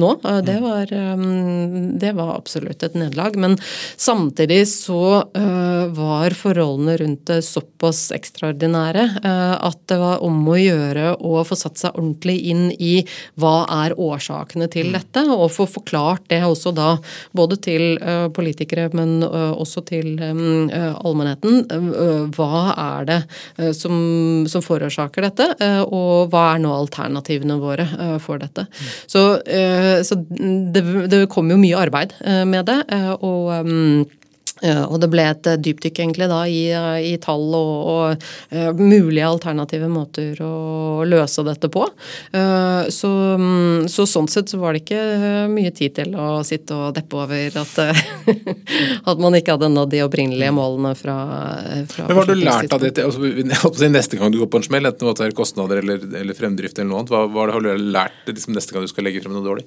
nå, 0.00 0.12
det 0.46 0.58
var, 0.62 0.92
mm, 0.92 1.98
det 2.00 2.12
var 2.16 2.34
absolutt 2.36 2.84
et 2.86 2.96
nederlag. 2.98 3.36
Men 3.40 3.56
samtidig 3.96 4.62
så 4.70 5.24
var 5.96 6.36
forholdene 6.38 6.96
rundt 7.00 7.26
det 7.30 7.40
såpass 7.46 8.04
ekstraordinære 8.14 9.08
Eh, 9.24 9.66
at 9.66 9.78
det 9.90 9.98
var 10.00 10.22
om 10.24 10.40
å 10.48 10.56
gjøre 10.58 11.12
å 11.22 11.42
få 11.46 11.58
satt 11.58 11.80
seg 11.80 11.98
ordentlig 11.98 12.38
inn 12.52 12.64
i 12.72 12.94
hva 13.40 13.62
er 13.84 13.94
årsakene 14.00 14.68
til 14.72 14.90
mm. 14.90 14.96
dette, 14.96 15.24
og 15.30 15.52
få 15.54 15.66
forklart 15.70 16.26
det 16.32 16.42
også 16.46 16.74
da 16.76 16.94
både 17.36 17.58
til 17.62 17.98
eh, 17.98 18.26
politikere, 18.34 18.88
men 18.96 19.20
eh, 19.26 19.52
også 19.52 19.84
til 19.88 20.14
allmennheten. 20.22 22.30
Hva 22.34 22.62
er 22.72 23.08
det 23.08 23.18
som, 23.76 23.94
som 24.50 24.64
forårsaker 24.64 25.26
dette, 25.26 25.48
og 25.86 26.32
hva 26.32 26.44
er 26.54 26.62
nå 26.62 26.72
alternativene 26.76 27.58
våre 27.60 27.86
for 28.22 28.42
dette. 28.42 28.66
Mm. 28.66 28.90
Så, 29.14 29.22
så 30.08 30.18
det, 30.74 30.82
det 31.12 31.22
kommer 31.32 31.56
jo 31.56 31.62
mye 31.62 31.84
arbeid 31.84 32.16
med 32.48 32.68
det. 32.68 32.80
og 33.20 34.10
og 34.62 35.00
det 35.02 35.08
ble 35.12 35.24
et 35.26 35.48
dypdykk 35.64 36.02
egentlig 36.04 36.28
da 36.30 36.42
i, 36.46 36.62
i 37.12 37.14
tall 37.22 37.48
og, 37.58 37.72
og 37.92 38.26
uh, 38.54 38.70
mulige 38.78 39.26
alternative 39.26 39.88
måter 39.90 40.38
å 40.44 41.02
løse 41.08 41.42
dette 41.46 41.70
på. 41.72 41.84
Så, 42.92 43.08
um, 43.10 43.84
så, 43.90 44.04
sånn 44.08 44.28
sett 44.30 44.52
så 44.52 44.60
var 44.60 44.74
det 44.74 44.84
ikke 44.84 45.48
mye 45.50 45.72
tid 45.74 45.96
til 45.96 46.14
å 46.18 46.42
sitte 46.46 46.76
og 46.76 46.94
deppe 46.96 47.18
over 47.18 47.58
at, 47.62 47.74
at 49.10 49.22
man 49.22 49.36
ikke 49.38 49.56
hadde 49.56 49.70
nådd 49.72 49.92
de 49.92 50.02
opprinnelige 50.06 50.54
målene 50.54 50.94
fra, 50.98 51.16
fra 51.90 52.06
Men 52.08 52.16
Hva 52.16 52.24
har 52.24 52.30
du 52.30 52.44
lært 52.44 52.76
av 52.76 52.84
det 52.84 52.94
altså, 53.02 53.90
neste 53.90 54.20
gang 54.20 54.32
du 54.32 54.40
går 54.42 54.50
på 54.52 54.62
en 54.62 54.66
smell, 54.66 54.88
enten 54.88 55.10
det 55.12 55.26
er 55.26 55.36
kostnader 55.36 55.82
eller, 55.82 56.04
eller, 56.22 56.36
fremdrift 56.38 56.78
eller 56.78 56.90
noe 56.90 57.02
annet? 57.02 57.14
Hva, 57.14 57.24
hva 57.32 57.48
har 57.52 57.64
du 57.64 57.72
lært 57.96 58.30
liksom, 58.30 58.54
neste 58.56 58.74
gang 58.74 58.86
du 58.86 58.90
skal 58.90 59.06
legge 59.08 59.24
frem 59.24 59.34
noe 59.36 59.46
dårlig? 59.46 59.66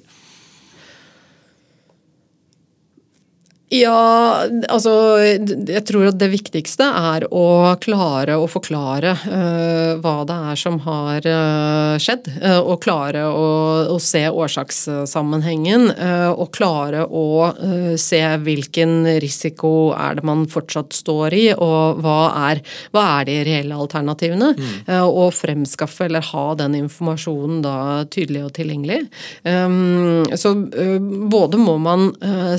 Ja, 3.74 4.46
altså 4.70 4.92
Jeg 5.18 5.82
tror 5.88 6.04
at 6.06 6.18
det 6.20 6.28
viktigste 6.30 6.86
er 6.86 7.24
å 7.34 7.74
klare 7.82 8.36
å 8.38 8.46
forklare 8.46 9.16
uh, 9.26 9.98
hva 9.98 10.20
det 10.28 10.36
er 10.52 10.60
som 10.60 10.76
har 10.84 11.26
uh, 11.26 11.96
skjedd. 11.98 12.28
Uh, 12.38 12.60
og 12.62 12.78
klare 12.84 13.24
å, 13.26 13.48
å 13.90 13.96
se 14.02 14.22
årsakssammenhengen. 14.30 15.88
og 16.36 16.50
klare 16.54 17.02
å 17.06 17.50
se 17.98 18.20
hvilken 18.42 19.06
risiko 19.22 19.92
er 19.96 20.18
det 20.18 20.24
man 20.26 20.44
fortsatt 20.50 20.94
står 20.94 21.34
i, 21.34 21.44
og 21.52 22.00
hva 22.04 22.18
er, 22.50 22.60
hva 22.94 23.04
er 23.18 23.28
de 23.28 23.36
reelle 23.48 23.76
alternativene. 23.76 24.52
Mm. 24.56 24.74
og 25.06 25.34
fremskaffe 25.34 26.06
eller 26.06 26.24
ha 26.30 26.44
den 26.58 26.76
informasjonen 26.78 27.60
da 27.64 27.76
tydelig 28.12 28.44
og 28.46 28.52
tilgjengelig. 28.56 29.00
Um, 29.42 30.24
så 30.38 30.52
både 30.56 31.60
må 31.60 31.76
man 31.82 32.08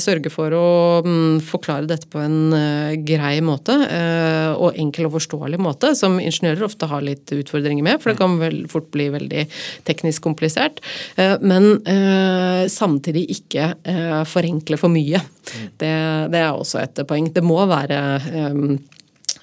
sørge 0.03 0.31
for 0.33 0.55
å 0.57 0.67
um, 1.05 1.37
forklare 1.43 1.87
dette 1.89 2.09
på 2.11 2.21
en 2.23 2.53
uh, 2.53 2.95
grei 3.05 3.37
måte 3.45 3.75
uh, 3.75 4.53
og 4.57 4.77
enkel 4.79 5.09
og 5.09 5.15
forståelig 5.17 5.59
måte, 5.61 5.93
som 5.97 6.19
ingeniører 6.21 6.65
ofte 6.67 6.89
har 6.89 7.05
litt 7.05 7.31
utfordringer 7.35 7.85
med, 7.85 8.01
for 8.01 8.13
det 8.13 8.21
kan 8.21 8.37
vel 8.41 8.63
fort 8.71 8.89
bli 8.93 9.09
veldig 9.13 9.45
teknisk 9.87 10.25
komplisert. 10.25 10.81
Uh, 11.19 11.37
men 11.41 11.65
samtidig 12.71 13.25
ikke 13.31 13.69
forenkle 14.29 14.77
for 14.79 14.91
mye. 14.91 15.19
Mm. 15.19 15.65
Det, 15.79 15.91
det, 16.33 16.39
er 16.41 16.51
også 16.51 16.79
et 16.81 17.01
poeng. 17.07 17.29
Det 17.33 17.43
må 17.45 17.59
være 17.69 17.99
um, 18.51 18.77
Eh, 18.77 18.96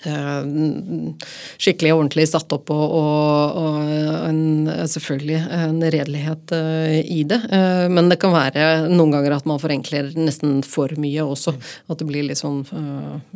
skikkelig 0.05 1.93
og 1.95 2.03
ordentlig 2.03 2.27
satt 2.31 2.53
opp 2.55 2.71
og, 2.75 2.85
og, 2.99 3.59
og 3.61 4.27
en, 4.29 4.69
selvfølgelig 4.91 5.41
en 5.59 5.79
redelighet 5.83 6.55
eh, 6.57 6.99
i 7.13 7.23
det. 7.29 7.41
Eh, 7.51 7.87
men 7.93 8.11
det 8.11 8.19
kan 8.23 8.35
være 8.35 8.89
noen 8.91 9.15
ganger 9.15 9.37
at 9.37 9.49
man 9.49 9.63
forenkler 9.63 10.11
nesten 10.19 10.61
for 10.67 10.93
mye 11.01 11.25
også. 11.25 11.55
At 11.91 12.01
det 12.01 12.09
blir 12.09 12.27
litt 12.27 12.41
sånn 12.41 12.63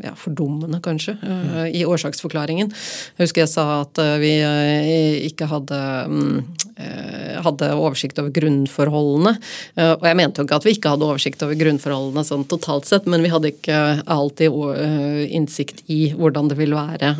ja, 0.02 0.14
fordummende, 0.18 0.80
kanskje, 0.84 1.16
i 1.74 1.84
årsaksforklaringen. 1.86 2.70
Jeg 2.70 3.26
husker 3.26 3.44
jeg 3.44 3.52
sa 3.52 3.64
at 3.82 3.98
vi 4.20 4.32
ikke 5.28 5.48
hadde, 5.50 5.78
hadde 7.44 7.70
oversikt 7.76 8.20
over 8.22 8.32
grunnforholdene. 8.34 9.34
Og 9.98 10.06
jeg 10.08 10.18
mente 10.18 10.40
jo 10.40 10.48
ikke 10.48 10.58
at 10.60 10.66
vi 10.66 10.74
ikke 10.76 10.94
hadde 10.94 11.08
oversikt 11.08 11.44
over 11.46 11.58
grunnforholdene 11.60 12.24
sånn 12.26 12.46
totalt 12.50 12.88
sett, 12.88 13.08
men 13.10 13.24
vi 13.24 13.32
hadde 13.32 13.52
ikke 13.52 13.78
alltid 14.10 14.54
innsikt 15.38 15.84
i 15.92 16.00
hvordan 16.16 16.50
det 16.50 16.57
vil 16.58 16.74
være 16.76 17.12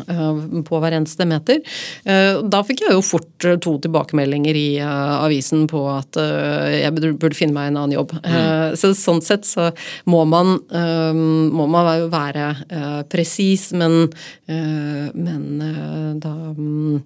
på 0.67 0.81
hver 0.81 0.95
eneste 0.97 1.27
meter. 1.29 1.61
Da 2.05 2.61
fikk 2.65 2.83
jeg 2.85 2.95
jo 2.95 3.03
fort 3.05 3.47
to 3.63 3.75
tilbakemeldinger 3.83 4.57
i 4.57 4.67
avisen 4.83 5.65
på 5.69 5.83
at 5.91 6.19
jeg 6.19 6.93
burde 6.95 7.37
finne 7.37 7.55
meg 7.55 7.71
en 7.71 7.79
annen 7.81 7.95
jobb. 7.97 8.15
Mm. 8.19 8.75
Så 8.79 8.91
sånn 8.97 9.21
sett 9.25 9.47
så 9.47 9.69
må 10.09 10.23
man, 10.29 10.57
må 10.69 11.67
man 11.71 12.07
være 12.11 12.49
presis, 13.11 13.69
men, 13.77 14.09
men 14.47 16.19
da 16.21 16.33
mm, 16.53 16.99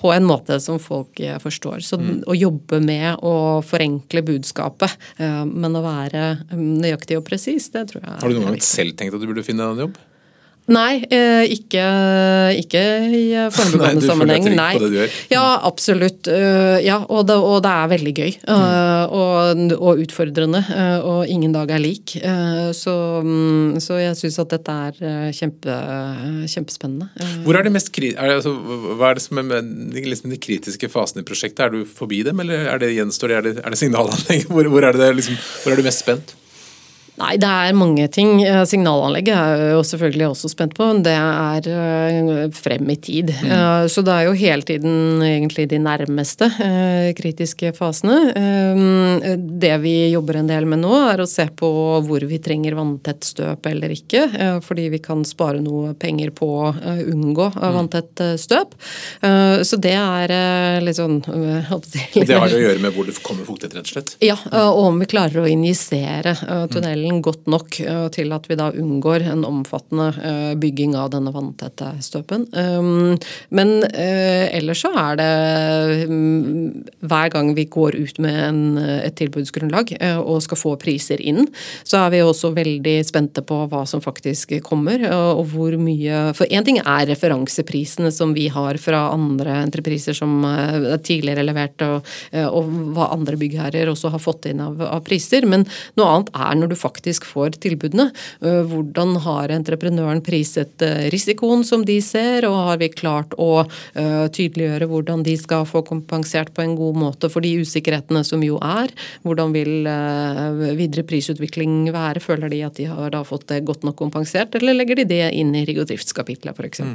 på 0.00 0.12
en 0.14 0.28
måte 0.28 0.58
som 0.62 0.80
folk 0.82 1.20
forstår. 1.42 1.84
Så 1.84 2.00
mm. 2.00 2.24
å 2.30 2.38
jobbe 2.38 2.80
med 2.84 3.24
å 3.24 3.36
forenkle 3.66 4.24
budskapet, 4.26 4.96
men 5.20 5.78
å 5.78 5.84
være 5.84 6.26
nøyaktig 6.54 7.20
og 7.20 7.26
presis, 7.28 7.70
det 7.74 7.88
tror 7.92 8.04
jeg 8.04 8.18
Har 8.20 8.28
du 8.28 8.38
noen 8.38 8.52
gang 8.52 8.64
selv 8.64 8.98
tenkt 8.98 9.16
at 9.16 9.22
du 9.22 9.30
burde 9.30 9.46
finne 9.46 9.66
en 9.70 9.86
jobb? 9.86 10.02
Nei, 10.72 11.04
eh, 11.12 11.44
ikke, 11.52 11.84
ikke 12.62 12.82
i 13.12 13.24
sammenheng. 14.08 14.46
Nei. 14.56 14.70
På 14.78 14.84
det 14.86 14.90
du 14.94 14.96
gjør. 14.96 15.16
Ja, 15.32 15.44
absolutt. 15.68 16.28
Eh, 16.30 16.78
ja, 16.86 17.02
og, 17.04 17.26
det, 17.28 17.36
og 17.36 17.58
det 17.64 17.72
er 17.72 17.90
veldig 17.92 18.14
gøy. 18.16 18.30
Mm. 18.48 18.62
Og, 19.18 19.74
og, 19.76 20.00
utfordrende. 20.04 20.62
Og 21.04 21.28
ingen 21.28 21.52
dag 21.52 21.74
er 21.74 21.82
lik. 21.82 22.16
Så, 22.76 22.94
mm, 23.24 23.80
så 23.84 23.98
jeg 24.00 24.16
syns 24.18 24.40
at 24.40 24.54
dette 24.54 24.76
er 24.88 25.34
kjempe, 25.36 25.76
kjempespennende. 26.50 27.10
Hvor 27.44 27.58
er 27.58 27.66
det 27.66 27.74
mest 27.74 27.92
er 27.94 28.08
det, 28.08 28.38
altså, 28.40 28.54
Hva 28.98 29.10
er 29.10 29.18
det 29.18 29.22
som 29.22 29.42
er 29.44 29.60
liksom 30.08 30.32
de 30.32 30.40
kritiske 30.40 30.88
fasene 30.92 31.22
i 31.22 31.28
prosjektet? 31.28 31.66
Er 31.66 31.74
du 31.74 31.84
forbi 31.88 32.22
dem, 32.26 32.40
eller 32.40 32.70
er 32.72 32.80
det 32.80 32.94
gjenstår 32.94 33.36
er 33.36 33.44
det, 33.46 33.58
er 33.60 33.74
det 33.74 33.80
signalanlegg? 33.80 34.48
Hvor, 34.54 34.66
hvor, 34.70 34.86
er 34.86 34.96
det 34.96 35.10
liksom, 35.18 35.36
hvor 35.62 35.74
er 35.74 35.80
du 35.80 35.86
mest 35.86 36.02
spent? 36.04 36.34
Nei, 37.14 37.36
det 37.38 37.46
er 37.46 37.76
mange 37.78 38.08
ting. 38.10 38.40
Eh, 38.42 38.64
signalanlegget 38.66 39.36
er 39.38 39.60
jeg 39.60 39.74
jo 39.76 39.82
selvfølgelig 39.86 40.26
også 40.32 40.48
spent 40.50 40.72
på. 40.74 40.88
Det 41.06 41.14
er 41.14 41.68
eh, 41.70 42.48
frem 42.54 42.90
i 42.90 42.96
tid. 42.98 43.30
Mm. 43.30 43.52
Eh, 43.54 43.82
så 43.92 44.02
det 44.02 44.16
er 44.16 44.26
jo 44.26 44.32
hele 44.40 44.66
tiden 44.66 45.22
egentlig 45.22 45.68
de 45.70 45.78
nærmeste 45.78 46.48
kritiske 47.14 47.70
fasene. 47.76 48.16
Det 49.34 49.72
vi 49.82 49.94
jobber 50.10 50.40
en 50.40 50.50
del 50.50 50.66
med 50.68 50.82
nå, 50.82 50.92
er 51.12 51.22
å 51.22 51.28
se 51.28 51.46
på 51.54 51.70
hvor 52.04 52.26
vi 52.26 52.40
trenger 52.42 52.76
vanntett 52.78 53.26
støp 53.26 53.66
eller 53.70 53.94
ikke. 53.94 54.24
Fordi 54.64 54.88
vi 54.92 55.00
kan 55.02 55.22
spare 55.28 55.62
noe 55.62 55.94
penger 55.98 56.32
på 56.34 56.48
å 56.64 56.72
unngå 57.14 57.50
mm. 57.54 57.62
vanntett 57.76 58.24
støp. 58.40 58.74
Så 59.20 59.78
det 59.82 59.94
er 59.94 60.34
litt 60.82 60.98
sånn 60.98 61.20
Det 61.22 61.62
har 61.68 61.84
det 62.26 62.58
å 62.58 62.62
gjøre 62.64 62.82
med 62.82 62.94
hvor 62.96 63.06
det 63.08 63.16
kommer 63.24 63.46
fuktighet, 63.46 63.76
rett 63.78 63.90
og 63.90 63.94
slett? 63.94 64.14
Ja, 64.24 64.38
og 64.64 64.82
om 64.88 65.02
vi 65.02 65.10
klarer 65.10 65.44
å 65.44 65.48
injisere 65.50 66.36
tunnelen 66.72 67.03
modellen 67.04 67.22
godt 67.22 67.46
nok 67.46 67.80
eh, 67.80 68.08
til 68.10 68.32
at 68.32 68.46
vi 68.48 68.56
da 68.56 68.70
unngår 68.72 69.24
en 69.28 69.44
omfattende 69.44 70.08
eh, 70.22 70.54
bygging 70.56 70.94
av 70.96 71.10
denne 71.12 71.32
vanntette 71.32 71.92
støpen. 72.00 72.46
Um, 72.52 73.16
men 73.50 73.84
eh, 73.92 74.48
ellers 74.56 74.82
så 74.84 74.90
er 74.92 75.16
det 75.18 76.08
mm, 76.08 76.84
hver 77.04 77.30
gang 77.30 77.54
vi 77.54 77.66
går 77.66 77.96
ut 77.96 78.18
med 78.18 78.40
en, 78.48 78.78
et 78.78 79.14
tilbudsgrunnlag 79.16 79.94
og 80.24 80.42
skal 80.42 80.58
få 80.58 80.74
priser 80.80 81.20
inn, 81.20 81.46
så 81.84 82.04
er 82.04 82.12
vi 82.12 82.22
også 82.22 82.52
veldig 82.54 82.96
spente 83.06 83.42
på 83.44 83.64
hva 83.70 83.84
som 83.86 84.02
faktisk 84.02 84.56
kommer, 84.64 85.02
og 85.14 85.44
hvor 85.52 85.74
mye 85.78 86.32
For 86.36 86.50
én 86.50 86.64
ting 86.64 86.78
er 86.80 87.06
referanseprisene 87.08 88.10
som 88.12 88.34
vi 88.34 88.46
har 88.52 88.76
fra 88.80 89.06
andre 89.12 89.60
entrepriser 89.64 90.16
som 90.16 90.44
er 90.46 90.98
tidligere 91.04 91.44
levert, 91.46 91.82
og, 91.84 92.06
og 92.48 92.70
hva 92.96 93.10
andre 93.14 93.38
byggherrer 93.40 93.90
også 93.90 94.12
har 94.14 94.22
fått 94.22 94.48
inn 94.50 94.62
av, 94.64 94.80
av 94.84 95.02
priser, 95.06 95.46
men 95.48 95.66
noe 95.98 96.10
annet 96.10 96.32
er 96.34 96.60
når 96.60 96.72
du 96.72 96.78
faktisk 96.78 96.93
faktisk 96.94 97.26
får 97.26 97.58
tilbudene. 97.62 98.10
Eh, 98.40 98.62
hvordan 98.70 99.16
har 99.24 99.50
entreprenøren 99.50 100.22
priset 100.24 100.82
eh, 100.82 101.10
risikoen 101.12 101.64
som 101.66 101.84
de 101.84 101.98
ser, 102.02 102.46
og 102.46 102.54
har 102.70 102.78
vi 102.78 102.88
klart 102.92 103.34
å 103.38 103.64
eh, 103.94 104.26
tydeliggjøre 104.30 104.88
hvordan 104.90 105.24
de 105.26 105.36
skal 105.38 105.66
få 105.66 105.82
kompensert 105.86 106.54
på 106.54 106.62
en 106.62 106.76
god 106.78 106.96
måte 106.96 107.30
for 107.32 107.44
de 107.44 107.54
usikkerhetene 107.64 108.24
som 108.24 108.42
jo 108.44 108.58
er. 108.62 108.92
Hvordan 109.24 109.52
vil 109.54 109.86
videre 110.78 111.04
prisutvikling 111.06 111.90
være? 111.92 112.22
Føler 112.22 112.50
de 112.52 112.62
at 112.66 112.78
de 112.78 112.86
har 112.88 113.10
da 113.14 113.22
fått 113.26 113.48
det 113.50 113.64
godt 113.66 113.84
nok 113.86 113.96
kompensert, 113.98 114.54
eller 114.54 114.76
legger 114.76 115.00
de 115.00 115.06
det 115.08 115.22
inn 115.34 115.54
i 115.56 115.64
rigg 115.66 115.80
og 115.82 115.88
driftskapitlet 115.90 116.54
f.eks. 116.54 116.82
Mm. 116.84 116.94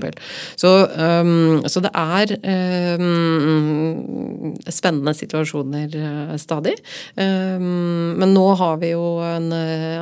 Så, 0.59 0.71
um, 0.95 1.59
så 1.69 1.81
det 1.83 1.91
er 1.97 2.33
um, 2.99 4.53
spennende 4.69 5.13
situasjoner 5.17 6.37
stadig. 6.41 6.75
Um, 7.15 8.15
men 8.19 8.33
nå 8.35 8.45
har 8.59 8.79
vi 8.81 8.93
jo 8.93 9.19
en 9.25 9.49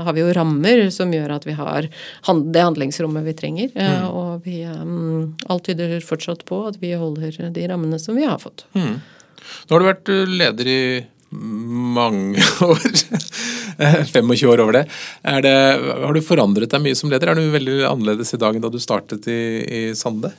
har 0.05 0.15
vi 0.15 0.23
jo 0.23 0.31
rammer 0.35 0.87
som 0.93 1.11
gjør 1.13 1.35
at 1.37 1.47
vi 1.47 1.55
har 1.57 1.87
det 1.87 2.63
handlingsrommet 2.63 3.25
vi 3.27 3.35
trenger. 3.37 3.69
Eh, 3.75 3.93
mm. 4.03 4.07
Og 4.11 4.47
vi, 4.47 4.61
um, 4.65 5.35
alt 5.47 5.67
tyder 5.67 5.99
fortsatt 6.05 6.45
på 6.47 6.63
at 6.69 6.79
vi 6.81 6.93
holder 6.97 7.51
de 7.53 7.67
rammene 7.69 7.99
som 8.01 8.17
vi 8.17 8.25
har 8.27 8.39
fått. 8.41 8.65
Mm. 8.77 8.97
Nå 8.99 9.75
har 9.75 9.83
du 9.83 9.87
vært 9.87 10.11
eh, 10.13 10.33
leder 10.43 10.71
i 10.71 10.81
mange 11.29 12.43
år. 12.63 12.89
25 13.77 14.31
år 14.49 14.63
over 14.63 14.73
det. 14.79 14.83
det. 15.43 15.55
Har 16.01 16.15
du 16.15 16.21
forandret 16.25 16.71
deg 16.71 16.81
mye 16.81 16.97
som 16.97 17.11
leder? 17.11 17.29
Er 17.29 17.37
du 17.37 17.51
veldig 17.53 17.81
annerledes 17.89 18.33
i 18.33 18.39
dag 18.41 18.55
enn 18.55 18.63
da 18.63 18.71
du 18.73 18.79
startet 18.81 19.27
i, 19.29 19.41
i 19.67 19.81
Sande? 19.95 20.31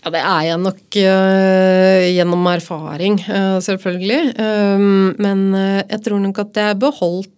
Ja, 0.00 0.08
det 0.14 0.20
er 0.24 0.44
jeg 0.46 0.60
nok 0.62 0.96
uh, 0.96 2.06
gjennom 2.08 2.46
erfaring, 2.48 3.18
uh, 3.28 3.58
selvfølgelig. 3.60 4.30
Um, 4.40 5.10
men 5.20 5.42
uh, 5.52 5.82
jeg 5.82 6.00
tror 6.06 6.22
nok 6.22 6.40
at 6.40 6.56
jeg 6.56 6.78
beholdt 6.80 7.28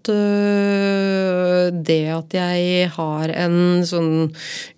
det 1.72 2.02
at 2.10 2.34
jeg 2.34 2.88
har 2.90 3.30
en 3.38 3.84
sånn 3.86 4.32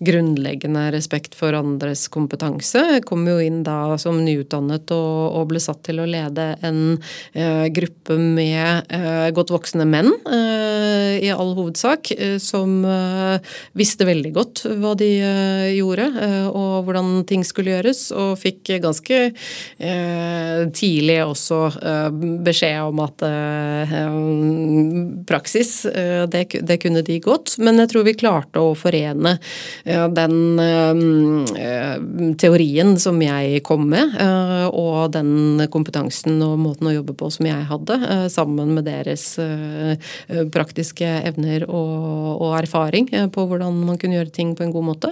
grunnleggende 0.04 0.82
respekt 0.92 1.32
for 1.36 1.56
andres 1.56 2.06
kompetanse. 2.12 2.82
Jeg 2.96 3.04
kom 3.08 3.24
jo 3.28 3.38
inn 3.40 3.62
da 3.64 3.96
som 4.00 4.18
nyutdannet 4.20 4.92
og, 4.92 5.38
og 5.40 5.48
ble 5.52 5.62
satt 5.64 5.80
til 5.88 6.02
å 6.02 6.08
lede 6.08 6.50
en 6.64 6.98
gruppe 7.74 8.18
med 8.20 8.92
godt 9.36 9.54
voksne 9.54 9.86
menn, 9.88 10.12
i 10.28 11.32
all 11.32 11.54
hovedsak, 11.56 12.12
som 12.44 12.84
visste 13.72 14.08
veldig 14.08 14.34
godt 14.36 14.64
hva 14.82 14.92
de 15.00 15.10
gjorde, 15.78 16.10
og 16.52 16.84
hvordan 16.84 17.24
ting 17.30 17.48
skulle 17.48 17.72
gjøres 17.72 17.73
gjøres, 17.74 18.06
og 18.14 18.38
fikk 18.40 18.74
ganske 18.84 19.20
eh, 19.28 20.64
tidlig 20.74 21.20
også 21.24 21.60
eh, 21.78 22.08
beskjed 22.46 22.80
om 22.88 23.02
at 23.04 23.26
eh, 23.28 23.94
praksis, 25.26 25.84
eh, 25.84 26.24
det, 26.28 26.46
det, 26.62 26.78
kunne 26.82 27.02
de 27.02 27.18
godt. 27.20 27.56
Men 27.58 27.78
jeg 27.82 27.90
tror 27.92 28.06
vi 28.06 28.16
klarte 28.18 28.62
å 28.62 28.74
forene 28.78 29.36
eh, 29.84 30.06
den 30.14 30.60
eh, 30.60 32.34
teorien 32.40 32.94
som 33.00 33.20
jeg 33.22 33.62
kom 33.66 33.88
med, 33.90 34.14
og 34.74 35.12
den 35.14 35.62
kompetansen 35.72 36.38
og 36.44 36.56
måten 36.60 36.88
å 36.88 36.94
jobbe 36.94 37.14
på 37.18 37.28
som 37.32 37.46
jeg 37.48 37.66
hadde, 37.68 37.96
sammen 38.32 38.72
med 38.76 38.86
deres 38.86 39.24
praktiske 40.54 41.08
evner 41.28 41.64
og, 41.66 42.42
og 42.44 42.54
erfaring 42.58 43.08
på 43.34 43.46
hvordan 43.48 43.82
man 43.86 43.98
kunne 44.00 44.18
gjøre 44.18 44.32
ting 44.34 44.54
på 44.56 44.64
en 44.64 44.72
god 44.74 44.86
måte. 44.88 45.10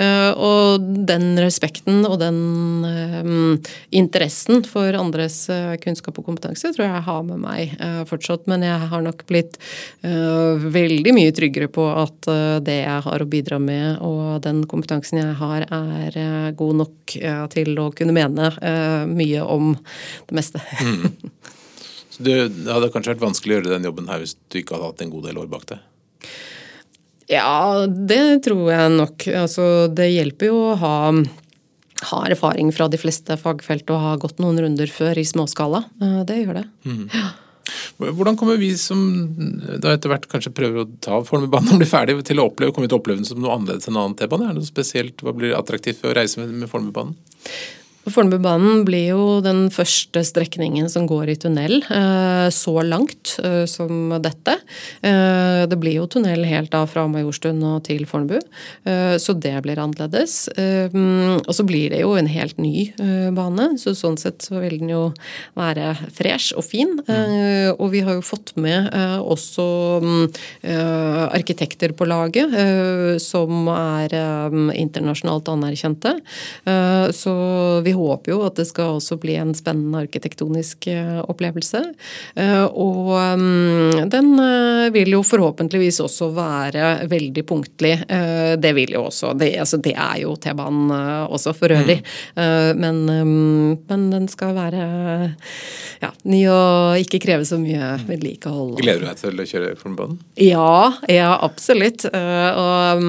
Og 0.00 0.84
den 1.08 1.32
respekten 1.40 1.99
og 2.08 2.18
den 2.22 2.38
um, 2.84 3.58
interessen 3.94 4.64
for 4.68 4.96
andres 4.98 5.42
uh, 5.52 5.74
kunnskap 5.82 6.20
og 6.20 6.28
kompetanse 6.28 6.72
tror 6.74 6.86
jeg 6.86 6.94
jeg 6.94 7.06
har 7.08 7.22
med 7.26 7.42
meg 7.42 7.74
uh, 7.80 8.02
fortsatt. 8.08 8.46
Men 8.50 8.64
jeg 8.66 8.90
har 8.92 9.04
nok 9.04 9.24
blitt 9.30 9.58
uh, 10.04 10.60
veldig 10.60 11.14
mye 11.16 11.34
tryggere 11.36 11.70
på 11.72 11.86
at 11.90 12.30
det 12.64 12.78
jeg 12.82 13.04
har 13.06 13.22
å 13.22 13.28
bidra 13.30 13.58
med 13.62 14.00
og 14.04 14.40
den 14.44 14.62
kompetansen 14.70 15.20
jeg 15.20 15.36
har, 15.40 15.64
er 15.70 16.52
god 16.56 16.80
nok 16.82 17.14
til 17.52 17.78
å 17.80 17.88
kunne 17.96 18.14
mene 18.14 18.50
mye 19.10 19.42
om 19.42 19.72
det 20.28 20.36
meste. 20.36 20.62
mm. 20.80 21.08
Så 22.10 22.24
det 22.26 22.36
hadde 22.66 22.90
kanskje 22.92 23.14
vært 23.14 23.22
vanskelig 23.22 23.54
å 23.54 23.58
gjøre 23.58 23.74
den 23.76 23.86
jobben 23.86 24.08
her 24.10 24.20
hvis 24.20 24.34
du 24.50 24.58
ikke 24.60 24.76
hadde 24.76 24.88
hatt 24.90 25.04
en 25.04 25.12
god 25.12 25.28
del 25.30 25.38
år 25.40 25.46
bak 25.48 25.68
deg? 25.70 25.84
Ja, 27.30 27.86
det 27.86 28.42
tror 28.42 28.64
jeg 28.72 28.90
nok. 28.96 29.26
Altså, 29.38 29.64
det 29.94 30.08
hjelper 30.10 30.50
jo 30.50 30.58
å 30.72 30.78
ha 30.80 30.96
har 32.08 32.32
erfaring 32.32 32.72
fra 32.74 32.88
de 32.90 32.98
fleste 33.00 33.36
fagfelt 33.40 33.90
og 33.92 34.02
har 34.04 34.20
gått 34.22 34.40
noen 34.42 34.58
runder 34.64 34.90
før 34.92 35.20
i 35.20 35.26
småskala. 35.28 35.84
Eh, 36.00 36.20
det 36.28 36.40
gjør 36.42 36.60
det. 36.62 36.66
Mm. 36.88 37.06
Hvordan 38.00 38.36
kommer 38.40 38.56
vi 38.58 38.70
som 38.80 39.00
da 39.82 39.92
etter 39.94 40.10
hvert 40.10 40.26
kanskje 40.30 40.52
prøver 40.56 40.82
å 40.82 40.88
ta 41.04 41.20
Fornebubanen 41.26 41.76
og 41.76 41.82
bli 41.82 41.88
ferdig, 41.88 42.16
til 42.26 42.40
å 42.40 42.48
oppleve, 42.48 42.74
komme 42.74 42.88
til 42.88 42.96
å 42.96 43.02
oppleve 43.02 43.20
den 43.20 43.28
som 43.28 43.42
noe 43.42 43.52
annerledes 43.54 43.90
enn 43.90 43.98
annen 44.00 44.16
T-bane? 44.18 44.48
Er 44.48 44.56
det 44.56 44.62
noe 44.62 44.70
spesielt, 44.70 45.20
Hva 45.22 45.34
blir 45.36 45.54
attraktivt 45.58 46.00
ved 46.02 46.14
å 46.14 46.16
reise 46.18 46.40
med, 46.40 46.54
med 46.62 46.72
Fornebubanen? 46.72 47.14
Fornebubanen 48.08 48.84
blir 48.88 49.10
jo 49.12 49.24
den 49.44 49.66
første 49.72 50.22
strekningen 50.24 50.88
som 50.88 51.04
går 51.08 51.34
i 51.34 51.36
tunnel 51.40 51.82
eh, 51.84 52.46
så 52.54 52.80
langt 52.80 53.34
eh, 53.44 53.66
som 53.68 54.14
dette. 54.24 54.54
Eh, 55.04 55.66
det 55.68 55.76
blir 55.80 55.98
jo 55.98 56.06
tunnel 56.08 56.46
helt 56.48 56.72
da 56.72 56.86
fra 56.88 57.04
Majorstuen 57.10 57.60
og 57.66 57.82
til 57.84 58.06
Fornebu, 58.08 58.38
så 59.20 59.34
det 59.36 59.52
blir 59.64 59.78
annerledes. 59.80 60.34
Og 60.50 61.50
så 61.54 61.64
blir 61.66 61.92
det 61.92 62.00
jo 62.02 62.12
en 62.16 62.28
helt 62.30 62.56
ny 62.60 62.90
bane, 63.36 63.66
så 63.80 63.92
sånn 63.96 64.16
sett 64.20 64.44
så 64.46 64.60
vil 64.62 64.78
den 64.80 64.92
jo 64.92 65.02
være 65.58 65.92
fresh 66.16 66.56
og 66.58 66.64
fin. 66.66 66.96
Mm. 67.06 67.76
Og 67.76 67.90
vi 67.92 68.02
har 68.06 68.16
jo 68.16 68.24
fått 68.24 68.52
med 68.60 68.88
også 69.20 69.66
arkitekter 71.36 71.94
på 71.96 72.08
laget 72.08 72.54
som 73.22 73.70
er 73.74 74.14
internasjonalt 74.78 75.50
anerkjente. 75.52 76.16
Så 77.16 77.34
vi 77.86 77.89
håper 77.96 78.32
jo 78.32 78.40
at 78.46 78.58
det 78.60 78.66
skal 78.68 78.96
også 78.98 79.18
bli 79.20 79.36
en 79.40 79.52
spennende 79.56 80.04
arkitektonisk 80.04 80.88
eh, 80.90 81.20
opplevelse. 81.20 81.82
Eh, 82.34 82.64
og 82.66 83.12
mm, 83.40 84.08
den 84.12 84.32
eh, 84.42 84.86
vil 84.94 85.14
jo 85.16 85.22
forhåpentligvis 85.26 86.00
også 86.04 86.30
være 86.36 86.90
veldig 87.10 87.44
punktlig. 87.46 87.92
Det 88.60 88.70
vil 88.76 88.94
jo 88.94 89.04
også 89.08 89.32
Det, 89.38 89.52
altså 89.60 89.78
det 89.82 89.92
er 89.94 90.20
jo 90.22 90.34
T-banen 90.40 90.90
også 91.30 91.52
for 91.56 91.72
øvrig. 91.72 91.98
Mm. 92.36 92.80
Men, 92.80 92.98
mm, 93.06 93.70
men, 93.88 94.06
den 94.10 94.26
skal 94.30 94.54
være 94.56 94.84
ja, 96.02 96.10
ny 96.28 96.40
og 96.50 97.00
ikke 97.00 97.20
kreve 97.22 97.46
så 97.48 97.58
mye 97.60 97.92
vedlikehold. 98.08 98.76
Gleder 98.80 99.04
du 99.04 99.08
deg 99.08 99.20
til 99.20 99.42
å 99.42 99.46
kjøre 99.52 99.72
Fornebubanen? 99.80 100.18
Ja, 100.40 100.92
ja, 101.10 101.30
absolutt. 101.44 102.06
Og 102.10 103.04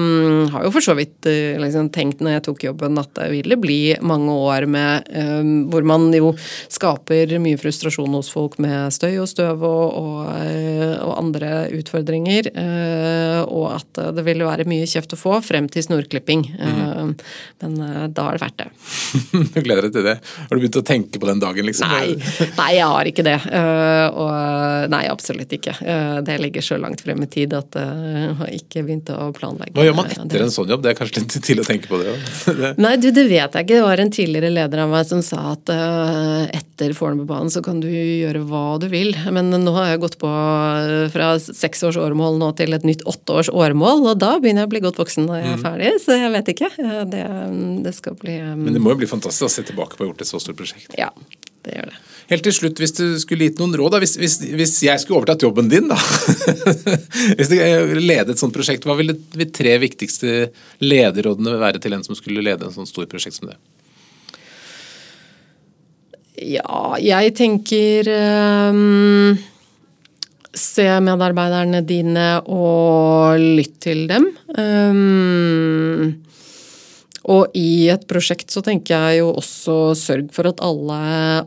har 0.54 0.66
jo 0.66 0.74
for 0.74 0.84
så 0.84 0.96
vidt 0.98 1.28
liksom, 1.62 1.90
tenkt 1.94 2.22
når 2.22 2.38
jeg 2.38 2.46
tok 2.48 2.66
jobben 2.68 3.00
at 3.02 3.12
det 3.18 3.30
ville 3.32 3.58
bli 3.60 3.80
mange 4.04 4.34
år 4.34 4.68
med 4.72 5.12
Ehm, 5.12 5.52
hvor 5.70 5.84
man 5.86 6.08
jo 6.14 6.32
skaper 6.72 7.34
mye 7.42 7.58
frustrasjon 7.60 8.16
hos 8.16 8.30
folk 8.32 8.58
med 8.62 8.92
støy 8.94 9.16
og 9.22 9.28
støv 9.30 9.64
og, 9.66 9.84
og, 9.98 10.20
eh, 10.42 10.96
og 11.02 11.14
andre 11.18 11.52
utfordringer. 11.78 12.50
Eh, 12.52 13.40
og 13.42 13.68
at 13.76 14.02
det 14.16 14.24
ville 14.26 14.48
være 14.48 14.66
mye 14.70 14.88
kjeft 14.88 15.14
å 15.16 15.20
få 15.20 15.38
frem 15.44 15.68
til 15.72 15.86
snorklipping. 15.86 16.44
Mm. 16.52 17.14
Men 17.62 17.78
da 18.14 18.28
er 18.28 18.38
det 18.38 18.42
verdt 18.42 18.62
det. 18.62 18.68
du 19.54 19.60
gleder 19.60 19.88
deg 19.88 19.96
til 19.96 20.06
det? 20.06 20.16
Har 20.22 20.52
du 20.52 20.62
begynt 20.62 20.80
å 20.80 20.84
tenke 20.86 21.20
på 21.22 21.28
den 21.28 21.42
dagen, 21.42 21.68
liksom? 21.68 21.92
Nei, 21.92 22.16
nei 22.60 22.70
jeg 22.78 22.88
har 22.94 23.10
ikke 23.10 23.26
det. 23.26 23.36
Og 24.12 24.88
nei, 24.92 25.02
absolutt 25.12 25.52
ikke. 25.56 25.76
Det 26.24 26.38
ligger 26.42 26.64
så 26.64 26.78
langt 26.80 27.02
frem 27.04 27.22
i 27.24 27.30
tid 27.30 27.56
at 27.56 27.76
jeg 27.78 28.34
har 28.38 28.52
ikke 28.54 28.84
begynt 28.86 29.12
å 29.14 29.30
planlegge. 29.36 29.74
Hva 29.76 29.86
gjør 29.86 29.98
man 29.98 30.12
etter 30.12 30.46
en 30.46 30.54
sånn 30.54 30.72
jobb? 30.72 30.84
Det 30.84 30.92
er 30.92 30.98
kanskje 30.98 31.24
litt 31.24 31.38
tidlig 31.48 31.66
å 31.66 31.68
tenke 31.68 31.90
på 31.90 32.00
det? 32.02 32.16
nei, 32.82 32.94
du, 33.02 33.10
det 33.14 33.26
vet 33.28 33.58
jeg 33.58 33.66
ikke. 33.66 33.74
Det 33.74 33.84
var 33.84 34.02
en 34.02 34.14
tidligere 34.14 34.52
leder 34.62 34.84
av 34.84 34.92
meg 34.92 35.06
som 35.08 35.20
sa 35.24 35.52
at 35.52 35.72
uh, 35.72 36.48
etter 36.54 36.94
Fornebubanen 36.96 37.52
så 37.52 37.62
kan 37.64 37.82
du 37.82 37.88
gjøre 37.90 38.44
hva 38.48 38.78
du 38.82 38.88
vil. 38.92 39.12
Men 39.34 39.52
nå 39.52 39.74
har 39.76 39.92
jeg 39.92 40.02
gått 40.04 40.18
på 40.22 40.30
uh, 40.30 41.08
fra 41.12 41.34
seks 41.42 41.84
års 41.88 42.00
åremål 42.00 42.40
nå 42.40 42.52
til 42.58 42.74
et 42.76 42.86
nytt 42.88 43.04
åtte 43.08 43.38
års 43.42 43.52
åremål, 43.52 44.06
og 44.12 44.22
da 44.22 44.36
begynner 44.38 44.64
jeg 44.64 44.70
å 44.70 44.74
bli 44.76 44.84
godt 44.86 45.02
voksen 45.02 45.28
når 45.28 45.40
jeg 45.40 45.50
er 45.50 45.58
mm. 45.58 45.66
ferdig, 45.66 45.92
så 46.04 46.18
jeg 46.18 46.34
vet 46.38 46.52
ikke. 46.54 46.72
Det, 47.12 47.26
det 47.84 47.96
skal 47.96 48.18
bli 48.18 48.38
um... 48.40 48.66
Men 48.66 48.78
det 48.78 48.82
må 48.82 48.94
jo 48.94 49.02
bli 49.02 49.10
fantastisk 49.10 49.50
å 49.50 49.52
se 49.52 49.66
tilbake 49.68 49.98
på 49.98 50.04
å 50.04 50.08
ha 50.08 50.12
gjort 50.12 50.24
et 50.24 50.32
så 50.32 50.42
stort 50.42 50.60
prosjekt. 50.62 50.94
Ja, 50.98 51.10
det 51.66 51.76
gjør 51.76 51.92
det. 51.92 52.00
Helt 52.32 52.46
til 52.46 52.54
slutt, 52.54 52.80
hvis 52.80 52.94
du 52.96 53.04
skulle 53.20 53.48
gitt 53.48 53.58
noen 53.60 53.74
råd, 53.76 53.94
da, 53.94 54.00
hvis, 54.02 54.14
hvis, 54.20 54.38
hvis, 54.56 54.76
jeg 54.86 55.00
skulle 55.02 55.20
overtatt 55.20 55.42
jobben 55.44 55.68
din, 55.68 55.90
da 55.90 55.98
Hvis 57.36 57.50
du 57.50 57.56
ledet 57.98 58.34
et 58.34 58.40
sånt 58.40 58.54
prosjekt, 58.54 58.86
hva 58.88 58.96
ville 58.98 59.16
de 59.34 59.46
tre 59.52 59.74
viktigste 59.82 60.48
lederrådene 60.82 61.58
være 61.60 61.82
til 61.82 61.96
en 61.96 62.06
som 62.06 62.16
skulle 62.18 62.44
lede 62.44 62.68
en 62.68 62.74
sånn 62.74 62.88
stor 62.88 63.08
prosjekt 63.10 63.36
som 63.40 63.50
det? 63.50 63.58
Ja, 66.42 66.96
jeg 67.00 67.34
tenker 67.38 68.08
um, 68.72 69.38
Se 70.52 70.84
medarbeiderne 71.00 71.80
dine 71.88 72.26
og 72.44 73.40
lytt 73.40 73.78
til 73.86 74.04
dem. 74.10 74.26
Um, 74.52 76.10
og 77.32 77.54
i 77.56 77.88
et 77.92 78.04
prosjekt 78.10 78.52
så 78.52 78.60
tenker 78.66 79.06
jeg 79.06 79.22
jo 79.22 79.30
også 79.38 79.76
sørg 79.96 80.32
for 80.34 80.50
at 80.50 80.60
alle 80.66 80.98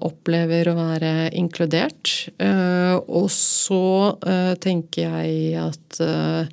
opplever 0.07 0.71
å 0.71 0.77
være 0.79 1.13
inkludert. 1.37 2.15
Uh, 2.39 2.97
og 3.05 3.27
så 3.33 4.15
uh, 4.15 4.53
tenker 4.63 5.05
jeg 5.05 5.59
at 5.67 6.01
uh, 6.01 6.45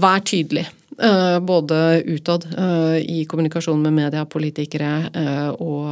Vær 0.00 0.22
tydelig. 0.26 0.64
Eh, 1.02 1.40
både 1.40 2.02
utad 2.02 2.46
eh, 2.58 2.96
i 2.96 3.24
kommunikasjon 3.24 3.82
med 3.82 3.92
media, 3.92 4.24
politikere, 4.24 5.08
eh, 5.14 5.48
og, 5.48 5.86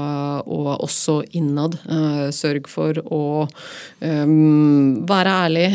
og 0.47 0.83
også 0.85 1.23
innad. 1.39 1.79
Sørg 2.35 2.69
for 2.69 2.99
å 3.05 3.47
være 5.09 5.33
ærlig, 5.45 5.67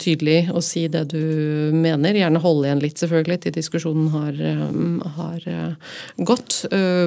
tydelig 0.00 0.36
og 0.52 0.62
si 0.64 0.84
det 0.92 1.04
du 1.12 1.72
mener. 1.74 2.18
Gjerne 2.18 2.42
holde 2.42 2.68
igjen 2.68 2.82
litt, 2.82 3.00
selvfølgelig, 3.00 3.38
til 3.44 3.54
diskusjonen 3.56 4.10
har, 4.12 4.40
har 5.16 5.46
gått. 6.30 6.58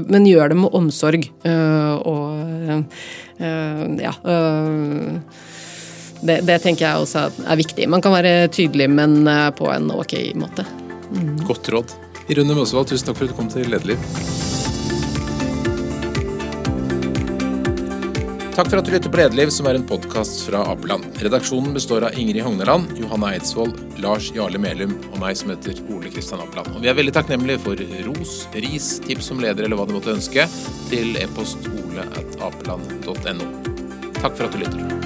Men 0.10 0.28
gjør 0.30 0.54
det 0.54 0.60
med 0.64 0.78
omsorg. 0.78 1.28
Og 1.46 2.80
ja 4.02 4.16
det, 6.26 6.39
det, 6.48 6.58
tenker 6.64 6.88
jeg 6.88 7.04
også 7.04 7.28
er 7.46 7.62
viktig. 7.62 7.89
Man 7.91 8.04
kan 8.04 8.16
være 8.16 8.50
tydelig, 8.50 8.89
men 8.91 9.22
på 9.60 9.70
en 9.72 9.93
ok 9.93 10.18
måte. 10.41 10.85
Mm. 11.12 11.38
Godt 11.45 11.70
råd. 11.70 11.95
Irune 12.28 12.58
Mosvold, 12.58 12.89
tusen 12.89 13.12
takk 13.12 13.20
for 13.20 13.28
at 13.28 13.36
du 13.36 13.38
kom 13.38 13.51
til 13.51 13.70
Lederliv. 13.70 14.01
Takk 18.56 18.70
for 18.72 18.80
at 18.80 18.88
du 18.88 18.93
lytter 18.93 19.12
på 19.12 19.20
Lederliv, 19.20 19.49
som 19.51 19.68
er 19.68 19.76
en 19.76 19.84
podkast 19.84 20.45
fra 20.47 20.62
Apeland. 20.72 21.03
Redaksjonen 21.20 21.74
består 21.76 22.06
av 22.08 22.16
Ingrid 22.16 22.45
Hogneland, 22.45 22.93
Johanna 22.95 23.34
Eidsvoll, 23.36 23.74
Lars 23.99 24.30
Jarle 24.32 24.62
Melum 24.64 24.93
og 25.10 25.18
meg 25.20 25.36
som 25.36 25.51
heter 25.51 25.82
Ole 25.91 26.08
Kristian 26.14 26.39
Apeland. 26.39 26.72
Og 26.72 26.86
vi 26.86 26.88
er 26.88 26.95
veldig 26.95 27.18
takknemlige 27.18 27.60
for 27.66 27.84
ros, 28.08 28.38
ris, 28.56 28.93
tips 29.03 29.28
som 29.34 29.43
leder 29.43 29.68
eller 29.68 29.76
hva 29.76 29.89
du 29.89 29.97
måtte 29.97 30.16
ønske, 30.16 30.47
til 30.88 31.20
e-post 31.20 31.68
ole 31.74 32.08
at 32.16 32.39
apeland.no. 32.47 33.51
Takk 34.22 34.39
for 34.39 34.47
at 34.47 34.56
du 34.56 34.64
lytter. 34.64 35.05